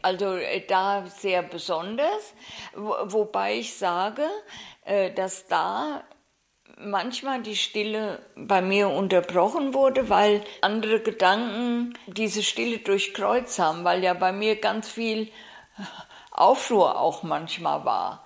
Also 0.00 0.34
äh, 0.34 0.66
da 0.66 1.06
sehr 1.06 1.42
besonders, 1.42 2.34
wobei 2.74 3.58
ich 3.58 3.76
sage, 3.76 4.26
äh, 4.84 5.12
dass 5.12 5.46
da 5.46 6.02
manchmal 6.76 7.42
die 7.42 7.54
Stille 7.54 8.18
bei 8.34 8.62
mir 8.62 8.88
unterbrochen 8.88 9.74
wurde, 9.74 10.08
weil 10.08 10.42
andere 10.60 11.00
Gedanken 11.00 11.96
diese 12.08 12.42
Stille 12.42 12.78
durchkreuzt 12.78 13.60
haben, 13.60 13.84
weil 13.84 14.02
ja 14.02 14.14
bei 14.14 14.32
mir 14.32 14.56
ganz 14.56 14.88
viel 14.88 15.30
Aufruhr 16.32 16.98
auch 16.98 17.22
manchmal 17.22 17.84
war. 17.84 18.24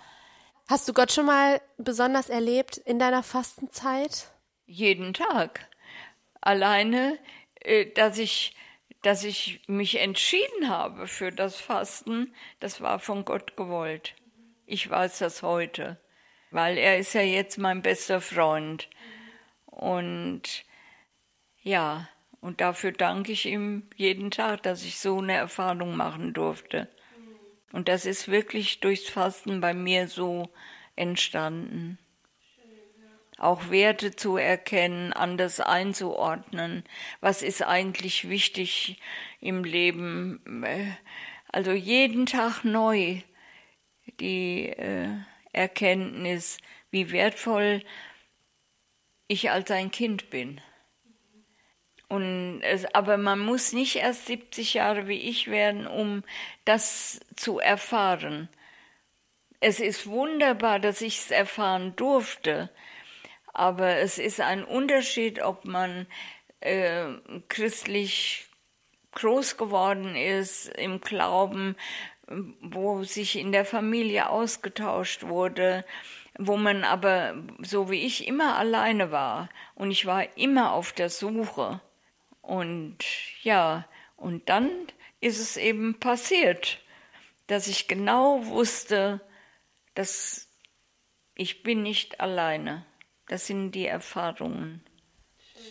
Hast 0.69 0.89
du 0.89 0.93
Gott 0.93 1.13
schon 1.13 1.27
mal 1.27 1.61
besonders 1.77 2.29
erlebt 2.29 2.77
in 2.77 2.99
deiner 2.99 3.23
Fastenzeit? 3.23 4.33
Jeden 4.67 5.15
Tag. 5.15 5.69
Alleine, 6.41 7.19
äh, 7.61 7.87
dass 7.87 8.19
ich, 8.19 8.57
dass 9.03 9.23
ich 9.23 9.61
mich 9.69 10.01
entschieden 10.01 10.69
habe 10.69 11.07
für 11.07 11.31
das 11.31 11.61
Fasten, 11.61 12.35
das 12.59 12.81
war 12.81 12.99
von 12.99 13.25
Gott 13.25 13.57
gewollt. 13.57 14.15
Ich 14.67 14.91
weiß 14.91 15.19
das 15.19 15.43
heute, 15.43 16.01
weil 16.51 16.79
er 16.79 16.99
ist 16.99 17.13
ja 17.13 17.21
jetzt 17.21 17.59
mein 17.59 17.83
bester 17.83 18.21
Freund. 18.21 18.89
Und 19.67 20.65
ja, 21.63 22.09
und 22.41 22.61
dafür 22.61 22.91
danke 22.93 23.33
ich 23.33 23.47
ihm 23.47 23.89
jeden 23.95 24.31
Tag, 24.31 24.65
dass 24.65 24.85
ich 24.85 24.99
so 24.99 25.19
eine 25.19 25.35
Erfahrung 25.35 25.97
machen 25.97 26.33
durfte. 26.33 26.89
Und 27.73 27.89
das 27.89 28.07
ist 28.07 28.29
wirklich 28.29 28.81
durchs 28.81 29.09
Fasten 29.09 29.61
bei 29.61 29.75
mir 29.75 30.09
so 30.09 30.49
entstanden. 30.95 31.99
Auch 33.39 33.71
Werte 33.71 34.17
zu 34.17 34.39
erkennen, 34.39 35.13
anders 35.13 35.61
einzuordnen. 35.61 36.85
Was 37.21 37.43
ist 37.43 37.63
eigentlich 37.63 38.31
wichtig 38.31 38.99
im 39.41 39.63
Leben? 39.63 40.65
Also 41.49 41.73
jeden 41.73 42.25
Tag 42.25 42.65
neu 42.65 43.21
die 44.21 44.69
äh, 44.69 45.09
Erkenntnis, 45.53 46.59
wie 46.91 47.11
wertvoll 47.13 47.83
ich 49.29 49.51
als 49.51 49.71
ein 49.71 49.91
Kind 49.91 50.31
bin. 50.31 50.61
Und 52.09 52.61
es, 52.63 52.85
aber 52.95 53.17
man 53.17 53.41
muss 53.41 53.73
nicht 53.73 53.97
erst 53.97 54.27
70 54.27 54.75
Jahre 54.75 55.09
wie 55.09 55.21
ich 55.21 55.51
werden, 55.51 55.87
um 55.87 56.23
das 56.65 57.21
zu 57.35 57.59
erfahren. 57.59 58.49
Es 59.59 59.81
ist 59.81 60.07
wunderbar, 60.07 60.79
dass 60.79 61.01
ich 61.01 61.19
es 61.19 61.31
erfahren 61.31 61.97
durfte, 61.97 62.71
aber 63.53 63.97
es 63.97 64.19
ist 64.19 64.41
ein 64.41 64.65
Unterschied, 64.65 65.43
ob 65.43 65.65
man 65.65 66.07
äh, 66.61 67.07
christlich 67.49 68.47
groß 69.13 69.57
geworden 69.57 70.15
ist 70.15 70.69
im 70.69 71.01
Glauben, 71.01 71.75
wo 72.61 73.03
sich 73.03 73.37
in 73.37 73.51
der 73.51 73.65
Familie 73.65 74.31
ausgetauscht 74.31 75.25
wurde, 75.25 75.85
wo 76.39 76.57
man 76.57 76.85
aber 76.85 77.35
so 77.63 77.91
wie 77.91 78.05
ich 78.05 78.29
immer 78.29 78.57
alleine 78.59 79.11
war. 79.11 79.49
Und 79.75 79.91
ich 79.91 80.07
war 80.07 80.37
immer 80.37 80.73
auf 80.73 80.93
der 80.93 81.09
Suche 81.09 81.81
und 82.47 82.99
ja, 83.43 83.89
und 84.17 84.49
dann 84.49 84.71
ist 85.21 85.41
es 85.41 85.57
eben 85.57 85.99
passiert, 85.99 86.81
dass 87.49 87.67
ich 87.67 87.89
genau 87.89 88.47
wusste, 88.47 89.21
dass 89.95 90.49
ich 91.35 91.65
bin 91.65 91.83
nicht 91.83 92.21
alleine. 92.21 92.87
Das 93.27 93.49
sind 93.49 93.73
die 93.73 93.87
Erfahrungen, 93.87 94.81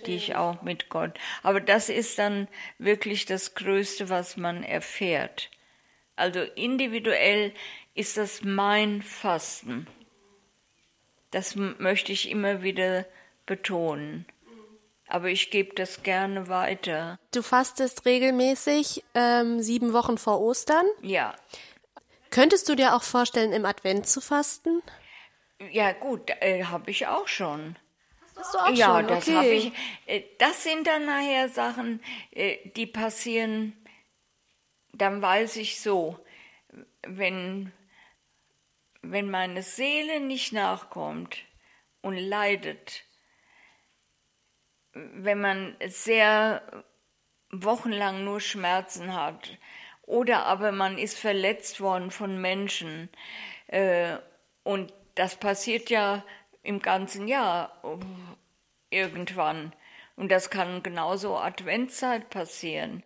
die 0.06 0.16
ich 0.16 0.36
auch 0.36 0.64
mit 0.64 0.90
Gott. 0.90 1.18
Aber 1.44 1.62
das 1.62 1.88
ist 1.88 2.20
dann 2.20 2.50
wirklich 2.78 3.26
das 3.26 3.56
Größte, 3.56 4.10
was 4.10 4.36
man 4.36 4.62
erfährt. 4.62 5.50
Also 6.18 6.42
individuell 6.42 7.54
ist 7.94 8.18
das 8.18 8.44
mein 8.44 9.02
Fasten. 9.02 9.88
Das 11.32 11.56
möchte 11.56 12.12
ich 12.12 12.30
immer 12.30 12.64
wieder 12.64 13.06
betonen 13.46 14.26
aber 15.16 15.30
ich 15.30 15.50
gebe 15.50 15.74
das 15.76 16.04
gerne 16.04 16.50
weiter. 16.50 17.18
Du 17.34 17.42
fastest 17.42 18.06
regelmäßig 18.06 19.02
ähm, 19.14 19.62
sieben 19.62 19.94
Wochen 19.94 20.18
vor 20.18 20.42
Ostern? 20.42 20.86
Ja. 21.02 21.34
Könntest 22.32 22.68
du 22.68 22.76
dir 22.76 22.94
auch 22.94 23.04
vorstellen, 23.04 23.54
im 23.54 23.64
Advent 23.64 24.08
zu 24.08 24.20
fasten? 24.20 24.84
Ja, 25.72 25.94
gut, 25.94 26.32
äh, 26.42 26.66
habe 26.66 26.92
ich 26.92 27.08
auch 27.08 27.30
schon. 27.30 27.78
Hast 28.36 28.54
du 28.54 28.58
auch 28.58 28.70
ja, 28.72 28.98
schon? 28.98 29.08
das 29.08 29.26
okay. 29.26 29.36
habe 29.38 29.48
ich. 29.48 29.72
Äh, 30.06 30.24
das 30.38 30.64
sind 30.64 30.86
dann 30.86 31.06
nachher 31.06 31.48
Sachen, 31.48 32.04
äh, 32.32 32.58
die 32.76 32.86
passieren. 32.86 33.72
Dann 34.92 35.22
weiß 35.22 35.56
ich 35.56 35.80
so, 35.80 36.20
wenn 37.08 37.72
wenn 39.02 39.32
meine 39.32 39.62
Seele 39.62 40.20
nicht 40.20 40.52
nachkommt 40.52 41.38
und 42.02 42.18
leidet, 42.18 43.05
wenn 44.96 45.42
man 45.42 45.76
sehr 45.88 46.62
wochenlang 47.52 48.24
nur 48.24 48.40
Schmerzen 48.40 49.14
hat 49.14 49.58
oder 50.04 50.46
aber 50.46 50.72
man 50.72 50.98
ist 50.98 51.18
verletzt 51.18 51.82
worden 51.82 52.12
von 52.12 52.40
Menschen 52.42 53.10
äh, 53.68 54.18
und 54.64 54.94
das 55.16 55.36
passiert 55.36 55.90
ja 55.90 56.24
im 56.64 56.82
ganzen 56.82 57.28
Jahr 57.28 57.82
irgendwann 58.90 59.74
und 60.16 60.32
das 60.32 60.50
kann 60.50 60.82
genauso 60.82 61.38
Adventszeit 61.38 62.30
passieren. 62.30 63.04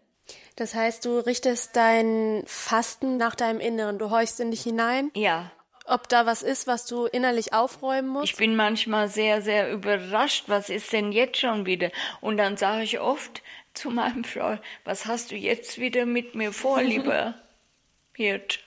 Das 0.56 0.76
heißt, 0.76 1.06
du 1.06 1.20
richtest 1.20 1.76
dein 1.76 2.44
Fasten 2.46 3.18
nach 3.18 3.36
deinem 3.36 3.60
Inneren, 3.60 3.98
du 3.98 4.10
horchst 4.10 4.40
in 4.40 4.52
dich 4.52 4.62
hinein? 4.62 5.12
Ja. 5.16 5.52
Ob 5.90 6.08
da 6.08 6.28
was 6.28 6.44
ist, 6.44 6.68
was 6.68 6.86
du 6.86 7.06
innerlich 7.06 7.54
aufräumen 7.54 8.10
musst? 8.10 8.32
Ich 8.32 8.38
bin 8.38 8.56
manchmal 8.56 9.10
sehr, 9.10 9.42
sehr 9.42 9.72
überrascht, 9.72 10.44
was 10.48 10.70
ist 10.70 10.94
denn 10.94 11.12
jetzt 11.12 11.38
schon 11.38 11.66
wieder? 11.66 11.92
Und 12.22 12.38
dann 12.38 12.58
sage 12.58 12.84
ich 12.84 13.00
oft 13.00 13.42
zu 13.74 13.90
meinem 13.90 14.24
Freund, 14.24 14.62
was 14.86 15.08
hast 15.08 15.32
du 15.32 15.36
jetzt 15.36 15.80
wieder 15.80 16.06
mit 16.06 16.36
mir 16.36 16.54
vor, 16.54 16.84
lieber 16.84 17.34
Hirt? 18.14 18.60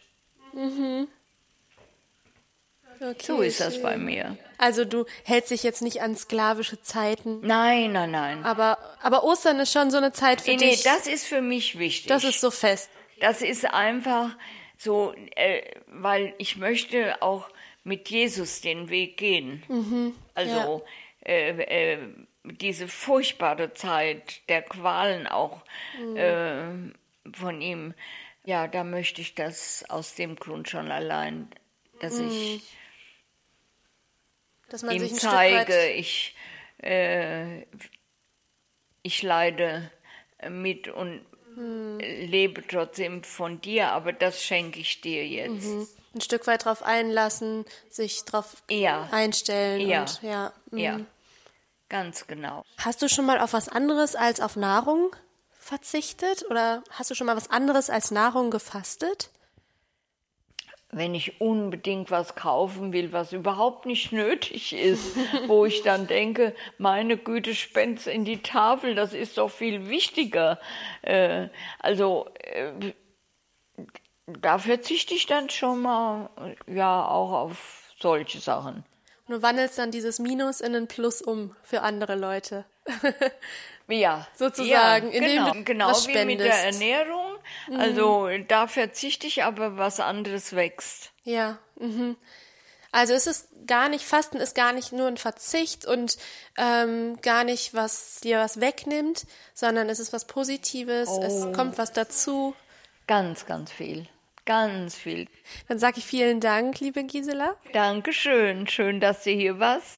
Mhm. 0.53 1.07
Okay, 3.01 3.17
so 3.21 3.41
ist 3.41 3.61
das 3.61 3.83
bei 3.83 3.97
mir. 3.97 4.37
Also 4.59 4.85
du 4.85 5.07
hältst 5.25 5.51
dich 5.51 5.63
jetzt 5.63 5.83
nicht 5.83 6.03
an 6.03 6.17
sklavische 6.17 6.83
Zeiten. 6.83 7.41
Nein, 7.43 7.93
nein, 7.93 8.11
nein. 8.11 8.45
Aber, 8.45 8.79
aber 9.01 9.25
Ostern 9.25 9.59
ist 9.61 9.73
schon 9.73 9.91
so 9.91 9.97
eine 9.97 10.13
Zeit 10.13 10.41
für 10.41 10.51
nee, 10.51 10.57
dich. 10.57 10.85
Nee, 10.85 10.91
das 10.91 11.07
ist 11.07 11.27
für 11.27 11.41
mich 11.41 11.79
wichtig. 11.79 12.07
Das 12.09 12.25
ist 12.25 12.41
so 12.41 12.51
fest. 12.51 12.91
Das 13.21 13.43
ist 13.43 13.65
einfach 13.65 14.31
so, 14.83 15.15
äh, 15.37 15.63
weil 15.87 16.35
ich 16.39 16.57
möchte 16.57 17.23
auch 17.23 17.49
mit 17.85 18.09
Jesus 18.11 18.61
den 18.61 18.89
Weg 18.91 19.17
gehen. 19.17 19.63
Mhm, 19.69 20.15
also 20.35 20.85
ja. 21.25 21.31
äh, 21.33 21.95
äh, 21.95 21.99
diese 22.45 22.89
furchtbare 22.89 23.73
Zeit 23.75 24.49
der 24.49 24.63
Qualen 24.63 25.29
auch 25.29 25.63
mhm. 26.01 26.17
äh, 26.17 27.33
von 27.33 27.61
ihm, 27.61 27.95
ja, 28.45 28.67
da 28.67 28.83
möchte 28.83 29.21
ich 29.21 29.37
das 29.37 29.85
aus 29.89 30.17
dem 30.17 30.35
Grund 30.35 30.69
schon 30.69 30.91
allein, 30.91 31.49
dass 32.01 32.15
mhm. 32.15 32.29
ich 32.29 32.77
dass 34.69 34.83
ihm 34.83 35.07
zeige, 35.15 35.91
ich, 35.91 36.35
äh, 36.83 37.63
ich 39.03 39.23
leide 39.23 39.93
mit 40.51 40.89
und 40.89 41.25
hm. 41.55 41.99
lebe 41.99 42.67
trotzdem 42.67 43.23
von 43.25 43.61
dir, 43.61 43.89
aber 43.89 44.13
das 44.13 44.43
schenke 44.43 44.81
ich 44.81 45.01
dir 45.01 45.27
jetzt. 45.27 45.67
Mhm. 45.67 45.87
Ein 46.15 46.21
Stück 46.21 46.47
weit 46.47 46.65
drauf 46.65 46.83
einlassen, 46.83 47.65
sich 47.89 48.25
drauf 48.25 48.63
ja. 48.71 49.09
einstellen. 49.11 49.89
Ja. 49.89 50.01
Und, 50.01 50.23
ja. 50.23 50.53
Mhm. 50.71 50.79
ja, 50.79 51.01
ganz 51.89 52.27
genau. 52.27 52.65
Hast 52.79 53.01
du 53.03 53.09
schon 53.09 53.25
mal 53.25 53.41
auf 53.41 53.53
was 53.53 53.69
anderes 53.69 54.15
als 54.15 54.41
auf 54.41 54.57
Nahrung 54.57 55.15
verzichtet? 55.51 56.45
Oder 56.51 56.83
hast 56.91 57.11
du 57.11 57.15
schon 57.15 57.27
mal 57.27 57.37
was 57.37 57.51
anderes 57.51 57.89
als 57.89 58.11
Nahrung 58.11 58.51
gefastet? 58.51 59.31
Wenn 60.93 61.15
ich 61.15 61.41
unbedingt 61.41 62.11
was 62.11 62.35
kaufen 62.35 62.93
will, 62.93 63.13
was 63.13 63.33
überhaupt 63.33 63.87
nicht 63.87 64.13
nötig 64.13 64.75
ist, 64.75 65.17
wo 65.47 65.65
ich 65.65 65.83
dann 65.83 66.07
denke, 66.07 66.55
meine 66.77 67.17
Güte, 67.17 67.55
spend's 67.55 68.07
in 68.07 68.27
die 68.27 68.43
Tafel, 68.43 68.95
das 68.95 69.15
ist 69.15 69.39
doch 69.39 69.51
viel 69.51 69.89
wichtiger. 69.89 70.61
Äh, 71.01 71.49
also 71.79 72.29
äh, 72.39 72.93
da 74.27 74.59
verzichte 74.59 75.15
ich 75.15 75.27
dann 75.27 75.49
schon 75.49 75.81
mal, 75.81 76.31
ja, 76.67 77.07
auch 77.07 77.33
auf 77.33 77.93
solche 77.99 78.39
Sachen. 78.39 78.85
Du 79.29 79.41
wandelst 79.41 79.79
dann 79.79 79.91
dieses 79.91 80.19
Minus 80.19 80.61
in 80.61 80.75
ein 80.77 80.89
Plus 80.89 81.23
um 81.23 81.57
für 81.63 81.81
andere 81.81 82.17
Leute. 82.17 82.67
ja, 83.89 84.27
sozusagen. 84.35 85.13
Ja, 85.13 85.21
genau, 85.21 85.53
genau 85.65 86.07
wie 86.07 86.25
mit 86.25 86.41
der 86.41 86.65
Ernährung 86.65 87.33
Mhm. 87.69 87.81
Also 87.81 88.29
da 88.49 88.67
verzichte 88.67 89.27
ich, 89.27 89.45
aber 89.45 89.77
was 89.77 90.01
anderes 90.01 90.55
wächst. 90.55 91.13
Ja. 91.25 91.59
Mhm. 91.79 92.17
Also 92.91 93.15
ist 93.15 93.27
es 93.27 93.49
gar 93.67 93.89
nicht, 93.89 94.05
Fasten 94.05 94.37
ist 94.37 94.55
gar 94.55 94.73
nicht 94.73 94.93
nur 94.93 95.07
ein 95.07 95.17
Verzicht 95.17 95.87
und 95.87 96.19
ähm, 96.59 97.19
gar 97.23 97.45
nicht, 97.45 97.73
was 97.73 98.21
dir 98.21 98.39
was 98.39 98.61
wegnimmt, 98.61 99.25
sondern 99.55 99.89
es 99.89 99.99
ist 99.99 100.13
was 100.13 100.27
Positives, 100.27 101.09
oh. 101.09 101.23
es 101.23 101.57
kommt 101.57 101.79
was 101.79 101.93
dazu. 101.93 102.55
Ganz, 103.07 103.47
ganz 103.47 103.73
viel. 103.73 104.07
Ganz 104.45 104.95
viel. 104.97 105.29
Dann 105.69 105.79
sage 105.79 105.99
ich 105.99 106.05
vielen 106.05 106.41
Dank, 106.41 106.81
liebe 106.81 107.05
Gisela. 107.05 107.57
Dankeschön. 107.73 108.67
Schön, 108.67 109.01
dass 109.01 109.25
du 109.25 109.31
hier 109.31 109.59
warst. 109.59 109.95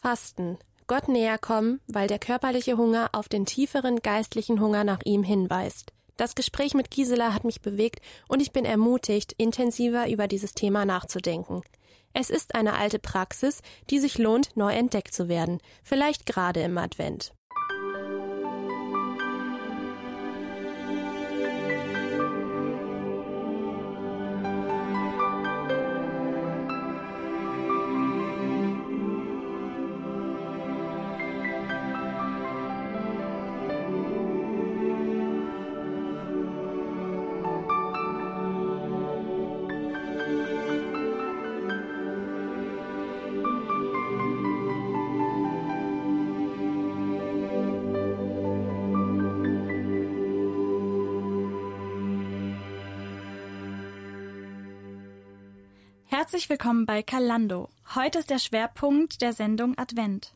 Fasten. 0.00 0.58
Gott 0.88 1.06
näher 1.06 1.36
kommen, 1.36 1.80
weil 1.86 2.08
der 2.08 2.18
körperliche 2.18 2.78
Hunger 2.78 3.10
auf 3.12 3.28
den 3.28 3.44
tieferen 3.44 4.00
geistlichen 4.00 4.58
Hunger 4.58 4.84
nach 4.84 5.00
ihm 5.04 5.22
hinweist. 5.22 5.92
Das 6.16 6.34
Gespräch 6.34 6.72
mit 6.72 6.90
Gisela 6.90 7.34
hat 7.34 7.44
mich 7.44 7.60
bewegt 7.60 8.00
und 8.26 8.40
ich 8.40 8.52
bin 8.52 8.64
ermutigt, 8.64 9.34
intensiver 9.36 10.08
über 10.08 10.26
dieses 10.26 10.54
Thema 10.54 10.86
nachzudenken. 10.86 11.62
Es 12.14 12.30
ist 12.30 12.54
eine 12.54 12.72
alte 12.74 12.98
Praxis, 12.98 13.60
die 13.90 13.98
sich 13.98 14.16
lohnt, 14.16 14.56
neu 14.56 14.72
entdeckt 14.72 15.12
zu 15.12 15.28
werden, 15.28 15.60
vielleicht 15.84 16.24
gerade 16.24 16.62
im 16.62 16.78
Advent. 16.78 17.34
Herzlich 56.28 56.50
willkommen 56.50 56.84
bei 56.84 57.02
Kalando. 57.02 57.70
Heute 57.94 58.18
ist 58.18 58.28
der 58.28 58.38
Schwerpunkt 58.38 59.22
der 59.22 59.32
Sendung 59.32 59.78
Advent. 59.78 60.34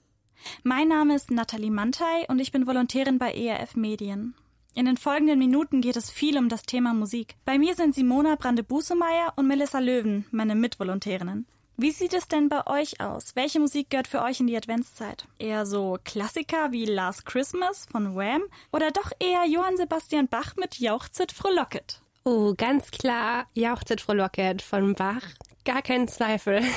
Mein 0.63 0.89
Name 0.89 1.15
ist 1.15 1.31
Nathalie 1.31 1.71
Mantei 1.71 2.25
und 2.29 2.39
ich 2.39 2.51
bin 2.51 2.67
Volontärin 2.67 3.19
bei 3.19 3.31
ERF 3.35 3.77
Medien. 3.77 4.35
In 4.75 4.87
den 4.87 4.97
folgenden 4.97 5.39
Minuten 5.39 5.83
geht 5.83 5.97
es 5.97 6.11
viel 6.11 6.39
um 6.39 6.49
das 6.49 6.63
Thema 6.63 6.95
Musik. 6.95 7.35
Bei 7.45 7.59
mir 7.59 7.75
sind 7.75 7.95
Simona 7.95 8.37
Brande-Busemeyer 8.37 9.35
und 9.37 9.47
Melissa 9.47 9.81
Löwen, 9.81 10.25
meine 10.31 10.55
Mitvolontärinnen. 10.55 11.47
Wie 11.77 11.91
sieht 11.91 12.15
es 12.15 12.27
denn 12.27 12.49
bei 12.49 12.67
euch 12.67 13.03
aus? 13.03 13.37
Welche 13.37 13.61
Musik 13.61 13.91
gehört 13.91 14.09
für 14.09 14.23
euch 14.23 14.41
in 14.41 14.47
die 14.47 14.57
Adventszeit? 14.57 15.27
Eher 15.39 15.67
so 15.67 15.99
Klassiker 16.05 16.73
wie 16.73 16.87
Last 16.87 17.27
Christmas 17.27 17.85
von 17.93 18.17
Wham 18.17 18.45
oder 18.73 18.93
doch 18.93 19.13
eher 19.19 19.45
Johann 19.45 19.77
Sebastian 19.77 20.29
Bach 20.29 20.57
mit 20.57 20.79
Jauchzit 20.79 21.33
Frohlocket? 21.33 22.01
Oh, 22.25 22.55
ganz 22.57 22.91
klar 22.93 23.47
Jauchzit 23.53 24.01
Frohlocket 24.01 24.63
von 24.63 24.95
Bach. 24.95 25.25
Gar 25.65 25.83
keinen 25.83 26.09
Zweifel. 26.09 26.63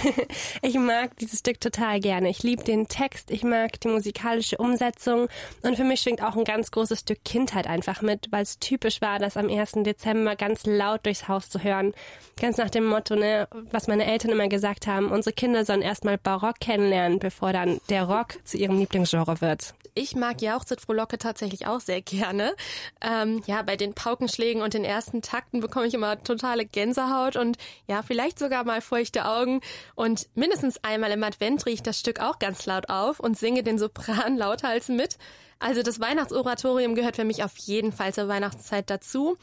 Ich 0.61 0.75
mag 0.75 1.15
dieses 1.17 1.39
Stück 1.39 1.61
total 1.61 1.99
gerne. 1.99 2.29
Ich 2.29 2.41
liebe 2.41 2.63
den 2.63 2.88
Text, 2.88 3.29
ich 3.29 3.43
mag 3.43 3.79
die 3.81 3.88
musikalische 3.88 4.57
Umsetzung 4.57 5.27
und 5.61 5.75
für 5.75 5.83
mich 5.83 6.01
schwingt 6.01 6.23
auch 6.23 6.36
ein 6.36 6.43
ganz 6.43 6.71
großes 6.71 7.01
Stück 7.01 7.23
Kindheit 7.23 7.67
einfach 7.67 8.01
mit, 8.01 8.31
weil 8.31 8.41
es 8.41 8.57
typisch 8.57 9.01
war, 9.01 9.19
das 9.19 9.38
am 9.38 9.49
1. 9.49 9.73
Dezember 9.83 10.36
ganz 10.36 10.65
laut 10.65 11.05
durchs 11.05 11.27
Haus 11.27 11.49
zu 11.49 11.63
hören. 11.63 11.93
Ganz 12.39 12.57
nach 12.57 12.69
dem 12.69 12.86
Motto, 12.86 13.15
ne, 13.15 13.47
was 13.71 13.88
meine 13.88 14.05
Eltern 14.05 14.31
immer 14.31 14.47
gesagt 14.47 14.88
haben, 14.88 15.11
unsere 15.11 15.33
Kinder 15.33 15.65
sollen 15.65 15.81
erstmal 15.81 16.17
Barock 16.17 16.59
kennenlernen, 16.59 17.19
bevor 17.19 17.53
dann 17.53 17.79
der 17.89 18.03
Rock 18.03 18.39
zu 18.43 18.57
ihrem 18.57 18.79
Lieblingsgenre 18.79 19.41
wird. 19.41 19.75
Ich 19.97 20.13
mag 20.13 20.41
Jauchzit 20.41 20.81
Frohlocke 20.81 21.17
tatsächlich 21.17 21.67
auch 21.67 21.79
sehr 21.79 22.01
gerne. 22.01 22.53
Ähm, 22.99 23.41
ja, 23.47 23.61
bei 23.61 23.77
den 23.77 23.93
Paukenschlägen 23.93 24.61
und 24.61 24.73
den 24.73 24.83
ersten 24.83 25.21
Takten 25.21 25.61
bekomme 25.61 25.87
ich 25.87 25.93
immer 25.93 26.21
totale 26.21 26.65
Gänsehaut 26.65 27.37
und 27.37 27.57
ja, 27.87 28.03
vielleicht 28.03 28.37
sogar 28.37 28.65
mal 28.65 28.81
feuchte 28.81 29.23
Augen. 29.23 29.61
Und 29.95 30.27
mindestens 30.35 30.83
einmal 30.83 31.11
im 31.11 31.23
Advent 31.23 31.63
drehe 31.63 31.75
ich 31.75 31.81
das 31.81 31.97
Stück 31.97 32.19
auch 32.19 32.39
ganz 32.39 32.65
laut 32.65 32.89
auf 32.89 33.21
und 33.21 33.37
singe 33.37 33.63
den 33.63 33.79
Sopran 33.79 34.35
lauthals 34.37 34.89
mit. 34.89 35.17
Also 35.59 35.81
das 35.81 36.01
Weihnachtsoratorium 36.01 36.93
gehört 36.93 37.15
für 37.15 37.23
mich 37.23 37.45
auf 37.45 37.55
jeden 37.59 37.93
Fall 37.93 38.13
zur 38.13 38.27
Weihnachtszeit 38.27 38.89
dazu. 38.89 39.37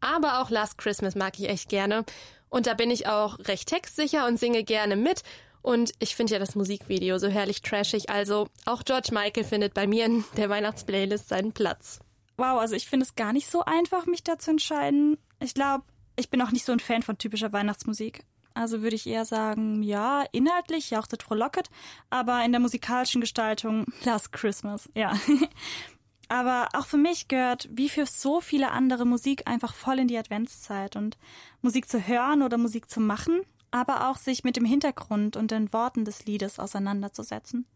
Aber 0.00 0.42
auch 0.42 0.50
Last 0.50 0.78
Christmas 0.78 1.14
mag 1.14 1.38
ich 1.38 1.48
echt 1.48 1.68
gerne. 1.68 2.04
Und 2.48 2.66
da 2.66 2.74
bin 2.74 2.90
ich 2.90 3.06
auch 3.06 3.38
recht 3.38 3.68
textsicher 3.68 4.26
und 4.26 4.36
singe 4.36 4.64
gerne 4.64 4.96
mit. 4.96 5.22
Und 5.62 5.92
ich 6.00 6.16
finde 6.16 6.34
ja 6.34 6.38
das 6.38 6.54
Musikvideo 6.54 7.18
so 7.18 7.28
herrlich 7.28 7.62
trashig. 7.62 8.10
Also 8.10 8.48
auch 8.64 8.82
George 8.84 9.10
Michael 9.12 9.44
findet 9.44 9.74
bei 9.74 9.86
mir 9.86 10.06
in 10.06 10.24
der 10.36 10.50
Weihnachtsplaylist 10.50 11.28
seinen 11.28 11.52
Platz. 11.52 12.00
Wow, 12.36 12.60
also 12.60 12.74
ich 12.74 12.88
finde 12.88 13.04
es 13.04 13.14
gar 13.14 13.32
nicht 13.32 13.48
so 13.48 13.64
einfach, 13.64 14.06
mich 14.06 14.24
da 14.24 14.38
zu 14.38 14.50
entscheiden. 14.50 15.18
Ich 15.38 15.54
glaube, 15.54 15.84
ich 16.16 16.30
bin 16.30 16.42
auch 16.42 16.50
nicht 16.50 16.64
so 16.64 16.72
ein 16.72 16.80
Fan 16.80 17.02
von 17.02 17.18
typischer 17.18 17.52
Weihnachtsmusik. 17.52 18.24
Also 18.54 18.82
würde 18.82 18.96
ich 18.96 19.06
eher 19.06 19.24
sagen, 19.24 19.82
ja, 19.82 20.24
inhaltlich 20.32 20.90
jauchzet 20.90 21.22
frohlocket, 21.22 21.70
aber 22.10 22.44
in 22.44 22.52
der 22.52 22.60
musikalischen 22.60 23.20
Gestaltung 23.20 23.86
Last 24.04 24.32
Christmas, 24.32 24.90
ja. 24.94 25.16
aber 26.28 26.68
auch 26.74 26.86
für 26.86 26.98
mich 26.98 27.28
gehört, 27.28 27.68
wie 27.72 27.88
für 27.88 28.06
so 28.06 28.40
viele 28.40 28.70
andere, 28.70 29.06
Musik 29.06 29.46
einfach 29.46 29.74
voll 29.74 29.98
in 29.98 30.08
die 30.08 30.18
Adventszeit 30.18 30.96
und 30.96 31.16
Musik 31.62 31.88
zu 31.88 32.06
hören 32.06 32.42
oder 32.42 32.58
Musik 32.58 32.90
zu 32.90 33.00
machen, 33.00 33.40
aber 33.72 34.08
auch 34.08 34.16
sich 34.16 34.44
mit 34.44 34.56
dem 34.56 34.64
Hintergrund 34.64 35.36
und 35.36 35.50
den 35.50 35.72
Worten 35.72 36.04
des 36.04 36.24
Liedes 36.26 36.58
auseinanderzusetzen. 36.58 37.66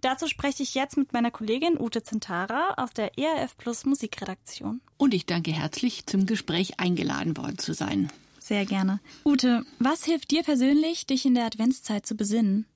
Dazu 0.00 0.26
spreche 0.26 0.62
ich 0.62 0.74
jetzt 0.74 0.96
mit 0.96 1.12
meiner 1.12 1.30
Kollegin 1.30 1.78
Ute 1.78 2.02
Zentara 2.02 2.74
aus 2.76 2.92
der 2.92 3.18
ERF 3.18 3.56
Plus 3.56 3.84
Musikredaktion. 3.84 4.80
Und 4.96 5.14
ich 5.14 5.26
danke 5.26 5.52
herzlich, 5.52 6.06
zum 6.06 6.26
Gespräch 6.26 6.80
eingeladen 6.80 7.36
worden 7.36 7.58
zu 7.58 7.74
sein. 7.74 8.10
Sehr 8.38 8.64
gerne. 8.64 9.00
Ute, 9.24 9.64
was 9.78 10.04
hilft 10.04 10.30
dir 10.30 10.42
persönlich, 10.42 11.06
dich 11.06 11.24
in 11.24 11.34
der 11.34 11.44
Adventszeit 11.44 12.06
zu 12.06 12.16
besinnen? 12.16 12.66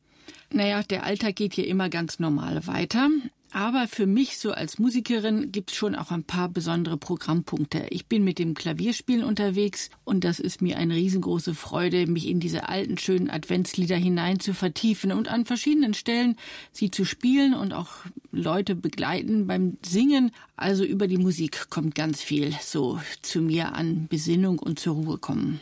Naja, 0.51 0.83
der 0.83 1.05
Alltag 1.05 1.37
geht 1.37 1.55
hier 1.55 1.67
immer 1.67 1.89
ganz 1.89 2.19
normal 2.21 2.67
weiter. 2.67 3.09
Aber 3.55 3.87
für 3.87 4.07
mich 4.07 4.39
so 4.39 4.51
als 4.51 4.81
Musikerin 4.81 5.53
gibt's 5.53 5.77
schon 5.77 5.95
auch 5.95 6.11
ein 6.11 6.25
paar 6.25 6.49
besondere 6.49 6.97
Programmpunkte. 6.97 7.87
Ich 7.91 8.07
bin 8.07 8.25
mit 8.25 8.41
dem 8.41 8.55
Klavierspielen 8.55 9.23
unterwegs 9.23 9.91
und 10.03 10.25
das 10.25 10.41
ist 10.41 10.61
mir 10.61 10.77
eine 10.77 10.97
riesengroße 10.97 11.55
Freude, 11.55 12.09
mich 12.09 12.27
in 12.27 12.41
diese 12.41 12.69
alten 12.69 12.99
schönen 12.99 13.31
Adventslieder 13.31 13.95
hinein 13.95 14.41
zu 14.41 14.55
vertiefen 14.55 15.13
und 15.13 15.29
an 15.29 15.45
verschiedenen 15.45 15.95
Stellen 15.95 16.35
sie 16.73 16.91
zu 16.91 17.05
spielen 17.05 17.55
und 17.55 17.73
auch 17.73 17.91
Leute 18.33 18.75
begleiten 18.75 19.47
beim 19.47 19.79
Singen. 19.87 20.33
Also 20.57 20.83
über 20.85 21.07
die 21.07 21.19
Musik 21.19 21.71
kommt 21.71 21.95
ganz 21.95 22.23
viel 22.23 22.53
so 22.61 22.99
zu 23.23 23.41
mir 23.41 23.77
an 23.77 24.09
Besinnung 24.09 24.59
und 24.59 24.81
zur 24.81 24.97
Ruhe 24.97 25.19
kommen. 25.19 25.61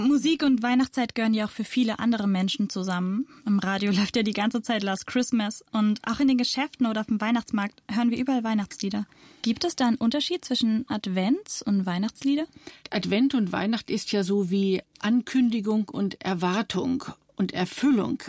Musik 0.00 0.42
und 0.42 0.62
Weihnachtszeit 0.62 1.14
gehören 1.14 1.34
ja 1.34 1.44
auch 1.44 1.50
für 1.50 1.64
viele 1.64 1.98
andere 1.98 2.26
Menschen 2.26 2.70
zusammen. 2.70 3.26
Im 3.46 3.58
Radio 3.58 3.92
läuft 3.92 4.16
ja 4.16 4.22
die 4.22 4.32
ganze 4.32 4.62
Zeit 4.62 4.82
Last 4.82 5.06
Christmas 5.06 5.62
und 5.72 6.00
auch 6.06 6.20
in 6.20 6.28
den 6.28 6.38
Geschäften 6.38 6.86
oder 6.86 7.02
auf 7.02 7.06
dem 7.06 7.20
Weihnachtsmarkt 7.20 7.82
hören 7.90 8.10
wir 8.10 8.18
überall 8.18 8.44
Weihnachtslieder. 8.44 9.06
Gibt 9.42 9.64
es 9.64 9.76
da 9.76 9.86
einen 9.86 9.96
Unterschied 9.96 10.44
zwischen 10.44 10.84
Advents 10.88 11.62
und 11.62 11.86
Weihnachtslieder? 11.86 12.46
Advent 12.90 13.34
und 13.34 13.52
Weihnacht 13.52 13.90
ist 13.90 14.12
ja 14.12 14.24
so 14.24 14.50
wie 14.50 14.82
Ankündigung 15.00 15.88
und 15.88 16.20
Erwartung 16.22 17.04
und 17.36 17.52
Erfüllung. 17.52 18.22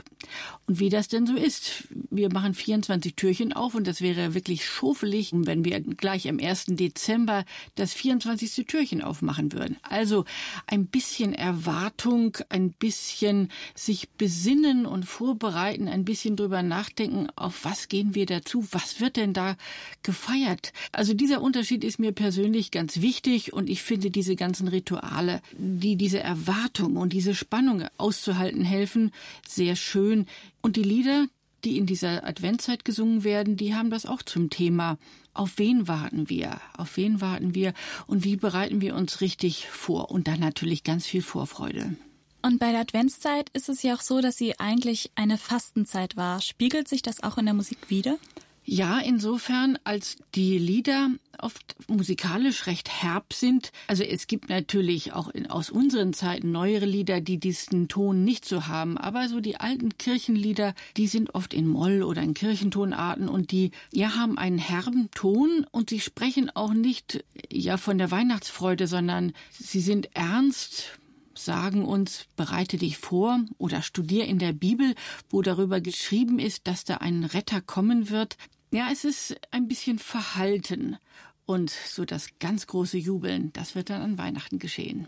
Und 0.72 0.80
wie 0.80 0.88
das 0.88 1.10
denn 1.10 1.28
so 1.28 1.36
ist. 1.36 1.84
Wir 2.10 2.32
machen 2.32 2.54
24 2.54 3.16
Türchen 3.18 3.52
auf 3.52 3.76
und 3.76 3.88
das 3.88 4.00
wäre 4.00 4.34
wirklich 4.34 4.66
schofelig, 4.66 5.32
wenn 5.34 5.66
wir 5.66 5.82
gleich 5.82 6.30
am 6.30 6.40
1. 6.40 6.68
Dezember 6.70 7.44
das 7.76 7.92
24. 7.92 8.66
Türchen 8.68 9.02
aufmachen 9.02 9.52
würden. 9.52 9.76
Also 9.82 10.24
ein 10.68 10.86
bisschen 10.86 11.34
Erwartung, 11.34 12.38
ein 12.48 12.72
bisschen 12.72 13.50
sich 13.76 14.12
besinnen 14.12 14.86
und 14.86 15.04
vorbereiten, 15.04 15.90
ein 15.90 16.06
bisschen 16.06 16.38
drüber 16.38 16.64
nachdenken, 16.64 17.28
auf 17.36 17.66
was 17.66 17.90
gehen 17.90 18.16
wir 18.16 18.26
dazu, 18.26 18.66
was 18.72 19.02
wird 19.02 19.18
denn 19.18 19.34
da 19.34 19.58
gefeiert. 20.04 20.72
Also 20.94 21.14
dieser 21.14 21.42
Unterschied 21.42 21.84
ist 21.84 22.00
mir 22.00 22.14
persönlich 22.14 22.72
ganz 22.72 23.02
wichtig 23.02 23.52
und 23.52 23.70
ich 23.70 23.84
finde 23.84 24.10
diese 24.10 24.38
ganzen 24.38 24.70
Rituale, 24.70 25.42
die 25.52 25.98
diese 25.98 26.22
Erwartung 26.22 26.96
und 26.96 27.12
diese 27.12 27.36
Spannung 27.36 27.84
auszuhalten 27.98 28.64
helfen, 28.64 29.12
sehr 29.46 29.76
schön. 29.76 30.28
Und 30.62 30.76
die 30.76 30.84
Lieder, 30.84 31.28
die 31.64 31.78
in 31.78 31.86
dieser 31.86 32.26
Adventszeit 32.26 32.86
gesungen 32.86 33.24
werden, 33.24 33.58
die 33.58 33.76
haben 33.76 33.90
das 33.90 34.06
auch 34.06 34.22
zum 34.22 34.50
Thema. 34.50 34.98
Auf 35.34 35.58
wen 35.58 35.88
warten 35.88 36.30
wir? 36.30 36.60
Auf 36.78 36.98
wen 36.98 37.22
warten 37.22 37.56
wir? 37.56 37.74
Und 38.08 38.24
wie 38.24 38.36
bereiten 38.36 38.82
wir 38.82 38.96
uns 38.96 39.22
richtig 39.22 39.68
vor? 39.68 40.12
Und 40.12 40.28
dann 40.28 40.40
natürlich 40.40 40.84
ganz 40.84 41.06
viel 41.06 41.22
Vorfreude. 41.22 41.96
Und 42.42 42.60
bei 42.60 42.72
der 42.72 42.82
Adventszeit 42.82 43.50
ist 43.54 43.70
es 43.70 43.84
ja 43.84 43.96
auch 43.96 44.02
so, 44.02 44.20
dass 44.20 44.36
sie 44.36 44.60
eigentlich 44.60 45.12
eine 45.16 45.38
Fastenzeit 45.38 46.18
war. 46.18 46.42
Spiegelt 46.42 46.88
sich 46.88 47.04
das 47.04 47.22
auch 47.22 47.38
in 47.38 47.46
der 47.46 47.54
Musik 47.54 47.90
wieder? 47.90 48.18
Ja, 48.64 49.00
insofern, 49.00 49.80
als 49.84 50.18
die 50.36 50.58
Lieder 50.58 51.10
oft 51.40 51.76
musikalisch 51.88 52.68
recht 52.68 53.02
herb 53.02 53.34
sind. 53.34 53.72
Also 53.88 54.04
es 54.04 54.28
gibt 54.28 54.50
natürlich 54.50 55.14
auch 55.14 55.30
in, 55.30 55.50
aus 55.50 55.72
unseren 55.72 56.14
Zeiten 56.14 56.52
neuere 56.52 56.86
Lieder, 56.86 57.22
die 57.22 57.40
diesen 57.40 57.88
Ton 57.88 58.24
nicht 58.24 58.46
so 58.46 58.68
haben. 58.68 58.98
Aber 58.98 59.28
so 59.30 59.40
die 59.40 59.60
alten 59.60 59.98
Kirchenlieder, 59.98 60.76
die 60.98 61.08
sind 61.08 61.34
oft 61.34 61.54
in 61.54 61.68
Moll 61.68 62.04
oder 62.04 62.22
in 62.22 62.36
Kirchentonarten 62.36 63.30
und 63.30 63.52
die 63.52 63.72
ja 63.92 64.16
haben 64.16 64.38
einen 64.38 64.60
herben 64.60 65.10
Ton 65.12 65.66
und 65.72 65.90
sie 65.90 66.00
sprechen 66.00 66.52
auch 66.56 66.74
nicht 66.74 67.24
ja 67.52 67.78
von 67.78 67.98
der 67.98 68.12
Weihnachtsfreude, 68.12 68.86
sondern 68.86 69.34
sie 69.50 69.82
sind 69.82 70.16
ernst, 70.16 71.00
sagen 71.34 71.86
uns, 71.86 72.26
bereite 72.36 72.78
dich 72.78 72.98
vor 72.98 73.40
oder 73.58 73.82
studier 73.82 74.26
in 74.26 74.40
der 74.40 74.54
Bibel, 74.54 74.96
wo 75.30 75.42
darüber 75.42 75.82
geschrieben 75.82 76.40
ist, 76.40 76.68
dass 76.68 76.84
da 76.84 76.98
ein 76.98 77.24
Retter 77.24 77.62
kommen 77.62 78.10
wird. 78.10 78.38
Ja, 78.72 78.90
es 78.92 79.06
ist 79.06 79.36
ein 79.52 79.68
bisschen 79.68 80.00
verhalten. 80.00 80.98
Und 81.46 81.70
so 81.70 82.06
das 82.06 82.30
ganz 82.40 82.68
große 82.68 82.98
Jubeln, 82.98 83.52
das 83.54 83.76
wird 83.76 83.90
dann 83.90 84.02
an 84.02 84.18
Weihnachten 84.18 84.60
geschehen. 84.60 85.08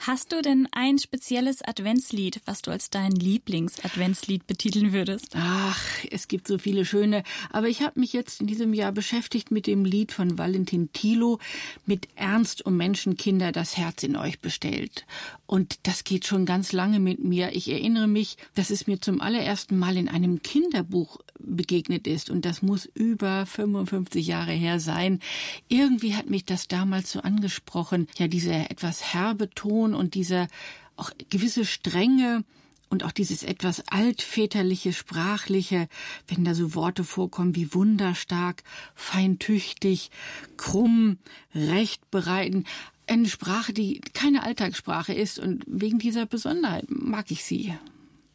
Hast 0.00 0.32
du 0.32 0.42
denn 0.42 0.68
ein 0.72 0.98
spezielles 0.98 1.62
Adventslied, 1.62 2.40
was 2.44 2.62
du 2.62 2.70
als 2.70 2.90
dein 2.90 3.12
Lieblings-Adventslied 3.12 4.46
betiteln 4.46 4.92
würdest? 4.92 5.28
Ach, 5.34 5.80
es 6.10 6.28
gibt 6.28 6.48
so 6.48 6.58
viele 6.58 6.84
schöne. 6.84 7.22
Aber 7.50 7.68
ich 7.68 7.82
habe 7.82 8.00
mich 8.00 8.12
jetzt 8.12 8.40
in 8.40 8.46
diesem 8.46 8.74
Jahr 8.74 8.92
beschäftigt 8.92 9.50
mit 9.50 9.66
dem 9.66 9.84
Lied 9.84 10.12
von 10.12 10.38
Valentin 10.38 10.92
Thilo 10.92 11.38
mit 11.86 12.08
Ernst 12.16 12.66
um 12.66 12.76
Menschenkinder 12.76 13.52
das 13.52 13.76
Herz 13.76 14.02
in 14.02 14.16
euch 14.16 14.40
bestellt. 14.40 15.06
Und 15.46 15.78
das 15.84 16.04
geht 16.04 16.26
schon 16.26 16.46
ganz 16.46 16.72
lange 16.72 16.98
mit 16.98 17.22
mir. 17.22 17.54
Ich 17.54 17.70
erinnere 17.70 18.08
mich, 18.08 18.38
dass 18.54 18.70
es 18.70 18.86
mir 18.86 19.00
zum 19.00 19.20
allerersten 19.20 19.78
Mal 19.78 19.96
in 19.96 20.08
einem 20.08 20.42
Kinderbuch 20.42 21.20
begegnet 21.44 22.06
ist. 22.06 22.30
Und 22.30 22.44
das 22.44 22.62
muss 22.62 22.86
über 22.86 23.46
55 23.46 24.26
Jahre 24.26 24.52
her 24.52 24.80
sein. 24.80 25.20
Irgendwie 25.68 26.14
hat 26.14 26.30
mich 26.30 26.44
das 26.44 26.68
damals 26.68 27.12
so 27.12 27.20
angesprochen. 27.20 28.06
Ja, 28.18 28.28
dieser 28.28 28.70
etwas 28.70 29.12
herbe 29.14 29.50
Ton 29.50 29.94
und 29.94 30.14
dieser 30.14 30.48
auch 30.96 31.10
gewisse 31.30 31.64
Strenge 31.64 32.44
und 32.92 33.04
auch 33.04 33.12
dieses 33.12 33.42
etwas 33.42 33.88
altväterliche, 33.88 34.92
sprachliche, 34.92 35.88
wenn 36.28 36.44
da 36.44 36.54
so 36.54 36.74
Worte 36.74 37.04
vorkommen 37.04 37.56
wie 37.56 37.72
wunderstark, 37.72 38.62
feintüchtig, 38.94 40.10
krumm, 40.58 41.16
recht 41.54 42.10
bereiten. 42.10 42.64
Eine 43.06 43.28
Sprache, 43.28 43.72
die 43.72 44.00
keine 44.12 44.42
Alltagssprache 44.42 45.14
ist 45.14 45.38
und 45.38 45.64
wegen 45.66 45.98
dieser 45.98 46.26
Besonderheit 46.26 46.84
mag 46.88 47.30
ich 47.30 47.44
sie. 47.44 47.74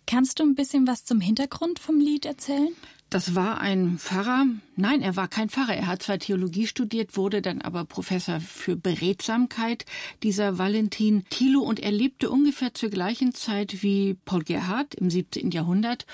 Kannst 0.08 0.40
du 0.40 0.44
ein 0.44 0.56
bisschen 0.56 0.88
was 0.88 1.06
zum 1.06 1.20
Hintergrund 1.22 1.80
vom 1.80 2.00
Lied 2.00 2.26
erzählen? 2.26 2.74
Das 3.10 3.36
war 3.36 3.62
ein 3.62 4.00
Pfarrer. 4.00 4.48
Nein, 4.76 5.02
er 5.02 5.16
war 5.16 5.30
kein 5.30 5.48
Pfarrer. 5.50 5.74
Er 5.74 5.88
hat 5.88 6.04
zwar 6.04 6.20
Theologie 6.20 6.68
studiert, 6.68 7.16
wurde 7.16 7.42
dann 7.42 7.62
aber 7.62 7.86
Professor 7.86 8.42
für 8.42 8.76
Beredsamkeit, 8.76 9.86
dieser 10.24 10.58
Valentin 10.58 11.24
Thilo. 11.30 11.62
Und 11.62 11.80
er 11.80 11.94
lebte 11.94 12.30
ungefähr 12.30 12.74
zur 12.74 12.90
gleichen 12.90 13.34
Zeit 13.34 13.82
wie 13.82 14.18
Paul 14.26 14.44
Gerhardt 14.44 14.94
im 14.96 15.10
17. 15.10 15.52
Jahrhundert. 15.52 16.06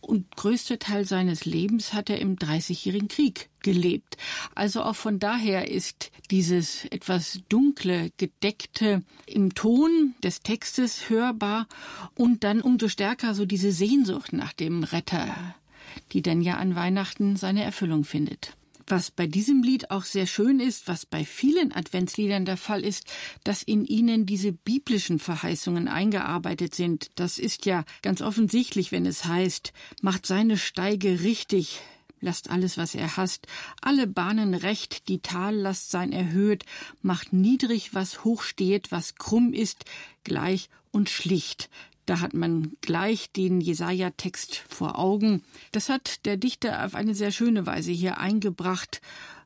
Und 0.00 0.34
größte 0.34 0.80
Teil 0.80 1.04
seines 1.04 1.44
Lebens 1.44 1.92
hat 1.92 2.10
er 2.10 2.18
im 2.18 2.34
Dreißigjährigen 2.34 3.06
Krieg 3.06 3.48
gelebt. 3.62 4.16
Also 4.56 4.82
auch 4.82 4.96
von 4.96 5.20
daher 5.20 5.70
ist 5.70 6.10
dieses 6.32 6.84
etwas 6.86 7.38
dunkle, 7.48 8.10
gedeckte 8.16 9.04
im 9.26 9.54
Ton 9.54 10.14
des 10.24 10.40
Textes 10.40 11.10
hörbar 11.10 11.68
und 12.16 12.42
dann 12.42 12.60
umso 12.60 12.88
stärker 12.88 13.34
so 13.34 13.46
diese 13.46 13.70
Sehnsucht 13.70 14.32
nach 14.32 14.52
dem 14.52 14.82
Retter 14.82 15.54
die 16.12 16.22
denn 16.22 16.40
ja 16.42 16.56
an 16.56 16.74
Weihnachten 16.74 17.36
seine 17.36 17.62
Erfüllung 17.62 18.04
findet. 18.04 18.56
Was 18.86 19.12
bei 19.12 19.28
diesem 19.28 19.62
Lied 19.62 19.92
auch 19.92 20.02
sehr 20.02 20.26
schön 20.26 20.58
ist, 20.58 20.88
was 20.88 21.06
bei 21.06 21.24
vielen 21.24 21.70
Adventsliedern 21.72 22.44
der 22.44 22.56
Fall 22.56 22.84
ist, 22.84 23.06
dass 23.44 23.62
in 23.62 23.84
ihnen 23.84 24.26
diese 24.26 24.50
biblischen 24.50 25.20
Verheißungen 25.20 25.86
eingearbeitet 25.86 26.74
sind. 26.74 27.10
Das 27.14 27.38
ist 27.38 27.66
ja 27.66 27.84
ganz 28.02 28.20
offensichtlich, 28.20 28.90
wenn 28.90 29.06
es 29.06 29.26
heißt, 29.26 29.72
macht 30.02 30.26
seine 30.26 30.58
Steige 30.58 31.20
richtig, 31.20 31.80
lasst 32.20 32.50
alles, 32.50 32.78
was 32.78 32.96
er 32.96 33.16
hasst, 33.16 33.46
alle 33.80 34.08
Bahnen 34.08 34.54
recht, 34.54 35.08
die 35.08 35.20
Tallast 35.20 35.92
sein 35.92 36.12
erhöht, 36.12 36.64
macht 37.00 37.32
niedrig, 37.32 37.94
was 37.94 38.24
hoch 38.24 38.42
steht, 38.42 38.90
was 38.90 39.14
krumm 39.14 39.52
ist, 39.52 39.84
gleich 40.24 40.68
und 40.90 41.08
schlicht. 41.08 41.70
Da 42.10 42.18
hat 42.18 42.34
man 42.34 42.72
gleich 42.80 43.30
den 43.30 43.60
Jesaja-Text 43.60 44.64
vor 44.68 44.98
Augen. 44.98 45.44
Das 45.70 45.88
hat 45.88 46.26
der 46.26 46.36
Dichter 46.36 46.84
auf 46.84 46.96
eine 46.96 47.14
sehr 47.14 47.30
schöne 47.30 47.66
Weise 47.66 47.92
hier 47.92 48.18
eingebracht. 48.18 49.00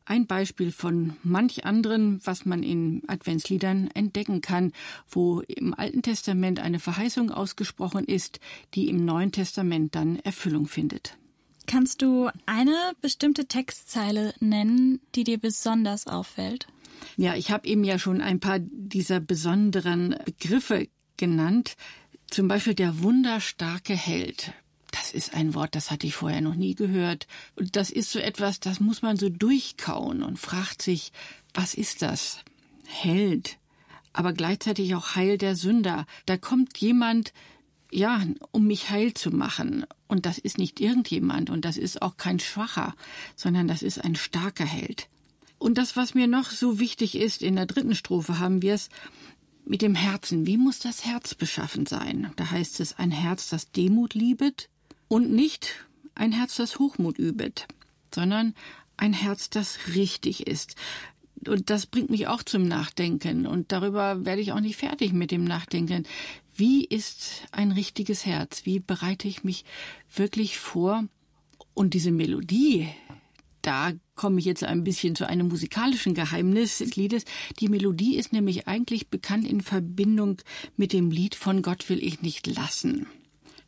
Ein 0.06 0.26
Beispiel 0.26 0.72
von 0.72 1.14
manch 1.22 1.66
anderen, 1.66 2.22
was 2.24 2.46
man 2.46 2.62
in 2.62 3.02
Adventsliedern 3.06 3.90
entdecken 3.92 4.40
kann, 4.40 4.72
wo 5.10 5.40
im 5.40 5.74
Alten 5.74 6.00
Testament 6.00 6.58
eine 6.58 6.80
Verheißung 6.80 7.30
ausgesprochen 7.30 8.06
ist, 8.06 8.40
die 8.72 8.88
im 8.88 9.04
Neuen 9.04 9.30
Testament 9.30 9.94
dann 9.94 10.18
Erfüllung 10.20 10.66
findet. 10.66 11.18
Kannst 11.66 12.00
du 12.00 12.30
eine 12.46 12.92
bestimmte 13.02 13.44
Textzeile 13.44 14.32
nennen, 14.40 15.00
die 15.14 15.24
dir 15.24 15.36
besonders 15.36 16.06
auffällt? 16.06 16.66
Ja, 17.18 17.34
ich 17.34 17.50
habe 17.50 17.68
eben 17.68 17.84
ja 17.84 17.98
schon 17.98 18.22
ein 18.22 18.40
paar 18.40 18.58
dieser 18.58 19.20
besonderen 19.20 20.16
Begriffe 20.24 20.88
genannt. 21.18 21.76
Zum 22.35 22.49
Beispiel 22.49 22.74
der 22.74 23.01
wunderstarke 23.01 23.95
Held. 23.95 24.55
Das 24.91 25.12
ist 25.12 25.35
ein 25.35 25.55
Wort, 25.55 25.76
das 25.76 25.93
hatte 25.93 26.09
ich 26.09 26.16
vorher 26.16 26.41
noch 26.41 26.57
nie 26.57 26.74
gehört. 26.74 27.28
Und 27.55 27.76
das 27.76 27.91
ist 27.91 28.11
so 28.11 28.18
etwas, 28.18 28.59
das 28.59 28.80
muss 28.80 29.03
man 29.03 29.16
so 29.16 29.28
durchkauen 29.28 30.20
und 30.24 30.37
fragt 30.37 30.82
sich, 30.82 31.12
was 31.53 31.74
ist 31.74 32.03
das? 32.03 32.41
Held. 32.89 33.59
Aber 34.12 34.32
gleichzeitig 34.32 34.97
auch 34.97 35.14
Heil 35.14 35.39
der 35.39 35.55
Sünder. 35.55 36.07
Da 36.26 36.37
kommt 36.37 36.76
jemand, 36.78 37.32
ja, 37.93 38.20
um 38.51 38.66
mich 38.66 38.91
heil 38.91 39.14
zu 39.14 39.30
machen. 39.30 39.87
Und 40.09 40.26
das 40.26 40.39
ist 40.39 40.59
nicht 40.59 40.80
irgendjemand 40.80 41.51
und 41.51 41.64
das 41.64 41.76
ist 41.76 42.03
auch 42.03 42.16
kein 42.16 42.41
Schwacher, 42.41 42.97
sondern 43.37 43.68
das 43.68 43.85
ist 43.85 44.03
ein 44.03 44.16
starker 44.16 44.66
Held. 44.66 45.07
Und 45.59 45.78
das, 45.78 45.95
was 45.95 46.14
mir 46.14 46.26
noch 46.26 46.51
so 46.51 46.80
wichtig 46.80 47.14
ist, 47.14 47.43
in 47.43 47.55
der 47.55 47.66
dritten 47.66 47.95
Strophe 47.95 48.41
haben 48.41 48.61
wir 48.61 48.74
es 48.74 48.89
mit 49.64 49.82
dem 49.82 49.94
Herzen. 49.94 50.46
Wie 50.46 50.56
muss 50.56 50.78
das 50.78 51.04
Herz 51.04 51.34
beschaffen 51.34 51.86
sein? 51.86 52.32
Da 52.36 52.50
heißt 52.50 52.80
es 52.80 52.98
ein 52.98 53.10
Herz, 53.10 53.48
das 53.48 53.70
Demut 53.70 54.14
liebet 54.14 54.68
und 55.08 55.30
nicht 55.30 55.86
ein 56.14 56.32
Herz, 56.32 56.56
das 56.56 56.78
Hochmut 56.78 57.18
übet, 57.18 57.66
sondern 58.14 58.54
ein 58.96 59.12
Herz, 59.12 59.50
das 59.50 59.78
richtig 59.94 60.46
ist. 60.46 60.76
Und 61.46 61.70
das 61.70 61.86
bringt 61.86 62.10
mich 62.10 62.26
auch 62.26 62.42
zum 62.42 62.66
Nachdenken. 62.66 63.46
Und 63.46 63.72
darüber 63.72 64.24
werde 64.24 64.40
ich 64.40 64.52
auch 64.52 64.60
nicht 64.60 64.76
fertig 64.76 65.12
mit 65.12 65.30
dem 65.30 65.44
Nachdenken. 65.44 66.06
Wie 66.54 66.84
ist 66.84 67.42
ein 67.50 67.72
richtiges 67.72 68.24
Herz? 68.24 68.64
Wie 68.64 68.78
bereite 68.78 69.28
ich 69.28 69.44
mich 69.44 69.64
wirklich 70.14 70.58
vor? 70.58 71.04
Und 71.74 71.94
diese 71.94 72.12
Melodie, 72.12 72.88
da 73.62 73.92
komme 74.14 74.38
ich 74.38 74.44
jetzt 74.44 74.64
ein 74.64 74.84
bisschen 74.84 75.16
zu 75.16 75.28
einem 75.28 75.48
musikalischen 75.48 76.14
Geheimnis 76.14 76.78
des 76.78 76.96
Liedes. 76.96 77.24
Die 77.60 77.68
Melodie 77.68 78.16
ist 78.16 78.32
nämlich 78.32 78.68
eigentlich 78.68 79.08
bekannt 79.08 79.46
in 79.46 79.60
Verbindung 79.60 80.38
mit 80.76 80.92
dem 80.92 81.10
Lied 81.10 81.34
von 81.34 81.62
Gott 81.62 81.88
will 81.88 82.02
ich 82.02 82.22
nicht 82.22 82.46
lassen. 82.46 83.06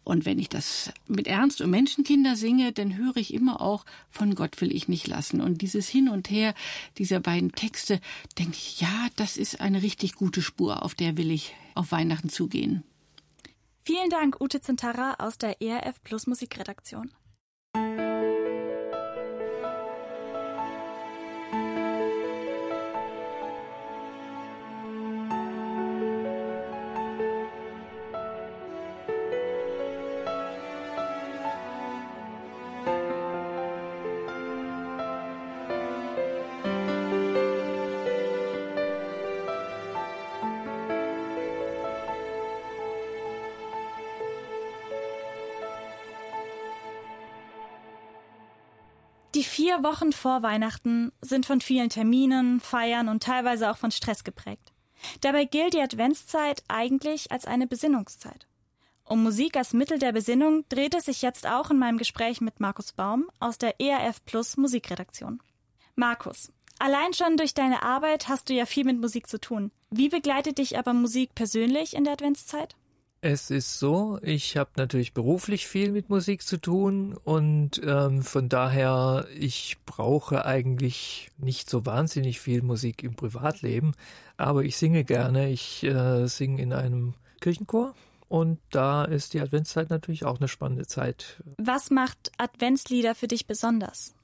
Und 0.07 0.25
wenn 0.25 0.39
ich 0.39 0.49
das 0.49 0.93
mit 1.09 1.27
Ernst 1.27 1.61
und 1.61 1.71
Menschenkinder 1.71 2.37
singe, 2.37 2.73
dann 2.73 2.97
höre 2.97 3.17
ich 3.17 3.35
immer 3.35 3.61
auch 3.61 3.85
von 4.09 4.37
Gott 4.37 4.61
will 4.61 4.73
ich 4.73 4.87
nicht 4.87 5.09
lassen. 5.09 5.41
Und 5.41 5.63
dieses 5.63 5.89
Hin 5.89 6.09
und 6.09 6.31
Her 6.31 6.55
dieser 6.97 7.19
beiden 7.19 7.51
Texte, 7.51 8.01
denke 8.39 8.53
ich, 8.53 8.81
ja, 8.81 9.09
das 9.17 9.37
ist 9.37 9.61
eine 9.61 9.83
richtig 9.83 10.15
gute 10.15 10.43
Spur, 10.43 10.85
auf 10.85 10.95
der 10.95 11.17
will 11.17 11.33
ich 11.33 11.57
auf 11.75 11.91
Weihnachten 11.91 12.29
zugehen. 12.29 12.85
Vielen 13.83 14.09
Dank, 14.09 14.41
Ute 14.41 14.61
Zentara 14.61 15.15
aus 15.19 15.39
der 15.39 15.61
ERF 15.61 16.01
Plus 16.05 16.29
Musikredaktion. 16.29 17.11
Vier 49.77 49.85
Wochen 49.85 50.13
vor 50.13 50.43
Weihnachten 50.43 51.13
sind 51.21 51.45
von 51.45 51.61
vielen 51.61 51.91
Terminen, 51.91 52.61
Feiern 52.61 53.09
und 53.09 53.23
teilweise 53.23 53.71
auch 53.71 53.77
von 53.77 53.91
Stress 53.91 54.25
geprägt. 54.25 54.73
Dabei 55.21 55.45
gilt 55.45 55.75
die 55.75 55.81
Adventszeit 55.81 56.63
eigentlich 56.69 57.31
als 57.31 57.45
eine 57.45 57.67
Besinnungszeit. 57.67 58.47
Um 59.05 59.23
Musik 59.23 59.57
als 59.57 59.73
Mittel 59.73 59.99
der 59.99 60.13
Besinnung 60.13 60.65
dreht 60.69 60.95
es 60.95 61.05
sich 61.05 61.23
jetzt 61.23 61.47
auch 61.47 61.71
in 61.71 61.79
meinem 61.79 61.99
Gespräch 61.99 62.41
mit 62.41 62.59
Markus 62.59 62.93
Baum 62.93 63.29
aus 63.39 63.59
der 63.59 63.81
ERF 63.81 64.25
Plus 64.25 64.57
Musikredaktion. 64.57 65.41
Markus, 65.95 66.51
allein 66.79 67.13
schon 67.13 67.37
durch 67.37 67.55
deine 67.55 67.83
Arbeit 67.83 68.29
hast 68.29 68.49
du 68.49 68.55
ja 68.55 68.67
viel 68.67 68.85
mit 68.85 69.01
Musik 69.01 69.29
zu 69.29 69.39
tun. 69.39 69.71
Wie 69.91 70.09
begleitet 70.09 70.59
dich 70.59 70.79
aber 70.79 70.95
Musik 70.95 71.35
persönlich 71.35 71.95
in 71.95 72.05
der 72.05 72.15
Adventszeit? 72.15 72.75
Es 73.23 73.51
ist 73.51 73.79
so, 73.79 74.19
ich 74.23 74.57
habe 74.57 74.71
natürlich 74.77 75.15
beruflich 75.15 75.67
viel 75.67 75.91
mit 75.91 76.11
Musik 76.11 76.43
zu 76.43 76.61
tun 76.61 77.17
und 77.25 77.81
ähm, 77.85 78.23
von 78.23 78.49
daher, 78.49 79.27
ich 79.37 79.79
brauche 79.87 80.45
eigentlich 80.45 81.31
nicht 81.39 81.69
so 81.69 81.87
wahnsinnig 81.87 82.41
viel 82.41 82.63
Musik 82.63 83.03
im 83.03 83.17
Privatleben, 83.17 83.95
aber 84.37 84.65
ich 84.65 84.77
singe 84.77 85.03
gerne. 85.03 85.49
Ich 85.51 85.83
äh, 85.83 86.27
singe 86.27 86.61
in 86.61 86.73
einem 86.73 87.15
Kirchenchor 87.41 87.95
und 88.29 88.59
da 88.71 89.05
ist 89.05 89.35
die 89.35 89.41
Adventszeit 89.41 89.89
natürlich 89.91 90.25
auch 90.25 90.39
eine 90.39 90.49
spannende 90.49 90.87
Zeit. 90.87 91.43
Was 91.59 91.91
macht 91.91 92.33
Adventslieder 92.39 93.15
für 93.15 93.29
dich 93.29 93.47
besonders? 93.47 94.15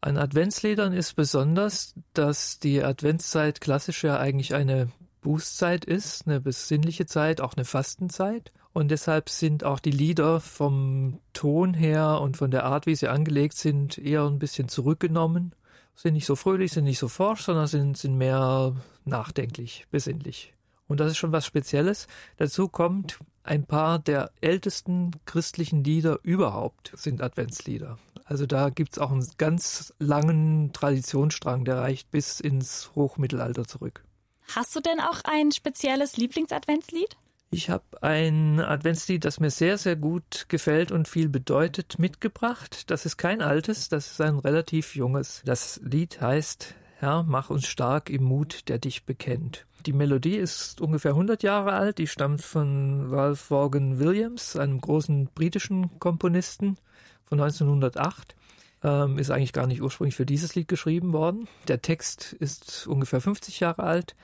An 0.00 0.18
Adventsliedern 0.18 0.92
ist 0.92 1.14
besonders, 1.14 1.94
dass 2.12 2.58
die 2.58 2.82
Adventszeit 2.82 3.60
klassisch 3.60 4.04
ja 4.04 4.18
eigentlich 4.18 4.54
eine 4.54 4.90
Bußzeit 5.24 5.86
ist, 5.86 6.26
eine 6.26 6.38
besinnliche 6.38 7.06
Zeit, 7.06 7.40
auch 7.40 7.54
eine 7.54 7.64
Fastenzeit. 7.64 8.52
Und 8.74 8.90
deshalb 8.90 9.30
sind 9.30 9.64
auch 9.64 9.80
die 9.80 9.90
Lieder 9.90 10.38
vom 10.38 11.18
Ton 11.32 11.72
her 11.72 12.20
und 12.20 12.36
von 12.36 12.50
der 12.50 12.64
Art, 12.64 12.84
wie 12.86 12.94
sie 12.94 13.08
angelegt 13.08 13.56
sind, 13.56 13.96
eher 13.96 14.24
ein 14.24 14.38
bisschen 14.38 14.68
zurückgenommen. 14.68 15.54
Sind 15.94 16.12
nicht 16.12 16.26
so 16.26 16.36
fröhlich, 16.36 16.72
sind 16.72 16.84
nicht 16.84 16.98
so 16.98 17.08
forsch, 17.08 17.40
sondern 17.40 17.66
sind, 17.66 17.96
sind 17.96 18.18
mehr 18.18 18.76
nachdenklich, 19.06 19.86
besinnlich. 19.90 20.52
Und 20.88 21.00
das 21.00 21.12
ist 21.12 21.16
schon 21.16 21.32
was 21.32 21.46
Spezielles. 21.46 22.06
Dazu 22.36 22.68
kommt, 22.68 23.18
ein 23.44 23.64
paar 23.64 23.98
der 23.98 24.30
ältesten 24.42 25.12
christlichen 25.24 25.82
Lieder 25.84 26.18
überhaupt 26.22 26.92
sind 26.96 27.22
Adventslieder. 27.22 27.98
Also 28.26 28.44
da 28.44 28.68
gibt's 28.68 28.98
auch 28.98 29.10
einen 29.10 29.26
ganz 29.38 29.94
langen 29.98 30.72
Traditionsstrang, 30.74 31.64
der 31.64 31.78
reicht 31.78 32.10
bis 32.10 32.40
ins 32.40 32.90
Hochmittelalter 32.94 33.64
zurück. 33.64 34.04
Hast 34.54 34.74
du 34.76 34.80
denn 34.80 35.00
auch 35.00 35.20
ein 35.24 35.52
spezielles 35.52 36.16
Lieblingsadventslied? 36.16 37.16
Ich 37.50 37.70
habe 37.70 37.84
ein 38.02 38.58
Adventslied, 38.58 39.24
das 39.24 39.38
mir 39.38 39.50
sehr, 39.50 39.78
sehr 39.78 39.94
gut 39.94 40.46
gefällt 40.48 40.90
und 40.90 41.06
viel 41.06 41.28
bedeutet, 41.28 42.00
mitgebracht. 42.00 42.90
Das 42.90 43.06
ist 43.06 43.16
kein 43.16 43.42
altes, 43.42 43.88
das 43.88 44.10
ist 44.10 44.20
ein 44.20 44.38
relativ 44.38 44.96
junges. 44.96 45.42
Das 45.44 45.80
Lied 45.84 46.20
heißt 46.20 46.74
Herr, 46.98 47.22
mach 47.22 47.50
uns 47.50 47.66
stark 47.66 48.10
im 48.10 48.24
Mut, 48.24 48.68
der 48.68 48.78
dich 48.78 49.04
bekennt. 49.04 49.66
Die 49.86 49.92
Melodie 49.92 50.36
ist 50.36 50.80
ungefähr 50.80 51.10
100 51.10 51.42
Jahre 51.42 51.74
alt, 51.74 51.98
die 51.98 52.06
stammt 52.06 52.42
von 52.42 53.08
Ralph 53.12 53.50
Vaughan 53.50 53.98
Williams, 53.98 54.56
einem 54.56 54.80
großen 54.80 55.28
britischen 55.34 55.98
Komponisten 55.98 56.78
von 57.24 57.40
1908 57.40 58.34
ähm, 58.84 59.18
ist 59.18 59.30
eigentlich 59.30 59.52
gar 59.52 59.66
nicht 59.66 59.82
ursprünglich 59.82 60.14
für 60.14 60.26
dieses 60.26 60.54
Lied 60.54 60.68
geschrieben 60.68 61.12
worden. 61.12 61.48
Der 61.66 61.82
Text 61.82 62.34
ist 62.34 62.86
ungefähr 62.86 63.20
50 63.20 63.60
Jahre 63.60 63.82
alt, 63.82 64.14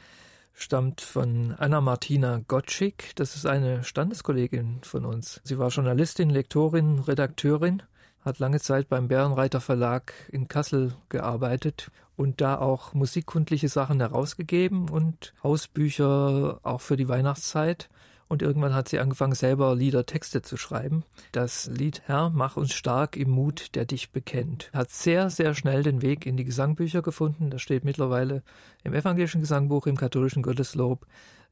stammt 0.53 1.01
von 1.01 1.55
Anna 1.59 1.81
Martina 1.81 2.43
Gottschick. 2.47 3.13
Das 3.17 3.35
ist 3.35 3.47
eine 3.47 3.83
Standeskollegin 3.83 4.81
von 4.83 5.05
uns. 5.05 5.41
Sie 5.43 5.59
war 5.59 5.71
Journalistin, 5.71 6.31
Lektorin, 6.31 6.99
Redakteurin, 7.01 7.83
hat 8.21 8.39
lange 8.39 8.61
Zeit 8.61 8.89
beim 8.89 9.09
Bärenreiter 9.09 9.61
Verlag 9.61 10.13
in 10.31 10.47
Kassel 10.47 10.93
gearbeitet 11.09 11.91
und 12.17 12.43
da 12.43 12.59
auch 12.59 12.93
musikkundliche 12.93 13.71
Sachen 13.71 13.99
herausgegeben 14.01 14.91
und 14.91 15.33
Hausbücher 15.43 16.61
auch 16.63 16.83
für 16.83 16.99
die 16.99 17.09
Weihnachtszeit 17.09 17.89
und 18.31 18.43
irgendwann 18.43 18.75
hat 18.75 18.89
sie 18.89 19.01
angefangen, 19.01 19.35
selber 19.35 19.75
Lieder, 19.75 20.07
Texte 20.07 20.41
zu 20.41 20.57
schreiben. 20.57 21.03
Das 21.33 21.67
Lied 21.67 22.03
Herr, 22.07 22.31
mach 22.31 22.57
uns 22.57 22.73
stark 22.73 23.17
im 23.17 23.29
Mut, 23.29 23.75
der 23.75 23.87
dich 23.87 24.13
bekennt, 24.13 24.71
hat 24.73 24.91
sehr, 24.91 25.31
sehr 25.31 25.57
schnell 25.57 25.83
den 25.83 26.01
Weg 26.01 26.27
in 26.27 26.37
die 26.37 26.45
Gesangbücher 26.45 27.03
gefunden. 27.03 27.51
Das 27.51 27.61
steht 27.61 27.85
mittlerweile 27.85 28.45
im 28.85 28.95
evangelischen 28.95 29.41
Gesangbuch, 29.41 29.89
im 29.89 29.97
katholischen 29.97 30.45
Gotteslob, 30.45 31.07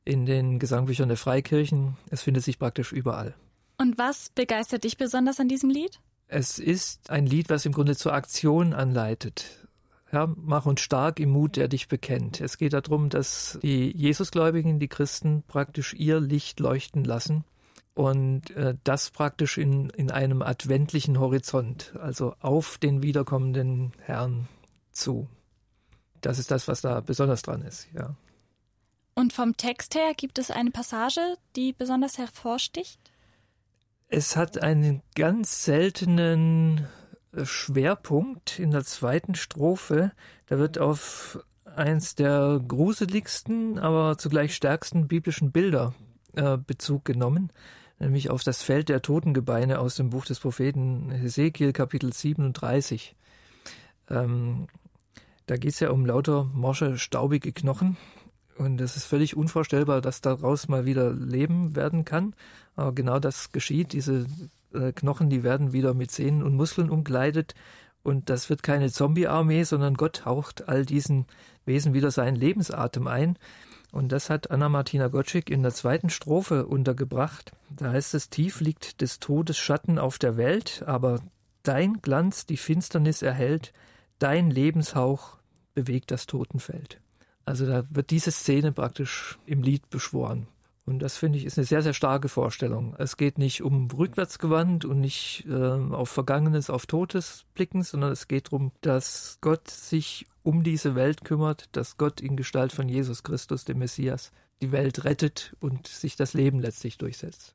in 0.05 0.24
den 0.24 0.61
Gesangbüchern 0.61 1.09
der 1.09 1.18
Freikirchen. 1.18 1.97
Es 2.11 2.22
findet 2.22 2.45
sich 2.45 2.61
praktisch 2.61 2.93
überall. 2.93 3.35
Und 3.76 3.99
was 3.99 4.31
begeistert 4.31 4.85
dich 4.85 4.97
besonders 4.97 5.41
an 5.41 5.49
diesem 5.49 5.70
Lied? 5.70 5.99
Es 6.29 6.61
ist 6.61 7.11
ein 7.11 7.26
Lied, 7.26 7.51
was 7.51 7.66
im 7.66 7.72
Grunde 7.72 7.97
zur 7.97 8.12
Aktion 8.12 8.72
anleitet. 8.72 9.67
Ja, 10.11 10.26
mach 10.36 10.64
uns 10.64 10.80
stark 10.80 11.20
im 11.20 11.30
Mut, 11.30 11.56
der 11.56 11.68
dich 11.68 11.88
bekennt. 11.88 12.40
Es 12.40 12.56
geht 12.56 12.72
darum, 12.72 13.11
dass 13.11 13.59
die 13.62 13.94
Jesusgläubigen, 13.94 14.78
die 14.78 14.88
Christen 14.88 15.42
praktisch 15.46 15.92
ihr 15.92 16.18
Licht 16.18 16.61
leuchten 16.61 17.04
lassen 17.04 17.44
und 17.94 18.50
äh, 18.50 18.74
das 18.84 19.11
praktisch 19.11 19.59
in, 19.59 19.90
in 19.90 20.11
einem 20.11 20.40
adventlichen 20.40 21.18
Horizont, 21.20 21.94
also 22.00 22.34
auf 22.40 22.78
den 22.78 23.02
wiederkommenden 23.02 23.92
Herrn 24.00 24.48
zu. 24.92 25.28
Das 26.20 26.38
ist 26.38 26.50
das, 26.50 26.68
was 26.68 26.80
da 26.80 27.00
besonders 27.00 27.42
dran 27.42 27.62
ist, 27.62 27.88
ja. 27.92 28.14
Und 29.14 29.32
vom 29.32 29.56
Text 29.56 29.96
her 29.96 30.12
gibt 30.16 30.38
es 30.38 30.52
eine 30.52 30.70
Passage, 30.70 31.36
die 31.56 31.72
besonders 31.72 32.18
hervorsticht? 32.18 33.00
Es 34.06 34.36
hat 34.36 34.62
einen 34.62 35.02
ganz 35.16 35.64
seltenen 35.64 36.86
Schwerpunkt 37.43 38.59
in 38.59 38.70
der 38.70 38.85
zweiten 38.85 39.35
Strophe. 39.35 40.12
Da 40.47 40.59
wird 40.59 40.79
auf 40.79 41.39
eins 41.64 42.14
der 42.14 42.61
gruseligsten, 42.66 43.79
aber 43.79 44.18
zugleich 44.18 44.55
stärksten 44.55 45.09
biblischen 45.09 45.53
Bilder 45.53 45.95
äh, 46.35 46.57
Bezug 46.57 47.05
genommen, 47.05 47.53
nämlich 47.99 48.31
auf 48.31 48.43
das 48.43 48.62
Feld 48.62 48.89
der 48.89 49.03
Totengebeine 49.03 49.79
aus 49.79 49.97
dem 49.97 50.11
Buch 50.11 50.24
des 50.24 50.41
Propheten 50.41 51.11
Hesekiel 51.11 51.72
Kapitel 51.72 52.12
37. 52.12 53.14
Ähm, 54.11 54.66
da 55.47 55.57
geht 55.57 55.72
es 55.72 55.81
ja 55.81 55.91
um 55.91 56.05
lauter 56.05 56.45
morsche, 56.45 56.99
staubige 56.99 57.53
Knochen. 57.53 57.97
Und 58.59 58.81
es 58.81 58.97
ist 58.97 59.05
völlig 59.05 59.37
unvorstellbar, 59.37 60.01
dass 60.01 60.20
daraus 60.20 60.68
mal 60.68 60.85
wieder 60.85 61.12
Leben 61.12 61.76
werden 61.76 62.05
kann. 62.05 62.35
Aber 62.74 62.93
genau 62.93 63.18
das 63.18 63.53
geschieht. 63.53 63.93
Diese 63.93 64.26
äh, 64.72 64.92
Knochen, 64.92 65.30
die 65.30 65.42
werden 65.42 65.72
wieder 65.72 65.94
mit 65.94 66.10
Zähnen 66.10 66.42
und 66.42 66.54
Muskeln 66.54 66.90
umkleidet. 66.90 67.54
Und 68.02 68.30
das 68.30 68.48
wird 68.48 68.62
keine 68.62 68.90
Zombie-Armee, 68.90 69.64
sondern 69.64 69.94
Gott 69.94 70.24
haucht 70.24 70.68
all 70.68 70.86
diesen 70.86 71.26
Wesen 71.66 71.94
wieder 71.94 72.10
seinen 72.10 72.36
Lebensatem 72.36 73.06
ein. 73.06 73.38
Und 73.90 74.12
das 74.12 74.30
hat 74.30 74.50
Anna-Martina 74.50 75.08
Gottschick 75.08 75.50
in 75.50 75.62
der 75.62 75.72
zweiten 75.72 76.10
Strophe 76.10 76.66
untergebracht. 76.66 77.52
Da 77.70 77.90
heißt 77.90 78.14
es, 78.14 78.28
tief 78.28 78.60
liegt 78.60 79.00
des 79.00 79.18
Todes 79.18 79.56
Schatten 79.58 79.98
auf 79.98 80.18
der 80.18 80.36
Welt, 80.36 80.84
aber 80.86 81.20
dein 81.62 82.00
Glanz 82.02 82.46
die 82.46 82.56
Finsternis 82.56 83.22
erhält, 83.22 83.72
dein 84.18 84.50
Lebenshauch 84.50 85.38
bewegt 85.74 86.10
das 86.10 86.26
Totenfeld. 86.26 87.00
Also 87.44 87.66
da 87.66 87.84
wird 87.90 88.10
diese 88.10 88.30
Szene 88.30 88.72
praktisch 88.72 89.38
im 89.46 89.62
Lied 89.62 89.88
beschworen. 89.88 90.48
Und 90.89 91.01
das 91.01 91.18
finde 91.18 91.39
ich 91.39 91.45
ist 91.45 91.59
eine 91.59 91.66
sehr, 91.66 91.82
sehr 91.82 91.93
starke 91.93 92.28
Vorstellung. 92.28 92.97
Es 92.99 93.18
geht 93.18 93.36
nicht 93.36 93.62
um 93.62 93.91
rückwärtsgewandt 93.91 94.86
und 94.86 95.01
nicht 95.01 95.45
äh, 95.47 95.55
auf 95.55 96.09
Vergangenes, 96.09 96.70
auf 96.70 96.86
Totes 96.86 97.45
blicken, 97.55 97.82
sondern 97.82 98.11
es 98.11 98.26
geht 98.26 98.47
darum, 98.47 98.72
dass 98.80 99.36
Gott 99.43 99.68
sich 99.68 100.26
um 100.43 100.62
diese 100.62 100.95
Welt 100.95 101.24
kümmert, 101.24 101.68
dass 101.72 101.99
Gott 101.99 102.22
in 102.22 102.36
Gestalt 102.36 102.72
von 102.72 102.89
Jesus 102.89 103.22
Christus, 103.22 103.66
dem 103.66 103.80
Messias, 103.80 104.32
die 104.62 104.72
Welt 104.72 105.05
rettet 105.05 105.55
und 105.61 105.86
sich 105.86 106.16
das 106.16 106.32
Leben 106.32 106.59
letztlich 106.59 106.97
durchsetzt. 106.97 107.55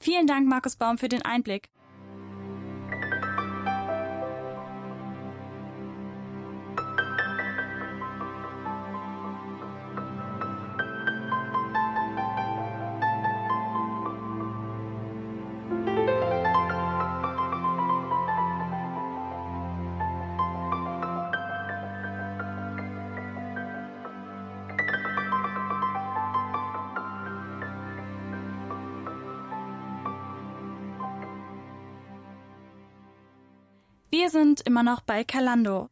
Vielen 0.00 0.26
Dank, 0.26 0.48
Markus 0.48 0.76
Baum, 0.76 0.96
für 0.96 1.08
den 1.08 1.22
Einblick. 1.22 1.68
Wir 34.24 34.30
sind 34.30 34.62
immer 34.62 34.82
noch 34.82 35.02
bei 35.02 35.22
Kalando. 35.22 35.90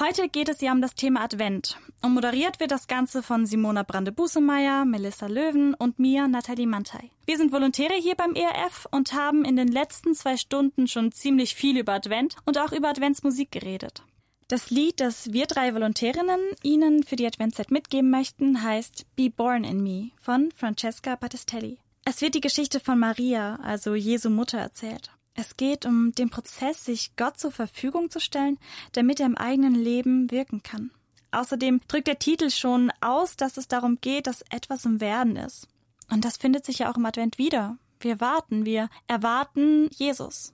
Heute 0.00 0.30
geht 0.30 0.48
es 0.48 0.62
ja 0.62 0.72
um 0.72 0.80
das 0.80 0.94
Thema 0.94 1.20
Advent. 1.20 1.76
Und 2.00 2.14
moderiert 2.14 2.58
wird 2.58 2.70
das 2.70 2.86
Ganze 2.86 3.22
von 3.22 3.44
Simona 3.44 3.82
Brande-Busemeyer, 3.82 4.86
Melissa 4.86 5.26
Löwen 5.26 5.74
und 5.74 5.98
mir, 5.98 6.26
Nathalie 6.26 6.66
Mantei. 6.66 7.10
Wir 7.26 7.36
sind 7.36 7.52
Volontäre 7.52 7.92
hier 7.92 8.14
beim 8.14 8.32
ERF 8.32 8.88
und 8.90 9.12
haben 9.12 9.44
in 9.44 9.56
den 9.56 9.68
letzten 9.68 10.14
zwei 10.14 10.38
Stunden 10.38 10.88
schon 10.88 11.12
ziemlich 11.12 11.54
viel 11.54 11.76
über 11.76 11.92
Advent 11.92 12.36
und 12.46 12.56
auch 12.56 12.72
über 12.72 12.88
Adventsmusik 12.88 13.50
geredet. 13.50 14.02
Das 14.48 14.70
Lied, 14.70 15.00
das 15.00 15.34
wir 15.34 15.44
drei 15.44 15.74
Volontärinnen 15.74 16.40
Ihnen 16.62 17.02
für 17.02 17.16
die 17.16 17.26
Adventszeit 17.26 17.70
mitgeben 17.70 18.08
möchten, 18.08 18.62
heißt 18.62 19.04
Be 19.14 19.28
Born 19.28 19.62
in 19.62 19.82
Me 19.82 20.10
von 20.22 20.50
Francesca 20.56 21.16
Battistelli. 21.16 21.76
Es 22.06 22.22
wird 22.22 22.34
die 22.34 22.40
Geschichte 22.40 22.80
von 22.80 22.98
Maria, 22.98 23.58
also 23.62 23.94
Jesu 23.94 24.30
Mutter, 24.30 24.56
erzählt. 24.56 25.10
Es 25.34 25.56
geht 25.56 25.84
um 25.84 26.12
den 26.12 26.30
Prozess, 26.30 26.84
sich 26.84 27.16
Gott 27.16 27.38
zur 27.38 27.50
Verfügung 27.50 28.10
zu 28.10 28.20
stellen, 28.20 28.58
damit 28.92 29.18
er 29.18 29.26
im 29.26 29.36
eigenen 29.36 29.74
Leben 29.74 30.30
wirken 30.30 30.62
kann. 30.62 30.92
Außerdem 31.32 31.80
drückt 31.88 32.06
der 32.06 32.20
Titel 32.20 32.50
schon 32.50 32.92
aus, 33.00 33.36
dass 33.36 33.56
es 33.56 33.66
darum 33.66 33.98
geht, 34.00 34.28
dass 34.28 34.44
etwas 34.50 34.84
im 34.84 35.00
Werden 35.00 35.36
ist. 35.36 35.66
Und 36.10 36.24
das 36.24 36.36
findet 36.36 36.64
sich 36.64 36.78
ja 36.78 36.92
auch 36.92 36.96
im 36.96 37.06
Advent 37.06 37.38
wieder. 37.38 37.76
Wir 37.98 38.20
warten, 38.20 38.64
wir 38.64 38.88
erwarten 39.08 39.88
Jesus. 39.90 40.52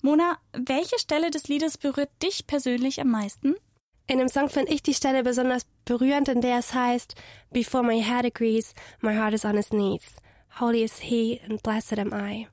Mona, 0.00 0.38
welche 0.52 0.98
Stelle 0.98 1.30
des 1.30 1.48
Liedes 1.48 1.76
berührt 1.76 2.10
dich 2.22 2.46
persönlich 2.46 3.00
am 3.00 3.10
meisten? 3.10 3.54
In 4.06 4.18
dem 4.18 4.28
Song 4.28 4.48
finde 4.48 4.72
ich 4.72 4.82
die 4.82 4.94
Stelle 4.94 5.22
besonders 5.22 5.66
berührend, 5.84 6.28
in 6.28 6.40
der 6.40 6.58
es 6.58 6.72
heißt, 6.72 7.14
Before 7.50 7.84
my 7.84 8.02
head 8.02 8.24
agrees, 8.24 8.74
my 9.00 9.14
heart 9.14 9.34
is 9.34 9.44
on 9.44 9.56
his 9.56 9.68
knees. 9.68 10.16
Holy 10.60 10.82
is 10.82 10.98
he 10.98 11.40
and 11.48 11.62
blessed 11.62 11.98
am 11.98 12.12
I. 12.12 12.48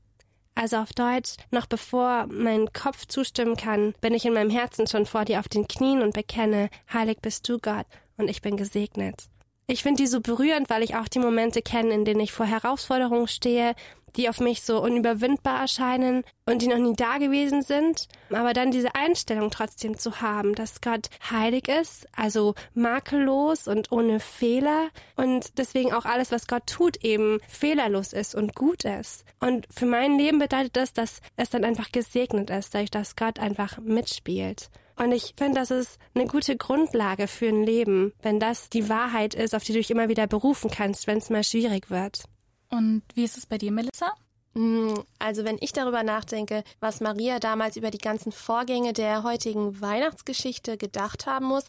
Also 0.62 0.76
auf 0.76 0.92
Deutsch, 0.92 1.38
noch 1.52 1.68
bevor 1.68 2.28
mein 2.28 2.74
Kopf 2.74 3.06
zustimmen 3.06 3.56
kann, 3.56 3.94
bin 4.02 4.14
ich 4.14 4.26
in 4.26 4.34
meinem 4.34 4.50
Herzen 4.50 4.88
schon 4.88 5.06
vor 5.06 5.24
dir 5.24 5.40
auf 5.40 5.48
den 5.48 5.70
Knien 5.70 6.02
und 6.02 6.14
bekenne, 6.14 6.70
heilig 6.92 7.20
bist 7.22 7.48
du 7.48 7.60
Gott 7.60 7.86
und 8.18 8.30
ich 8.30 8.42
bin 8.42 8.58
gesegnet. 8.58 9.30
Ich 9.72 9.84
finde 9.84 10.02
die 10.02 10.08
so 10.08 10.20
berührend, 10.20 10.68
weil 10.72 10.82
ich 10.82 10.96
auch 10.96 11.08
die 11.08 11.20
Momente 11.20 11.62
kenne, 11.62 11.94
in 11.94 12.04
denen 12.04 12.22
ich 12.22 12.32
vor 12.32 12.48
Herausforderungen 12.48 13.28
stehe, 13.28 13.76
die 14.16 14.28
auf 14.28 14.40
mich 14.40 14.64
so 14.64 14.82
unüberwindbar 14.82 15.62
erscheinen 15.62 16.24
und 16.48 16.64
die 16.64 16.68
noch 16.68 16.80
nie 16.80 16.96
da 16.96 17.20
gewesen 17.20 17.62
sind, 17.62 18.08
aber 18.32 18.54
dann 18.54 18.72
diese 18.72 18.96
Einstellung 18.96 19.52
trotzdem 19.52 19.96
zu 19.96 20.22
haben, 20.22 20.56
dass 20.56 20.82
Gott 20.82 21.12
heilig 21.30 21.68
ist, 21.68 22.08
also 22.16 22.56
makellos 22.74 23.68
und 23.68 23.92
ohne 23.92 24.20
Fehler 24.20 24.90
und 25.16 25.60
deswegen 25.60 25.94
auch 25.94 26.06
alles, 26.06 26.32
was 26.32 26.48
Gott 26.48 26.66
tut, 26.66 27.04
eben 27.04 27.40
fehlerlos 27.48 28.12
ist 28.12 28.34
und 28.34 28.56
gut 28.56 28.86
ist. 28.86 29.24
Und 29.40 29.68
für 29.70 29.86
mein 29.86 30.18
Leben 30.18 30.40
bedeutet 30.40 30.78
das, 30.78 30.94
dass 30.94 31.22
es 31.38 31.52
dann 31.52 31.64
einfach 31.64 31.92
gesegnet 31.92 32.50
ist, 32.50 32.74
dadurch, 32.74 32.90
dass 32.90 33.16
Gott 33.16 33.38
einfach 33.38 33.78
mitspielt. 33.78 34.72
Und 35.00 35.14
ich 35.14 35.34
finde, 35.38 35.62
das 35.62 35.72
ist 35.72 35.98
eine 36.14 36.28
gute 36.28 36.58
Grundlage 36.58 37.28
für 37.28 37.48
ein 37.48 37.64
Leben, 37.64 38.14
wenn 38.22 38.38
das 38.38 38.70
die 38.70 38.90
Wahrheit 38.90 39.34
ist, 39.34 39.56
auf 39.56 39.64
die 39.64 39.72
du 39.72 39.80
dich 39.80 39.90
immer 39.90 40.10
wieder 40.10 40.28
berufen 40.28 40.70
kannst, 40.70 41.08
wenn 41.08 41.20
es 41.20 41.30
mal 41.30 41.44
schwierig 41.44 41.90
wird. 41.90 42.26
Und 42.70 43.04
wie 43.16 43.24
ist 43.24 43.38
es 43.38 43.46
bei 43.46 43.58
dir, 43.58 43.72
Melissa? 43.72 44.14
Mm, 44.56 44.96
also 45.18 45.46
wenn 45.46 45.58
ich 45.62 45.72
darüber 45.72 46.04
nachdenke, 46.04 46.64
was 46.82 47.00
Maria 47.00 47.40
damals 47.40 47.78
über 47.78 47.92
die 47.92 47.98
ganzen 47.98 48.34
Vorgänge 48.34 48.92
der 48.92 49.24
heutigen 49.24 49.80
Weihnachtsgeschichte 49.80 50.76
gedacht 50.76 51.26
haben 51.26 51.46
muss, 51.46 51.66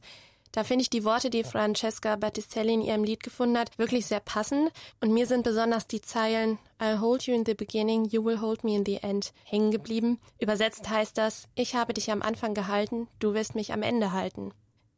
da 0.52 0.64
finde 0.64 0.82
ich 0.82 0.90
die 0.90 1.04
Worte, 1.04 1.30
die 1.30 1.44
Francesca 1.44 2.16
Battistelli 2.16 2.74
in 2.74 2.82
ihrem 2.82 3.04
Lied 3.04 3.22
gefunden 3.22 3.58
hat, 3.58 3.78
wirklich 3.78 4.06
sehr 4.06 4.20
passend. 4.20 4.70
Und 5.00 5.12
mir 5.12 5.26
sind 5.26 5.44
besonders 5.44 5.86
die 5.86 6.00
Zeilen 6.00 6.58
I'll 6.80 7.00
hold 7.00 7.24
you 7.24 7.34
in 7.34 7.44
the 7.44 7.54
beginning, 7.54 8.06
you 8.06 8.24
will 8.24 8.40
hold 8.40 8.64
me 8.64 8.74
in 8.74 8.84
the 8.84 8.96
end 9.02 9.32
hängen 9.44 9.70
geblieben. 9.70 10.18
Übersetzt 10.38 10.88
heißt 10.88 11.16
das, 11.18 11.46
ich 11.54 11.74
habe 11.74 11.94
dich 11.94 12.10
am 12.10 12.22
Anfang 12.22 12.54
gehalten, 12.54 13.06
du 13.18 13.34
wirst 13.34 13.54
mich 13.54 13.72
am 13.72 13.82
Ende 13.82 14.12
halten. 14.12 14.52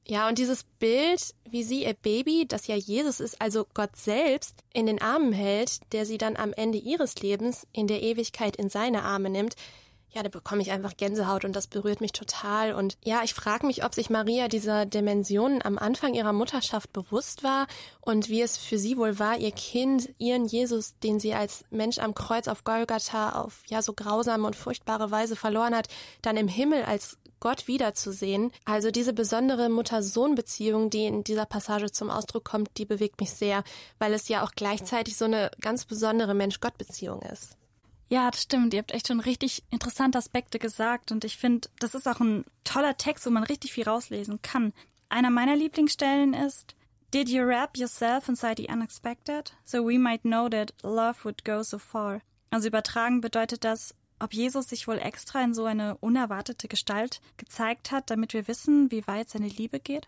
Ja, 0.06 0.28
und 0.28 0.38
dieses 0.38 0.64
Bild, 0.64 1.34
wie 1.48 1.62
sie 1.62 1.84
ihr 1.84 1.94
Baby, 1.94 2.46
das 2.48 2.66
ja 2.66 2.74
Jesus 2.74 3.20
ist, 3.20 3.40
also 3.40 3.66
Gott 3.72 3.94
selbst, 3.94 4.56
in 4.72 4.86
den 4.86 5.00
Armen 5.00 5.32
hält, 5.32 5.80
der 5.92 6.06
sie 6.06 6.18
dann 6.18 6.36
am 6.36 6.52
Ende 6.52 6.78
ihres 6.78 7.20
Lebens 7.22 7.68
in 7.72 7.86
der 7.86 8.02
Ewigkeit 8.02 8.56
in 8.56 8.68
seine 8.68 9.04
Arme 9.04 9.30
nimmt, 9.30 9.54
ja, 10.12 10.22
da 10.22 10.28
bekomme 10.28 10.60
ich 10.60 10.70
einfach 10.70 10.96
Gänsehaut 10.96 11.44
und 11.44 11.56
das 11.56 11.66
berührt 11.66 12.00
mich 12.00 12.12
total. 12.12 12.74
Und 12.74 12.96
ja, 13.02 13.22
ich 13.24 13.32
frage 13.32 13.66
mich, 13.66 13.84
ob 13.84 13.94
sich 13.94 14.10
Maria 14.10 14.48
dieser 14.48 14.84
Dimensionen 14.84 15.62
am 15.62 15.78
Anfang 15.78 16.14
ihrer 16.14 16.32
Mutterschaft 16.32 16.92
bewusst 16.92 17.42
war 17.42 17.66
und 18.00 18.28
wie 18.28 18.42
es 18.42 18.58
für 18.58 18.78
sie 18.78 18.98
wohl 18.98 19.18
war, 19.18 19.38
ihr 19.38 19.52
Kind, 19.52 20.10
ihren 20.18 20.46
Jesus, 20.46 20.98
den 20.98 21.18
sie 21.18 21.34
als 21.34 21.64
Mensch 21.70 21.98
am 21.98 22.14
Kreuz 22.14 22.46
auf 22.46 22.64
Golgatha 22.64 23.32
auf 23.32 23.62
ja 23.68 23.80
so 23.80 23.94
grausame 23.94 24.46
und 24.46 24.54
furchtbare 24.56 25.10
Weise 25.10 25.34
verloren 25.34 25.74
hat, 25.74 25.88
dann 26.20 26.36
im 26.36 26.48
Himmel 26.48 26.84
als 26.84 27.16
Gott 27.40 27.66
wiederzusehen. 27.66 28.52
Also 28.64 28.92
diese 28.92 29.12
besondere 29.12 29.68
Mutter-Sohn-Beziehung, 29.68 30.90
die 30.90 31.06
in 31.06 31.24
dieser 31.24 31.46
Passage 31.46 31.90
zum 31.90 32.08
Ausdruck 32.08 32.44
kommt, 32.44 32.78
die 32.78 32.84
bewegt 32.84 33.20
mich 33.20 33.32
sehr, 33.32 33.64
weil 33.98 34.14
es 34.14 34.28
ja 34.28 34.44
auch 34.44 34.52
gleichzeitig 34.52 35.16
so 35.16 35.24
eine 35.24 35.50
ganz 35.60 35.84
besondere 35.84 36.34
Mensch-Gott-Beziehung 36.34 37.22
ist. 37.22 37.56
Ja, 38.12 38.30
das 38.30 38.42
stimmt. 38.42 38.74
Ihr 38.74 38.80
habt 38.80 38.92
echt 38.92 39.08
schon 39.08 39.20
richtig 39.20 39.64
interessante 39.70 40.18
Aspekte 40.18 40.58
gesagt 40.58 41.12
und 41.12 41.24
ich 41.24 41.38
finde, 41.38 41.70
das 41.78 41.94
ist 41.94 42.06
auch 42.06 42.20
ein 42.20 42.44
toller 42.62 42.98
Text, 42.98 43.24
wo 43.24 43.30
man 43.30 43.42
richtig 43.42 43.72
viel 43.72 43.84
rauslesen 43.84 44.42
kann. 44.42 44.74
Einer 45.08 45.30
meiner 45.30 45.56
Lieblingsstellen 45.56 46.34
ist 46.34 46.74
Did 47.14 47.30
you 47.30 47.42
wrap 47.42 47.78
yourself 47.78 48.28
inside 48.28 48.56
the 48.58 48.70
unexpected, 48.70 49.54
so 49.64 49.78
we 49.78 49.98
might 49.98 50.24
know 50.24 50.46
that 50.50 50.74
love 50.82 51.24
would 51.24 51.42
go 51.42 51.62
so 51.62 51.78
far? 51.78 52.20
Also 52.50 52.68
übertragen 52.68 53.22
bedeutet 53.22 53.64
das, 53.64 53.94
ob 54.18 54.34
Jesus 54.34 54.68
sich 54.68 54.86
wohl 54.86 54.98
extra 54.98 55.42
in 55.42 55.54
so 55.54 55.64
eine 55.64 55.96
unerwartete 55.96 56.68
Gestalt 56.68 57.22
gezeigt 57.38 57.92
hat, 57.92 58.10
damit 58.10 58.34
wir 58.34 58.46
wissen, 58.46 58.90
wie 58.90 59.06
weit 59.06 59.30
seine 59.30 59.48
Liebe 59.48 59.80
geht? 59.80 60.06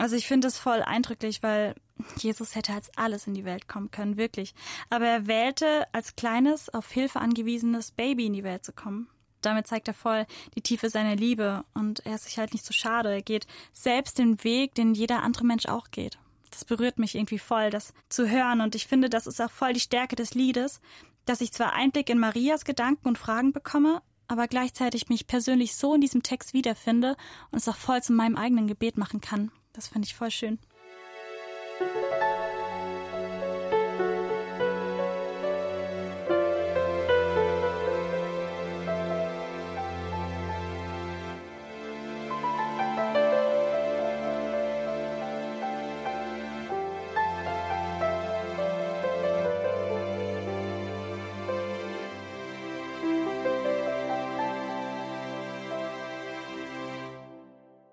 Also 0.00 0.16
ich 0.16 0.26
finde 0.26 0.48
es 0.48 0.58
voll 0.58 0.80
eindrücklich, 0.82 1.42
weil 1.42 1.74
Jesus 2.16 2.54
hätte 2.54 2.72
als 2.72 2.90
alles 2.96 3.26
in 3.26 3.34
die 3.34 3.44
Welt 3.44 3.68
kommen 3.68 3.90
können, 3.90 4.16
wirklich. 4.16 4.54
Aber 4.88 5.04
er 5.04 5.26
wählte 5.26 5.86
als 5.92 6.16
kleines, 6.16 6.72
auf 6.72 6.90
Hilfe 6.90 7.20
angewiesenes 7.20 7.90
Baby 7.90 8.24
in 8.24 8.32
die 8.32 8.42
Welt 8.42 8.64
zu 8.64 8.72
kommen. 8.72 9.08
Damit 9.42 9.66
zeigt 9.66 9.88
er 9.88 9.94
voll 9.94 10.24
die 10.54 10.62
Tiefe 10.62 10.88
seiner 10.88 11.16
Liebe 11.16 11.66
und 11.74 12.00
er 12.06 12.14
ist 12.14 12.24
sich 12.24 12.38
halt 12.38 12.54
nicht 12.54 12.64
so 12.64 12.72
schade. 12.72 13.12
Er 13.12 13.20
geht 13.20 13.46
selbst 13.74 14.18
den 14.18 14.42
Weg, 14.42 14.74
den 14.74 14.94
jeder 14.94 15.22
andere 15.22 15.44
Mensch 15.44 15.66
auch 15.66 15.90
geht. 15.90 16.18
Das 16.50 16.64
berührt 16.64 16.98
mich 16.98 17.14
irgendwie 17.14 17.38
voll, 17.38 17.68
das 17.68 17.92
zu 18.08 18.26
hören. 18.26 18.62
Und 18.62 18.74
ich 18.74 18.86
finde, 18.86 19.10
das 19.10 19.26
ist 19.26 19.38
auch 19.38 19.50
voll 19.50 19.74
die 19.74 19.80
Stärke 19.80 20.16
des 20.16 20.32
Liedes, 20.32 20.80
dass 21.26 21.42
ich 21.42 21.52
zwar 21.52 21.74
Einblick 21.74 22.08
in 22.08 22.18
Marias 22.18 22.64
Gedanken 22.64 23.06
und 23.06 23.18
Fragen 23.18 23.52
bekomme, 23.52 24.00
aber 24.28 24.48
gleichzeitig 24.48 25.10
mich 25.10 25.26
persönlich 25.26 25.76
so 25.76 25.94
in 25.94 26.00
diesem 26.00 26.22
Text 26.22 26.54
wiederfinde 26.54 27.18
und 27.50 27.58
es 27.58 27.68
auch 27.68 27.76
voll 27.76 28.02
zu 28.02 28.14
meinem 28.14 28.36
eigenen 28.36 28.66
Gebet 28.66 28.96
machen 28.96 29.20
kann. 29.20 29.50
Das 29.72 29.88
finde 29.88 30.06
ich 30.06 30.14
voll 30.14 30.30
schön. 30.30 30.58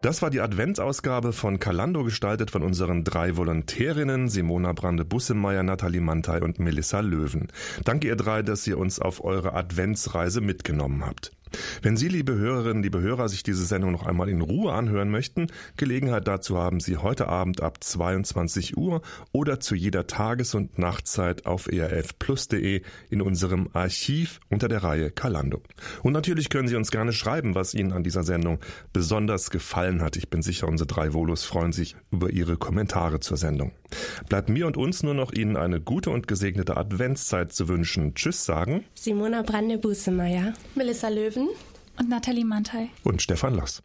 Das 0.08 0.22
war 0.22 0.30
die 0.30 0.40
Adventsausgabe 0.40 1.34
von 1.34 1.60
Kalando, 1.60 2.06
gestaltet 2.06 2.50
von 2.50 2.64
unseren 2.64 3.04
drei 3.04 3.36
Volontärinnen 3.36 4.30
Simona 4.30 4.72
Brande-Bussemeier, 4.72 5.64
Nathalie 5.64 6.00
Mantei 6.00 6.42
und 6.42 6.60
Melissa 6.60 7.02
Löwen. 7.02 7.50
Danke 7.84 8.08
ihr 8.08 8.16
drei, 8.16 8.42
dass 8.42 8.66
ihr 8.68 8.78
uns 8.78 9.02
auf 9.02 9.22
eure 9.22 9.54
Adventsreise 9.54 10.40
mitgenommen 10.40 11.06
habt. 11.06 11.34
Wenn 11.82 11.98
Sie, 11.98 12.08
liebe 12.08 12.36
Hörerinnen, 12.36 12.84
liebe 12.84 13.02
Hörer, 13.02 13.30
sich 13.30 13.44
diese 13.44 13.66
Sendung 13.66 13.92
noch 13.92 14.06
einmal 14.06 14.30
in 14.30 14.42
Ruhe 14.42 14.74
anhören 14.74 15.10
möchten, 15.10 15.48
Gelegenheit 15.76 16.28
dazu 16.28 16.58
haben 16.58 16.80
Sie 16.80 16.98
heute 16.98 17.28
Abend 17.28 17.62
ab 17.62 17.84
22 17.84 18.78
Uhr 18.78 19.02
oder 19.32 19.60
zu 19.60 19.76
jeder 19.76 20.08
Tages- 20.08 20.56
und 20.56 20.78
Nachtzeit 20.80 21.46
auf 21.46 21.68
erfplus.de 21.72 22.82
in 23.10 23.22
unserem 23.22 23.70
Archiv 23.74 24.40
unter 24.50 24.68
der 24.68 24.84
Reihe 24.84 25.12
Kalando. 25.12 25.62
Und 26.04 26.14
natürlich 26.14 26.50
können 26.50 26.68
Sie 26.68 26.76
uns 26.76 26.92
gerne 26.92 27.14
schreiben, 27.14 27.56
was 27.56 27.74
Ihnen 27.74 27.92
an 27.92 28.04
dieser 28.04 28.24
Sendung 28.24 28.60
besonders 28.94 29.50
gefallen 29.50 30.02
hat. 30.02 30.16
Ich 30.16 30.30
bin 30.30 30.42
sicher, 30.42 30.68
unsere 30.68 30.88
drei 30.88 31.14
Volos 31.14 31.44
freuen 31.44 31.72
sich 31.72 31.96
über 32.12 32.30
Ihre 32.30 32.58
Kommentare 32.58 33.20
zur 33.20 33.38
Sendung. 33.38 33.72
Bleibt 34.30 34.50
mir 34.50 34.68
und 34.68 34.78
uns 34.78 35.04
nur 35.04 35.14
noch 35.14 35.32
Ihnen 35.32 35.56
eine 35.56 35.80
gute 35.80 36.10
und 36.10 36.28
gesegnete 36.28 36.78
Adventszeit 36.78 37.54
zu 37.54 37.68
wünschen. 37.68 38.16
Tschüss 38.16 38.46
sagen. 38.46 38.84
Simona 38.94 39.42
Brande-Busemeyer. 39.42 40.54
Melissa 40.76 41.10
Löwen 41.38 41.50
und 42.00 42.10
Nathalie 42.10 42.46
Mantei 42.46 42.90
und 43.04 43.22
Stefan 43.22 43.56
Loss. 43.56 43.82